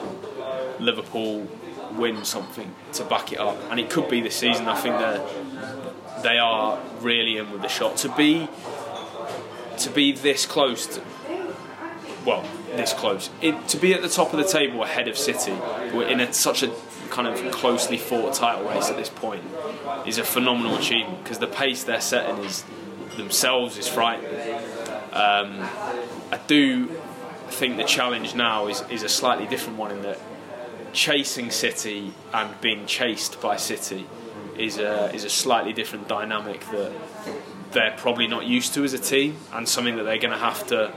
Liverpool 0.81 1.47
win 1.93 2.25
something 2.25 2.75
to 2.95 3.05
back 3.05 3.33
it 3.33 3.39
up, 3.39 3.59
and 3.71 3.79
it 3.79 3.91
could 3.91 4.09
be 4.09 4.21
this 4.21 4.37
season. 4.37 4.67
I 4.67 4.81
think 4.81 4.99
they 4.99 6.23
they 6.23 6.39
are 6.39 6.79
really 7.01 7.39
in 7.39 7.51
with 7.51 7.63
the 7.63 7.69
shot 7.69 7.97
to 7.99 8.09
be 8.17 8.49
to 9.79 9.91
be 9.91 10.13
this 10.13 10.47
close. 10.47 10.87
To, 10.87 11.03
well, 12.25 12.45
this 12.77 12.93
close. 12.93 13.31
It, 13.41 13.69
to 13.69 13.79
be 13.79 13.95
at 13.95 14.03
the 14.03 14.09
top 14.09 14.33
of 14.33 14.39
the 14.39 14.45
table 14.45 14.83
ahead 14.83 15.09
of 15.09 15.17
City, 15.17 15.53
we're 15.95 16.09
in 16.09 16.21
a, 16.21 16.33
such 16.33 16.63
a 16.63 16.69
kind 17.11 17.29
of 17.29 17.53
closely 17.53 17.99
fought 17.99 18.35
title 18.35 18.69
race 18.69 18.89
at 18.89 18.97
this 18.97 19.11
point, 19.11 19.43
is 20.07 20.19
a 20.19 20.25
phenomenal 20.25 20.77
achievement 20.77 21.23
because 21.23 21.39
the 21.39 21.47
pace 21.47 21.85
they're 21.85 22.01
setting 22.01 22.45
is 22.45 22.65
themselves 23.17 23.77
is 23.77 23.89
frightening. 23.89 24.55
Um, 25.13 25.61
I 26.31 26.39
do 26.47 26.87
think 27.49 27.77
the 27.77 27.85
challenge 27.85 28.35
now 28.35 28.69
is, 28.69 28.83
is 28.91 29.03
a 29.03 29.09
slightly 29.09 29.47
different 29.47 29.79
one 29.79 29.91
in 29.91 30.03
that 30.03 30.19
chasing 30.93 31.51
City 31.51 32.13
and 32.33 32.61
being 32.61 32.87
chased 32.87 33.41
by 33.41 33.57
City 33.57 34.07
is 34.57 34.79
a, 34.79 35.13
is 35.15 35.25
a 35.25 35.31
slightly 35.31 35.73
different 35.73 36.09
dynamic 36.09 36.61
that 36.71 36.93
they're 37.73 37.95
probably 37.97 38.27
not 38.27 38.47
used 38.47 38.75
to 38.75 38.85
as 38.85 38.93
a 38.93 38.99
team 38.99 39.37
and 39.53 39.69
something 39.69 39.97
that 39.97 40.05
they're 40.05 40.19
going 40.19 40.33
to 40.33 40.39
have 40.39 40.67
to 40.67 40.93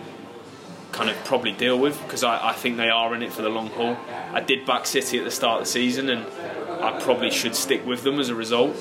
kind 0.94 1.10
of 1.10 1.18
probably 1.26 1.52
deal 1.52 1.78
with 1.78 2.02
because 2.04 2.24
I, 2.24 2.50
I, 2.50 2.54
think 2.54 2.78
they 2.78 2.90
are 2.90 3.14
in 3.16 3.24
it 3.24 3.34
for 3.34 3.42
the 3.42 3.50
long 3.50 3.68
haul. 3.72 3.98
I 4.32 4.40
did 4.40 4.66
back 4.66 4.86
City 4.86 5.18
at 5.18 5.26
the 5.26 5.32
start 5.32 5.60
of 5.60 5.66
the 5.66 5.72
season 5.72 6.10
and 6.10 6.26
I 6.82 7.00
probably 7.02 7.32
should 7.32 7.56
stick 7.56 7.86
with 7.86 8.04
them 8.04 8.20
as 8.20 8.30
a 8.30 8.36
result, 8.36 8.76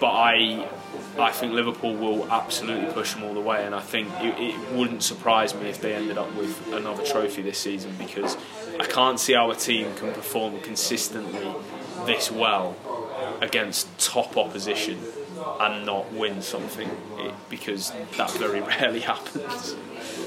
but 0.00 0.10
I 0.10 0.68
I 1.18 1.30
think 1.30 1.52
Liverpool 1.52 1.94
will 1.94 2.30
absolutely 2.32 2.92
push 2.92 3.14
them 3.14 3.22
all 3.22 3.34
the 3.34 3.40
way, 3.40 3.64
and 3.64 3.72
I 3.72 3.80
think 3.80 4.08
it, 4.20 4.34
it, 4.36 4.72
wouldn't 4.72 5.04
surprise 5.04 5.54
me 5.54 5.68
if 5.68 5.80
they 5.80 5.94
ended 5.94 6.18
up 6.18 6.34
with 6.34 6.72
another 6.72 7.04
trophy 7.04 7.40
this 7.40 7.58
season 7.58 7.94
because 7.98 8.36
I 8.80 8.86
can't 8.86 9.20
see 9.20 9.34
how 9.34 9.50
a 9.52 9.54
team 9.54 9.94
can 9.94 10.12
perform 10.12 10.58
consistently 10.60 11.46
this 12.04 12.32
well 12.32 12.76
against 13.40 13.86
top 13.98 14.36
opposition 14.36 14.98
and 15.60 15.86
not 15.86 16.12
win 16.12 16.42
something 16.42 16.90
because 17.48 17.92
that 18.16 18.30
very 18.32 18.60
rarely 18.80 19.00
happens. 19.00 19.76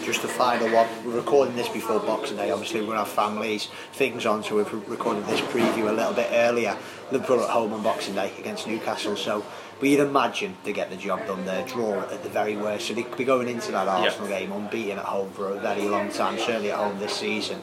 Just 0.07 0.23
a 0.23 0.29
final 0.29 0.73
one. 0.73 0.87
We're 1.05 1.17
recording 1.17 1.57
this 1.57 1.67
before 1.67 1.99
Boxing 1.99 2.37
Day. 2.37 2.49
Obviously, 2.49 2.79
we're 2.79 2.85
going 2.85 2.99
to 2.99 3.03
have 3.03 3.13
families, 3.13 3.67
things 3.91 4.25
on, 4.25 4.41
so 4.41 4.55
we've 4.55 4.89
recorded 4.89 5.25
this 5.25 5.41
preview 5.41 5.89
a 5.89 5.91
little 5.91 6.13
bit 6.13 6.29
earlier. 6.31 6.77
Liverpool 7.11 7.41
at 7.41 7.49
home 7.49 7.73
on 7.73 7.83
Boxing 7.83 8.15
Day 8.15 8.31
against 8.39 8.67
Newcastle. 8.67 9.17
So 9.17 9.43
but 9.81 9.89
you'd 9.89 9.99
imagine 9.99 10.55
to 10.63 10.71
get 10.71 10.89
the 10.89 10.95
job 10.95 11.27
done 11.27 11.43
there, 11.45 11.65
draw 11.67 11.99
at 12.03 12.23
the 12.23 12.29
very 12.29 12.55
worst. 12.55 12.87
So 12.87 12.93
they 12.93 13.03
could 13.03 13.17
be 13.17 13.25
going 13.25 13.49
into 13.49 13.73
that 13.73 13.89
Arsenal 13.89 14.29
game 14.29 14.53
unbeaten 14.53 14.97
at 14.97 15.03
home 15.03 15.29
for 15.31 15.49
a 15.49 15.59
very 15.59 15.89
long 15.89 16.09
time, 16.09 16.37
certainly 16.39 16.71
at 16.71 16.77
home 16.77 16.97
this 16.99 17.11
season. 17.11 17.61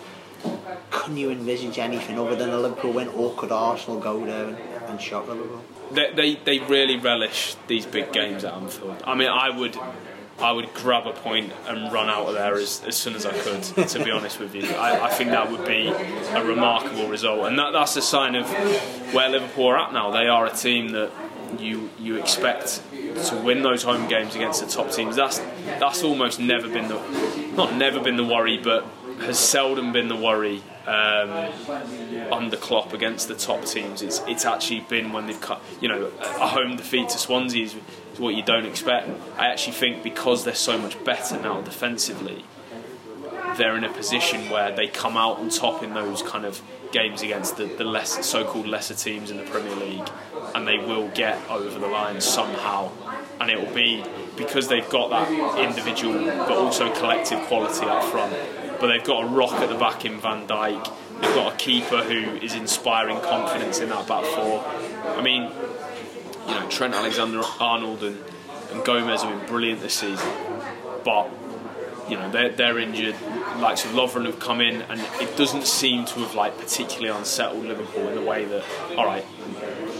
Couldn't 0.90 1.16
you 1.16 1.30
envisage 1.30 1.78
anything 1.78 2.18
other 2.18 2.36
than 2.36 2.50
a 2.50 2.58
Liverpool 2.58 2.92
win, 2.92 3.08
or 3.08 3.34
could 3.36 3.52
Arsenal 3.52 3.98
go 3.98 4.22
there 4.22 4.48
and, 4.48 4.58
and 4.86 5.00
shock 5.00 5.28
Liverpool? 5.28 5.64
They, 5.92 6.12
they, 6.12 6.34
they 6.34 6.58
really 6.58 6.98
relish 6.98 7.56
these 7.68 7.86
big 7.86 8.12
games 8.12 8.44
at 8.44 8.52
Anfield. 8.52 9.02
I 9.06 9.14
mean, 9.14 9.28
I 9.28 9.48
would 9.48 9.78
I 10.38 10.52
would 10.52 10.74
grab 10.74 11.06
a 11.06 11.12
point 11.12 11.52
and 11.66 11.92
run 11.92 12.08
out 12.08 12.26
of 12.26 12.34
there 12.34 12.54
as, 12.54 12.82
as 12.84 12.96
soon 12.96 13.14
as 13.14 13.24
I 13.24 13.32
could, 13.32 13.62
to 13.88 14.04
be 14.04 14.10
honest 14.10 14.40
with 14.40 14.54
you. 14.54 14.66
I, 14.66 15.06
I 15.06 15.10
think 15.10 15.30
that 15.30 15.50
would 15.50 15.64
be 15.64 15.88
a 15.88 16.44
remarkable 16.44 17.08
result. 17.08 17.46
And 17.46 17.58
that, 17.58 17.72
that's 17.72 17.96
a 17.96 18.02
sign 18.02 18.34
of 18.34 18.48
where 19.14 19.28
Liverpool 19.28 19.68
are 19.68 19.78
at 19.78 19.92
now. 19.92 20.10
They 20.10 20.26
are 20.26 20.46
a 20.46 20.52
team 20.52 20.88
that 20.88 21.10
you 21.58 21.88
you 22.00 22.16
expect 22.16 22.82
to 23.26 23.40
win 23.44 23.62
those 23.62 23.82
home 23.82 24.08
games 24.08 24.34
against 24.34 24.60
the 24.60 24.66
top 24.66 24.90
teams. 24.90 25.16
That's 25.16 25.38
that's 25.78 26.02
almost 26.02 26.40
never 26.40 26.68
been 26.68 26.88
the 26.88 27.00
not 27.56 27.74
never 27.74 28.00
been 28.00 28.16
the 28.16 28.24
worry, 28.24 28.58
but 28.58 28.84
has 29.20 29.38
seldom 29.38 29.92
been 29.92 30.08
the 30.08 30.16
worry 30.16 30.62
um, 30.86 31.52
under 32.32 32.56
Klopp 32.56 32.92
against 32.92 33.28
the 33.28 33.34
top 33.34 33.64
teams. 33.64 34.02
It's 34.02 34.20
it's 34.26 34.44
actually 34.44 34.80
been 34.80 35.12
when 35.12 35.26
they've 35.26 35.40
cut 35.40 35.62
you 35.80 35.88
know 35.88 36.10
a 36.20 36.48
home 36.48 36.76
defeat 36.76 37.10
to 37.10 37.18
Swansea 37.18 37.64
is, 37.64 37.76
what 38.18 38.34
you 38.34 38.42
don't 38.42 38.66
expect. 38.66 39.08
I 39.36 39.48
actually 39.48 39.74
think 39.74 40.02
because 40.02 40.44
they're 40.44 40.54
so 40.54 40.78
much 40.78 41.02
better 41.04 41.40
now 41.40 41.60
defensively 41.60 42.44
they're 43.56 43.76
in 43.76 43.84
a 43.84 43.92
position 43.92 44.50
where 44.50 44.74
they 44.74 44.88
come 44.88 45.16
out 45.16 45.38
on 45.38 45.48
top 45.48 45.82
in 45.82 45.94
those 45.94 46.22
kind 46.22 46.44
of 46.44 46.60
games 46.92 47.22
against 47.22 47.56
the, 47.56 47.66
the 47.66 47.84
less 47.84 48.24
so-called 48.26 48.66
lesser 48.66 48.94
teams 48.94 49.30
in 49.30 49.36
the 49.36 49.42
Premier 49.44 49.74
League, 49.76 50.08
and 50.54 50.66
they 50.66 50.78
will 50.78 51.08
get 51.08 51.38
over 51.50 51.78
the 51.78 51.86
line 51.86 52.20
somehow, 52.20 52.90
and 53.40 53.50
it 53.50 53.58
will 53.58 53.74
be 53.74 54.04
because 54.36 54.68
they've 54.68 54.88
got 54.90 55.10
that 55.10 55.58
individual 55.58 56.24
but 56.24 56.52
also 56.52 56.92
collective 56.94 57.40
quality 57.46 57.86
up 57.86 58.02
front. 58.04 58.34
But 58.80 58.88
they've 58.88 59.04
got 59.04 59.24
a 59.24 59.26
rock 59.26 59.52
at 59.52 59.68
the 59.68 59.76
back 59.76 60.04
in 60.04 60.20
Van 60.20 60.46
Dijk. 60.46 60.92
They've 61.20 61.34
got 61.34 61.54
a 61.54 61.56
keeper 61.56 62.02
who 62.02 62.36
is 62.44 62.54
inspiring 62.54 63.20
confidence 63.20 63.78
in 63.78 63.88
that 63.90 64.06
back 64.06 64.24
four. 64.24 64.64
I 65.16 65.22
mean, 65.22 65.50
you 66.46 66.54
know, 66.54 66.68
Trent 66.68 66.94
Alexander-Arnold 66.94 68.02
and, 68.02 68.18
and 68.70 68.84
Gomez 68.84 69.22
have 69.22 69.38
been 69.38 69.48
brilliant 69.48 69.80
this 69.80 69.94
season, 69.94 70.28
but 71.04 71.30
you 72.08 72.16
know 72.16 72.30
they're, 72.30 72.50
they're 72.50 72.78
injured. 72.78 73.16
Likes 73.58 73.84
of 73.84 73.92
Lovren 73.92 74.26
have 74.26 74.38
come 74.38 74.60
in, 74.60 74.82
and 74.82 75.00
it 75.20 75.36
doesn't 75.36 75.66
seem 75.66 76.04
to 76.06 76.20
have 76.20 76.34
like 76.34 76.58
particularly 76.58 77.08
unsettled 77.08 77.64
Liverpool 77.64 78.08
in 78.08 78.14
the 78.14 78.22
way 78.22 78.44
that 78.44 78.64
all 78.96 79.06
right, 79.06 79.24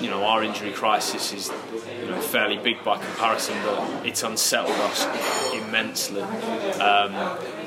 you 0.00 0.10
know 0.10 0.24
our 0.24 0.42
injury 0.42 0.72
crisis 0.72 1.32
is 1.32 1.50
you 2.00 2.10
know 2.10 2.20
fairly 2.20 2.58
big 2.58 2.82
by 2.84 2.98
comparison, 2.98 3.56
but 3.64 4.06
it's 4.06 4.22
unsettled 4.22 4.76
us 4.76 5.06
immensely. 5.54 6.22
Um, 6.22 7.14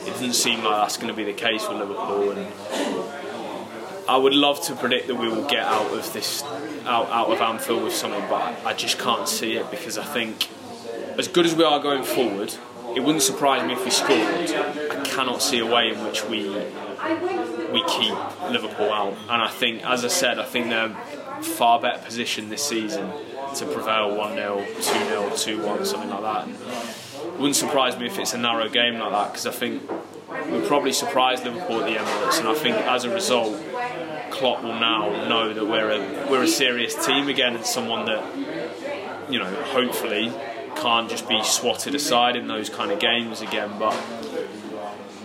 it 0.02 0.12
doesn't 0.12 0.34
seem 0.34 0.64
like 0.64 0.82
that's 0.82 0.98
going 0.98 1.10
to 1.10 1.14
be 1.14 1.24
the 1.24 1.34
case 1.34 1.66
for 1.66 1.74
Liverpool, 1.74 2.32
and 2.32 2.48
I 4.08 4.18
would 4.18 4.34
love 4.34 4.62
to 4.66 4.76
predict 4.76 5.08
that 5.08 5.16
we 5.16 5.28
will 5.30 5.48
get 5.48 5.64
out 5.64 5.92
of 5.92 6.14
this 6.14 6.44
out 6.88 7.10
out 7.10 7.30
of 7.30 7.40
Anfield 7.42 7.84
with 7.84 7.94
something, 7.94 8.24
but 8.30 8.66
I 8.66 8.74
just 8.74 8.98
can't 8.98 9.28
see 9.28 9.58
it 9.58 9.70
because 9.70 9.98
I 9.98 10.06
think 10.06 10.50
as 11.18 11.28
good 11.28 11.46
as 11.46 11.56
we 11.56 11.64
are 11.64 11.80
going 11.80 12.04
forward 12.04 12.54
it 12.96 13.04
wouldn't 13.04 13.22
surprise 13.24 13.66
me 13.66 13.74
if 13.74 13.84
we 13.86 13.92
scored. 13.92 14.20
I 14.20 15.04
cannot 15.06 15.42
see 15.42 15.60
a 15.60 15.66
way 15.66 15.92
in 15.92 16.04
which 16.04 16.24
we 16.26 16.50
we 17.72 17.84
keep 17.88 18.16
Liverpool 18.50 18.92
out. 18.92 19.14
And 19.30 19.42
I 19.42 19.50
think, 19.50 19.86
as 19.86 20.04
I 20.04 20.08
said, 20.08 20.40
I 20.40 20.46
think 20.46 20.70
they're 20.70 20.96
far 21.42 21.80
better 21.80 22.02
positioned 22.04 22.52
this 22.52 22.64
season 22.64 23.12
to 23.56 23.66
prevail 23.68 24.16
1 24.16 24.36
0, 24.36 24.66
2 24.66 24.82
0, 24.82 25.32
2 25.36 25.62
1, 25.62 25.86
something 25.86 26.10
like 26.10 26.22
that. 26.22 26.48
And 26.48 26.56
it 26.56 27.34
wouldn't 27.34 27.56
surprise 27.56 27.98
me 28.00 28.08
if 28.08 28.18
it's 28.18 28.34
a 28.34 28.38
narrow 28.38 28.68
game 28.70 28.98
like 28.98 29.12
that 29.12 29.32
because 29.32 29.46
I 29.46 29.52
think 29.52 29.84
we'll 30.30 30.68
probably 30.68 30.94
surprise 30.94 31.44
Liverpool 31.44 31.84
at 31.84 31.90
the 31.90 31.98
Emirates. 31.98 32.40
And 32.40 32.48
I 32.48 32.54
think 32.54 32.76
as 32.76 33.04
a 33.04 33.14
result, 33.14 33.58
Klopp 34.32 34.64
will 34.64 34.80
now 34.80 35.28
know 35.28 35.54
that 35.54 35.66
we're 35.66 35.90
a, 35.90 36.30
we're 36.30 36.44
a 36.44 36.48
serious 36.48 36.94
team 37.06 37.28
again 37.28 37.56
and 37.56 37.66
someone 37.66 38.06
that, 38.06 38.24
you 39.30 39.40
know, 39.40 39.52
hopefully 39.64 40.32
can't 40.76 41.10
just 41.10 41.28
be 41.28 41.44
swatted 41.44 41.96
aside 41.96 42.36
in 42.36 42.48
those 42.48 42.70
kind 42.70 42.92
of 42.92 43.00
games 43.00 43.42
again. 43.42 43.78
But 43.80 43.96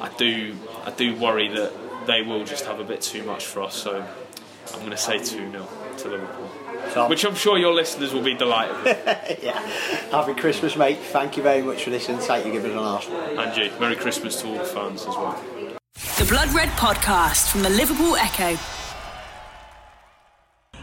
I 0.00 0.08
do 0.16 0.56
I 0.84 0.90
do 0.90 1.14
worry 1.16 1.48
that 1.48 1.72
they 2.06 2.22
will 2.22 2.44
just 2.44 2.64
have 2.64 2.80
a 2.80 2.84
bit 2.84 3.02
too 3.02 3.22
much 3.22 3.46
for 3.46 3.62
us. 3.62 3.74
So 3.74 4.04
I'm 4.72 4.78
going 4.80 4.90
to 4.90 4.96
say 4.96 5.18
2 5.18 5.24
0 5.24 5.68
to 5.98 6.08
Liverpool. 6.08 6.50
Tom. 6.92 7.08
Which 7.08 7.24
I'm 7.24 7.34
sure 7.34 7.58
your 7.58 7.72
listeners 7.72 8.12
will 8.12 8.22
be 8.22 8.34
delighted 8.34 8.76
with. 8.84 9.40
yeah. 9.42 9.58
Happy 10.10 10.34
Christmas, 10.34 10.76
mate. 10.76 10.98
Thank 10.98 11.36
you 11.36 11.42
very 11.42 11.62
much 11.62 11.84
for 11.84 11.90
this 11.90 12.08
insight 12.08 12.44
you 12.44 12.52
give 12.52 12.64
us 12.64 12.72
on 12.72 12.84
Arsenal. 12.84 13.20
And 13.40 13.56
you. 13.56 13.70
Merry 13.80 13.96
Christmas 13.96 14.40
to 14.42 14.48
all 14.48 14.58
the 14.58 14.64
fans 14.64 15.02
as 15.02 15.16
well. 15.16 15.42
The 16.18 16.26
Blood 16.28 16.52
Red 16.52 16.68
Podcast 16.70 17.50
from 17.50 17.62
the 17.62 17.70
Liverpool 17.70 18.16
Echo. 18.16 18.58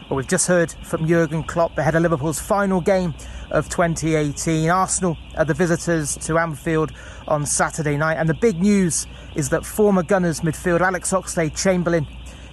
Well, 0.08 0.16
we've 0.16 0.26
just 0.26 0.48
heard 0.48 0.72
from 0.82 1.06
Jurgen 1.06 1.44
Klopp 1.44 1.78
ahead 1.78 1.94
of 1.94 2.02
Liverpool's 2.02 2.40
final 2.40 2.80
game 2.80 3.14
of 3.52 3.68
2018. 3.68 4.68
Arsenal 4.68 5.16
are 5.36 5.44
the 5.44 5.54
visitors 5.54 6.16
to 6.18 6.36
Anfield 6.36 6.90
on 7.28 7.46
Saturday 7.46 7.96
night, 7.96 8.14
and 8.14 8.28
the 8.28 8.34
big 8.34 8.60
news 8.60 9.06
is 9.36 9.50
that 9.50 9.64
former 9.64 10.02
Gunners 10.02 10.40
midfield 10.40 10.80
Alex 10.80 11.12
Oxlade-Chamberlain 11.12 12.08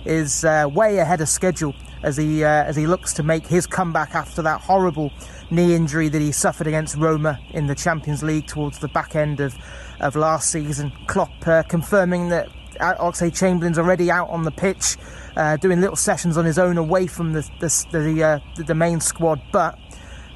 is 0.07 0.45
uh, 0.45 0.67
way 0.71 0.97
ahead 0.97 1.21
of 1.21 1.29
schedule 1.29 1.75
as 2.03 2.17
he 2.17 2.43
uh, 2.43 2.63
as 2.63 2.75
he 2.75 2.87
looks 2.87 3.13
to 3.13 3.23
make 3.23 3.45
his 3.45 3.67
comeback 3.67 4.15
after 4.15 4.41
that 4.41 4.61
horrible 4.61 5.11
knee 5.51 5.75
injury 5.75 6.09
that 6.09 6.21
he 6.21 6.31
suffered 6.31 6.67
against 6.67 6.95
Roma 6.95 7.39
in 7.51 7.67
the 7.67 7.75
Champions 7.75 8.23
League 8.23 8.47
towards 8.47 8.79
the 8.79 8.87
back 8.87 9.15
end 9.15 9.39
of 9.39 9.55
of 9.99 10.15
last 10.15 10.49
season. 10.49 10.91
Klopp 11.07 11.47
uh, 11.47 11.63
confirming 11.63 12.29
that 12.29 12.49
Oxlade 12.79 13.35
Chamberlain's 13.35 13.79
already 13.79 14.11
out 14.11 14.29
on 14.29 14.43
the 14.43 14.51
pitch, 14.51 14.97
uh, 15.35 15.57
doing 15.57 15.81
little 15.81 15.95
sessions 15.95 16.37
on 16.37 16.45
his 16.45 16.59
own 16.59 16.77
away 16.77 17.07
from 17.07 17.33
the 17.33 17.41
the 17.59 17.85
the, 17.91 18.23
uh, 18.23 18.63
the 18.63 18.75
main 18.75 18.99
squad. 18.99 19.41
But 19.51 19.77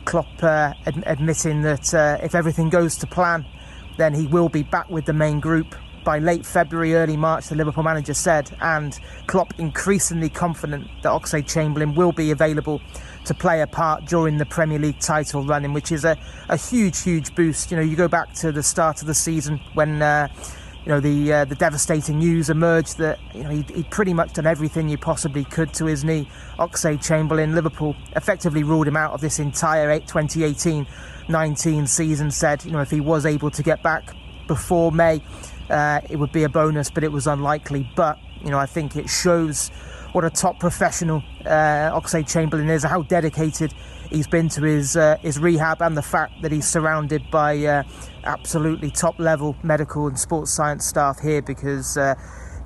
Klopp 0.06 0.44
uh, 0.44 0.74
ad- 0.86 1.04
admitting 1.06 1.62
that 1.62 1.94
uh, 1.94 2.18
if 2.22 2.36
everything 2.36 2.70
goes 2.70 2.98
to 2.98 3.08
plan, 3.08 3.46
then 3.98 4.14
he 4.14 4.28
will 4.28 4.50
be 4.50 4.64
back 4.64 4.90
with 4.90 5.06
the 5.06 5.14
main 5.14 5.40
group 5.40 5.76
by 6.04 6.20
late 6.20 6.46
February, 6.46 6.96
early 6.96 7.18
March, 7.18 7.48
the 7.48 7.56
Liverpool 7.56 7.84
manager 7.84 8.14
said, 8.14 8.56
and 8.62 9.00
Klopp 9.28 9.54
increasingly 9.60 10.30
confident 10.30 10.88
that 11.04 11.10
Oxlade 11.10 11.48
Chamberlain 11.48 11.96
will 11.96 12.12
be 12.12 12.32
available 12.32 12.82
to 13.26 13.34
play 13.34 13.62
a 13.62 13.68
part 13.68 14.06
during 14.06 14.38
the 14.38 14.46
Premier 14.46 14.80
League 14.80 15.00
title 15.00 15.46
running, 15.46 15.74
which 15.74 15.92
is 15.92 16.06
a, 16.06 16.18
a 16.50 16.58
huge, 16.58 17.02
huge 17.02 17.34
boost. 17.36 17.72
You 17.72 17.78
know, 17.78 17.84
you 17.84 17.96
go 17.96 18.08
back 18.08 18.34
to 18.36 18.52
the 18.52 18.64
start 18.64 19.02
of 19.02 19.08
the 19.08 19.14
season 19.14 19.60
when. 19.74 20.02
Uh, 20.02 20.28
you 20.86 20.90
know 20.90 21.00
the 21.00 21.32
uh, 21.32 21.46
the 21.46 21.54
devastating 21.56 22.18
news 22.18 22.50
emerged 22.50 22.98
that 22.98 23.20
you 23.36 23.44
know 23.44 23.50
he'd, 23.50 23.70
he'd, 23.70 23.90
pretty 23.92 24.14
much 24.14 24.34
done 24.34 24.48
everything 24.48 24.90
you 24.90 24.98
possibly 24.98 25.44
could 25.44 25.72
to 25.76 25.86
his 25.86 26.04
knee. 26.04 26.28
Oxlade 26.58 27.06
Chamberlain, 27.06 27.54
Liverpool 27.54 27.96
effectively 28.16 28.64
ruled 28.64 28.88
him 28.88 28.98
out 28.98 29.14
of 29.14 29.22
this 29.22 29.38
entire 29.38 30.00
2018-19 30.00 31.88
season. 31.88 32.32
Said 32.32 32.66
you 32.66 32.72
know 32.72 32.82
if 32.82 32.90
he 32.90 33.00
was 33.00 33.28
able 33.28 33.52
to 33.52 33.62
get 33.62 33.84
back 33.84 34.16
before 34.48 34.92
May, 34.92 35.22
uh, 35.72 36.02
it 36.10 36.18
would 36.18 36.32
be 36.32 36.44
a 36.44 36.50
bonus, 36.50 36.90
but 36.90 37.04
it 37.04 37.12
was 37.12 37.28
unlikely. 37.28 37.90
But 37.96 38.18
you 38.44 38.52
know, 38.52 38.60
I 38.60 38.66
think 38.66 38.96
it 38.96 39.10
shows 39.10 39.70
what 40.12 40.26
a 40.26 40.30
top 40.30 40.60
professional 40.60 41.24
uh, 41.46 41.98
Oxlade 42.00 42.32
Chamberlain 42.32 42.70
is, 42.70 42.84
how 42.84 43.04
dedicated 43.04 43.74
he's 44.10 44.28
been 44.28 44.50
to 44.50 44.64
his 44.64 44.98
uh, 44.98 45.18
his 45.22 45.40
rehab, 45.40 45.82
and 45.82 45.96
the 45.96 46.02
fact 46.02 46.34
that 46.42 46.52
he's 46.52 46.68
surrounded 46.68 47.24
by 47.32 47.58
uh, 47.66 47.84
absolutely 48.26 48.92
top 48.92 49.18
level 49.20 49.56
medical 49.64 50.08
and 50.08 50.20
sports 50.20 50.52
science 50.52 50.86
staff 50.86 51.20
here 51.20 51.42
because. 51.42 51.98
Uh, 51.98 52.16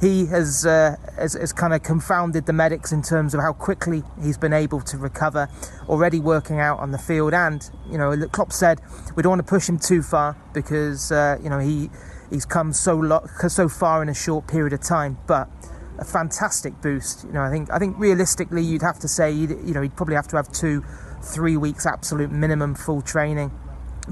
he 0.02 0.26
has, 0.26 0.66
uh, 0.66 0.98
has, 1.18 1.36
has 1.36 1.54
kind 1.54 1.74
of 1.74 1.82
confounded 1.82 2.46
the 2.46 2.52
medics 2.52 2.92
in 2.92 3.02
terms 3.02 3.34
of 3.34 3.40
how 3.40 3.54
quickly 3.54 4.04
he's 4.22 4.38
been 4.38 4.52
able 4.52 4.82
to 4.82 4.98
recover, 4.98 5.48
already 5.88 6.20
working 6.20 6.60
out 6.60 6.80
on 6.80 6.92
the 6.92 6.98
field. 6.98 7.34
And 7.34 7.68
you 7.90 7.98
know, 7.98 8.14
Klopp 8.28 8.52
said 8.52 8.82
we 9.16 9.24
don't 9.24 9.30
want 9.30 9.40
to 9.40 9.50
push 9.50 9.70
him 9.70 9.80
too 9.80 10.02
far 10.02 10.36
because 10.54 11.14
uh, 11.14 11.38
you 11.42 11.50
know 11.50 11.60
he 11.60 11.90
he's 12.36 12.46
come 12.46 12.74
so 12.74 12.96
lo- 12.96 13.26
so 13.48 13.68
far 13.68 14.04
in 14.04 14.10
a 14.10 14.14
short 14.14 14.48
period 14.48 14.74
of 14.74 14.82
time, 14.82 15.18
but 15.26 15.50
a 15.98 16.06
fantastic 16.06 16.80
boost. 16.82 17.24
You 17.24 17.32
know, 17.32 17.42
I 17.42 17.50
think 17.50 17.72
I 17.72 17.80
think 17.80 17.98
realistically, 17.98 18.62
you'd 18.62 18.84
have 18.84 19.00
to 19.00 19.08
say 19.08 19.32
you 19.32 19.74
know 19.74 19.82
he'd 19.82 19.96
probably 19.96 20.16
have 20.16 20.28
to 20.28 20.36
have 20.36 20.52
two, 20.52 20.84
three 21.24 21.58
weeks 21.58 21.86
absolute 21.86 22.32
minimum 22.32 22.76
full 22.76 23.02
training 23.02 23.52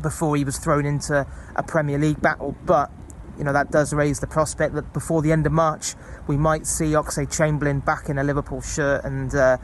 before 0.01 0.35
he 0.35 0.43
was 0.43 0.57
thrown 0.57 0.85
into 0.85 1.27
a 1.55 1.63
Premier 1.63 1.99
League 1.99 2.21
battle. 2.21 2.55
But 2.65 2.89
you 3.37 3.43
know 3.43 3.53
that 3.53 3.71
does 3.71 3.93
raise 3.93 4.19
the 4.19 4.27
prospect 4.27 4.73
that 4.75 4.93
before 4.93 5.21
the 5.21 5.31
end 5.31 5.45
of 5.45 5.51
March 5.51 5.95
we 6.27 6.37
might 6.37 6.65
see 6.65 6.93
Oxlade 6.93 7.35
Chamberlain 7.35 7.79
back 7.79 8.09
in 8.09 8.17
a 8.17 8.23
Liverpool 8.23 8.61
shirt, 8.61 9.03
and 9.03 9.35
uh, 9.35 9.57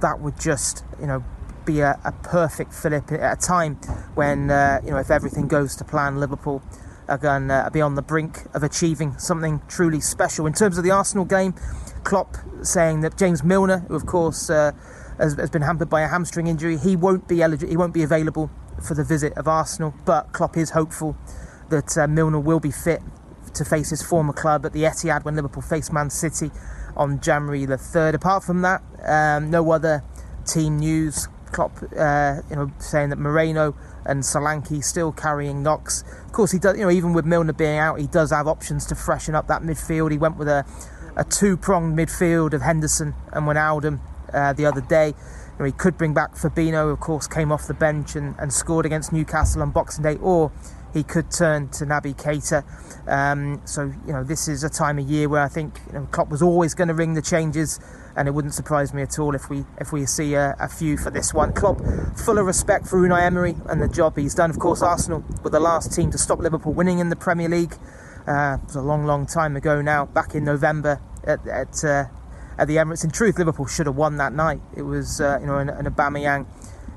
that 0.00 0.20
would 0.20 0.38
just 0.38 0.84
you 1.00 1.06
know 1.06 1.24
be 1.64 1.80
a, 1.80 1.98
a 2.04 2.12
perfect 2.24 2.74
fillip 2.74 3.12
at 3.12 3.38
a 3.38 3.40
time 3.40 3.76
when 4.14 4.50
uh, 4.50 4.80
you 4.84 4.90
know 4.90 4.98
if 4.98 5.10
everything 5.10 5.48
goes 5.48 5.74
to 5.76 5.84
plan, 5.84 6.20
Liverpool 6.20 6.62
are 7.08 7.18
going 7.18 7.48
to 7.48 7.70
be 7.72 7.80
on 7.80 7.94
the 7.94 8.02
brink 8.02 8.44
of 8.54 8.62
achieving 8.62 9.18
something 9.18 9.60
truly 9.68 10.00
special. 10.00 10.46
In 10.46 10.52
terms 10.52 10.78
of 10.78 10.84
the 10.84 10.90
Arsenal 10.90 11.24
game, 11.24 11.54
Klopp 12.04 12.36
saying 12.62 13.00
that 13.00 13.16
James 13.16 13.42
Milner, 13.42 13.78
who 13.88 13.94
of 13.94 14.06
course 14.06 14.50
uh, 14.50 14.72
has, 15.18 15.34
has, 15.34 15.50
been 15.50 15.62
hampered 15.62 15.90
by 15.90 16.02
a 16.02 16.08
hamstring 16.08 16.46
injury, 16.46 16.78
he 16.78 16.96
won't 16.96 17.28
be 17.28 17.42
eligible, 17.42 17.70
he 17.70 17.76
won't 17.76 17.94
be 17.94 18.02
available 18.02 18.50
for 18.86 18.94
the 18.94 19.04
visit 19.04 19.32
of 19.34 19.46
Arsenal. 19.48 19.94
But 20.04 20.32
Klopp 20.32 20.56
is 20.56 20.70
hopeful 20.70 21.16
that 21.70 21.96
uh, 21.96 22.06
Milner 22.06 22.40
will 22.40 22.60
be 22.60 22.70
fit 22.70 23.00
to 23.54 23.64
face 23.64 23.90
his 23.90 24.02
former 24.02 24.32
club 24.32 24.64
at 24.64 24.72
the 24.72 24.84
Etihad 24.84 25.24
when 25.24 25.36
Liverpool 25.36 25.62
face 25.62 25.92
Man 25.92 26.10
City 26.10 26.50
on 26.96 27.20
January 27.20 27.64
the 27.66 27.78
third. 27.78 28.14
Apart 28.14 28.44
from 28.44 28.62
that, 28.62 28.82
um, 29.04 29.50
no 29.50 29.70
other 29.70 30.02
team 30.46 30.78
news. 30.78 31.28
Klopp, 31.52 31.82
uh, 31.98 32.40
you 32.48 32.56
know, 32.56 32.72
saying 32.78 33.10
that 33.10 33.18
Moreno 33.18 33.76
and 34.04 34.22
Solanke 34.22 34.82
still 34.82 35.12
carrying 35.12 35.62
knocks. 35.62 36.04
Of 36.26 36.32
course, 36.32 36.52
he 36.52 36.58
does. 36.58 36.76
You 36.76 36.84
know, 36.84 36.90
even 36.90 37.12
with 37.12 37.24
Milner 37.24 37.52
being 37.52 37.78
out, 37.78 38.00
he 38.00 38.06
does 38.06 38.30
have 38.30 38.46
options 38.46 38.86
to 38.86 38.94
freshen 38.94 39.34
up 39.34 39.48
that 39.48 39.62
midfield. 39.62 40.10
He 40.10 40.18
went 40.18 40.36
with 40.36 40.48
a, 40.48 40.64
a 41.16 41.24
two-pronged 41.24 41.96
midfield 41.98 42.52
of 42.52 42.62
Henderson 42.62 43.14
and 43.32 43.46
Wijnaldum 43.46 44.00
uh, 44.32 44.52
the 44.52 44.66
other 44.66 44.80
day. 44.80 45.08
You 45.08 45.58
know, 45.58 45.64
he 45.66 45.72
could 45.72 45.98
bring 45.98 46.14
back 46.14 46.34
Fabinho, 46.34 46.92
of 46.92 47.00
course, 47.00 47.26
came 47.26 47.52
off 47.52 47.66
the 47.66 47.74
bench 47.74 48.16
and, 48.16 48.34
and 48.38 48.52
scored 48.52 48.86
against 48.86 49.12
Newcastle 49.12 49.62
on 49.62 49.70
Boxing 49.70 50.02
Day, 50.02 50.16
or 50.16 50.50
he 50.92 51.02
could 51.02 51.30
turn 51.30 51.68
to 51.70 51.84
Naby 51.84 52.16
Keita. 52.16 52.64
Um, 53.06 53.60
so, 53.64 53.92
you 54.06 54.12
know, 54.12 54.24
this 54.24 54.48
is 54.48 54.64
a 54.64 54.70
time 54.70 54.98
of 54.98 55.08
year 55.08 55.28
where 55.28 55.42
I 55.42 55.48
think 55.48 55.78
you 55.88 55.94
know, 55.94 56.06
Klopp 56.10 56.28
was 56.28 56.42
always 56.42 56.74
going 56.74 56.88
to 56.88 56.94
ring 56.94 57.14
the 57.14 57.22
changes 57.22 57.80
and 58.16 58.28
it 58.28 58.32
wouldn't 58.32 58.54
surprise 58.54 58.92
me 58.92 59.02
at 59.02 59.18
all 59.18 59.34
if 59.34 59.48
we 59.48 59.64
if 59.78 59.92
we 59.92 60.06
see 60.06 60.34
a, 60.34 60.54
a, 60.58 60.68
few 60.68 60.96
for 60.96 61.10
this 61.10 61.32
one. 61.32 61.52
Klopp, 61.52 61.80
full 62.16 62.38
of 62.38 62.46
respect 62.46 62.86
for 62.86 62.98
Unai 62.98 63.22
Emery 63.22 63.56
and 63.66 63.80
the 63.80 63.88
job 63.88 64.16
he's 64.16 64.34
done. 64.34 64.50
Of 64.50 64.58
course, 64.58 64.82
Arsenal 64.82 65.24
were 65.42 65.50
the 65.50 65.60
last 65.60 65.92
team 65.92 66.10
to 66.10 66.18
stop 66.18 66.38
Liverpool 66.38 66.72
winning 66.72 66.98
in 66.98 67.08
the 67.08 67.16
Premier 67.16 67.48
League. 67.48 67.74
Uh, 68.26 68.58
it 68.60 68.66
was 68.66 68.76
a 68.76 68.82
long, 68.82 69.04
long 69.04 69.26
time 69.26 69.56
ago 69.56 69.82
now, 69.82 70.06
back 70.06 70.34
in 70.34 70.44
November 70.44 71.00
at 71.24 71.46
at, 71.46 71.84
uh, 71.84 72.04
at 72.58 72.68
the 72.68 72.76
Emirates. 72.76 73.04
In 73.04 73.10
truth, 73.10 73.38
Liverpool 73.38 73.66
should 73.66 73.86
have 73.86 73.96
won 73.96 74.16
that 74.18 74.32
night. 74.32 74.60
It 74.76 74.82
was 74.82 75.20
uh, 75.20 75.38
you 75.40 75.46
know 75.46 75.58
an, 75.58 75.68
an 75.70 75.86
Aubameyang 75.86 76.46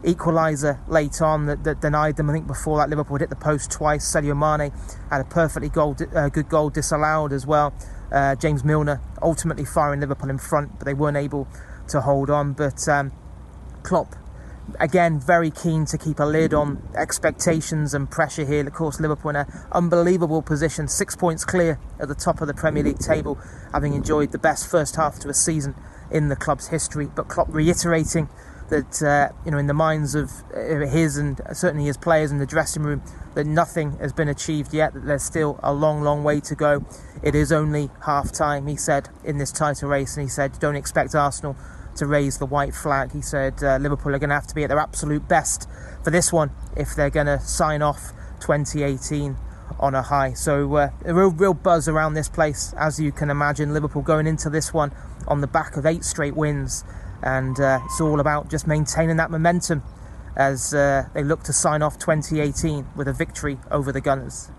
equaliser 0.05 0.80
late 0.88 1.22
on 1.22 1.47
that, 1.47 1.63
that, 1.63 1.82
denied 1.82 2.16
them. 2.16 2.30
I 2.30 2.34
think 2.34 2.47
before 2.47 2.78
that 2.78 2.89
Liverpool 2.89 3.18
hit 3.18 3.30
the 3.30 3.36
post 3.36 3.72
twice. 3.72 4.05
Sadio 4.05 4.38
Mane 4.38 4.72
had 5.09 5.22
a 5.22 5.24
perfectly 5.24 5.70
goal, 5.70 5.95
uh, 6.16 6.30
good 6.30 6.47
goal 6.47 6.70
disallowed 6.70 7.34
as 7.34 7.45
well. 7.45 7.74
Uh, 8.11 8.35
James 8.35 8.63
Milner 8.63 9.01
ultimately 9.21 9.65
firing 9.65 9.99
Liverpool 9.99 10.29
in 10.29 10.37
front, 10.37 10.77
but 10.77 10.85
they 10.85 10.93
weren't 10.93 11.17
able 11.17 11.47
to 11.89 12.01
hold 12.01 12.29
on. 12.29 12.53
But 12.53 12.87
um, 12.87 13.11
Klopp, 13.83 14.15
again, 14.79 15.19
very 15.19 15.51
keen 15.51 15.85
to 15.85 15.97
keep 15.97 16.19
a 16.19 16.25
lid 16.25 16.53
on 16.53 16.81
expectations 16.95 17.93
and 17.93 18.09
pressure 18.09 18.45
here. 18.45 18.65
Of 18.65 18.73
course, 18.73 18.99
Liverpool 18.99 19.31
in 19.31 19.35
an 19.37 19.47
unbelievable 19.71 20.41
position, 20.41 20.87
six 20.87 21.15
points 21.15 21.45
clear 21.45 21.79
at 21.99 22.07
the 22.07 22.15
top 22.15 22.41
of 22.41 22.47
the 22.47 22.53
Premier 22.53 22.83
League 22.83 22.99
table, 22.99 23.37
having 23.71 23.93
enjoyed 23.93 24.31
the 24.31 24.39
best 24.39 24.67
first 24.67 24.95
half 24.95 25.19
to 25.19 25.29
a 25.29 25.33
season 25.33 25.75
in 26.11 26.29
the 26.29 26.35
club's 26.35 26.67
history. 26.67 27.09
But 27.13 27.27
Klopp 27.27 27.47
reiterating 27.53 28.29
that 28.70 29.01
uh, 29.03 29.30
you 29.45 29.51
know 29.51 29.57
in 29.57 29.68
the 29.68 29.74
minds 29.74 30.16
of 30.16 30.32
uh, 30.53 30.86
his 30.88 31.18
and 31.18 31.39
certainly 31.53 31.86
his 31.86 31.97
players 31.97 32.32
in 32.32 32.39
the 32.39 32.45
dressing 32.45 32.84
room 32.84 33.01
that 33.36 33.45
nothing 33.45 33.97
has 33.99 34.13
been 34.13 34.28
achieved 34.28 34.74
yet 34.74 34.93
that 34.93 35.05
there's 35.05 35.24
still 35.24 35.59
a 35.63 35.74
long 35.74 36.01
long 36.01 36.24
way 36.24 36.39
to 36.39 36.55
go. 36.55 36.86
It 37.22 37.36
is 37.36 37.51
only 37.51 37.89
half 38.05 38.32
time 38.32 38.68
he 38.68 38.76
said 38.76 39.09
in 39.24 39.38
this 39.38 39.51
title 39.51 39.89
race 39.89 40.16
and 40.16 40.24
he 40.24 40.30
said 40.30 40.59
don't 40.59 40.76
expect 40.76 41.16
Arsenal 41.16 41.55
to 41.97 42.05
raise 42.05 42.38
the 42.38 42.45
white 42.45 42.74
flag. 42.74 43.11
He 43.11 43.22
said 43.22 43.63
uh, 43.63 43.78
Liverpool 43.78 44.13
are 44.16 44.20
going 44.20 44.30
to 44.30 44.36
have 44.36 44.47
to 44.47 44.55
be 44.55 44.63
at 44.63 44.70
their 44.70 44.80
absolute 44.80 45.28
best 45.28 45.70
for 46.03 46.11
this 46.11 46.34
one 46.34 46.51
if 46.76 46.95
they're 46.95 47.09
going 47.09 47.28
to 47.28 47.39
sign 47.39 47.82
off 47.82 48.11
2018 48.41 49.38
on 49.80 49.95
a 49.95 50.01
high. 50.01 50.34
So 50.34 50.76
uh, 50.76 50.89
a 51.05 51.13
real, 51.13 51.32
real 51.32 51.53
buzz 51.53 51.88
around 51.88 52.13
this 52.13 52.30
place 52.30 52.74
as 52.78 52.99
you 52.99 53.11
can 53.11 53.30
imagine. 53.30 53.74
Liverpool 53.74 54.01
going 54.01 54.28
into 54.28 54.49
this 54.49 54.74
one 54.74 54.91
on 55.28 55.41
the 55.41 55.47
back 55.47 55.78
of 55.78 55.86
eight 55.86 56.03
straight 56.03 56.36
wins 56.36 56.84
and 57.24 57.59
uh, 57.59 57.80
it's 57.86 58.01
all 58.01 58.20
about 58.20 58.49
just 58.49 58.68
maintaining 58.68 59.18
that 59.18 59.32
momentum 59.32 59.84
as 60.36 60.74
uh, 60.74 61.07
they 61.13 61.24
look 61.24 61.43
to 61.43 61.53
sign 61.53 61.82
off 61.82 61.97
2018 61.97 62.88
with 62.95 63.07
a 63.07 63.13
victory 63.13 63.57
over 63.72 63.91
the 63.91 64.01
Gunners. 64.01 64.51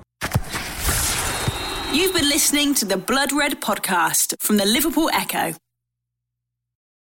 You've 1.92 2.14
been 2.14 2.28
listening 2.28 2.74
to 2.74 2.84
the 2.84 2.96
Blood 2.96 3.32
Red 3.32 3.60
podcast 3.60 4.34
from 4.40 4.56
the 4.56 4.66
Liverpool 4.66 5.08
Echo. 5.12 5.54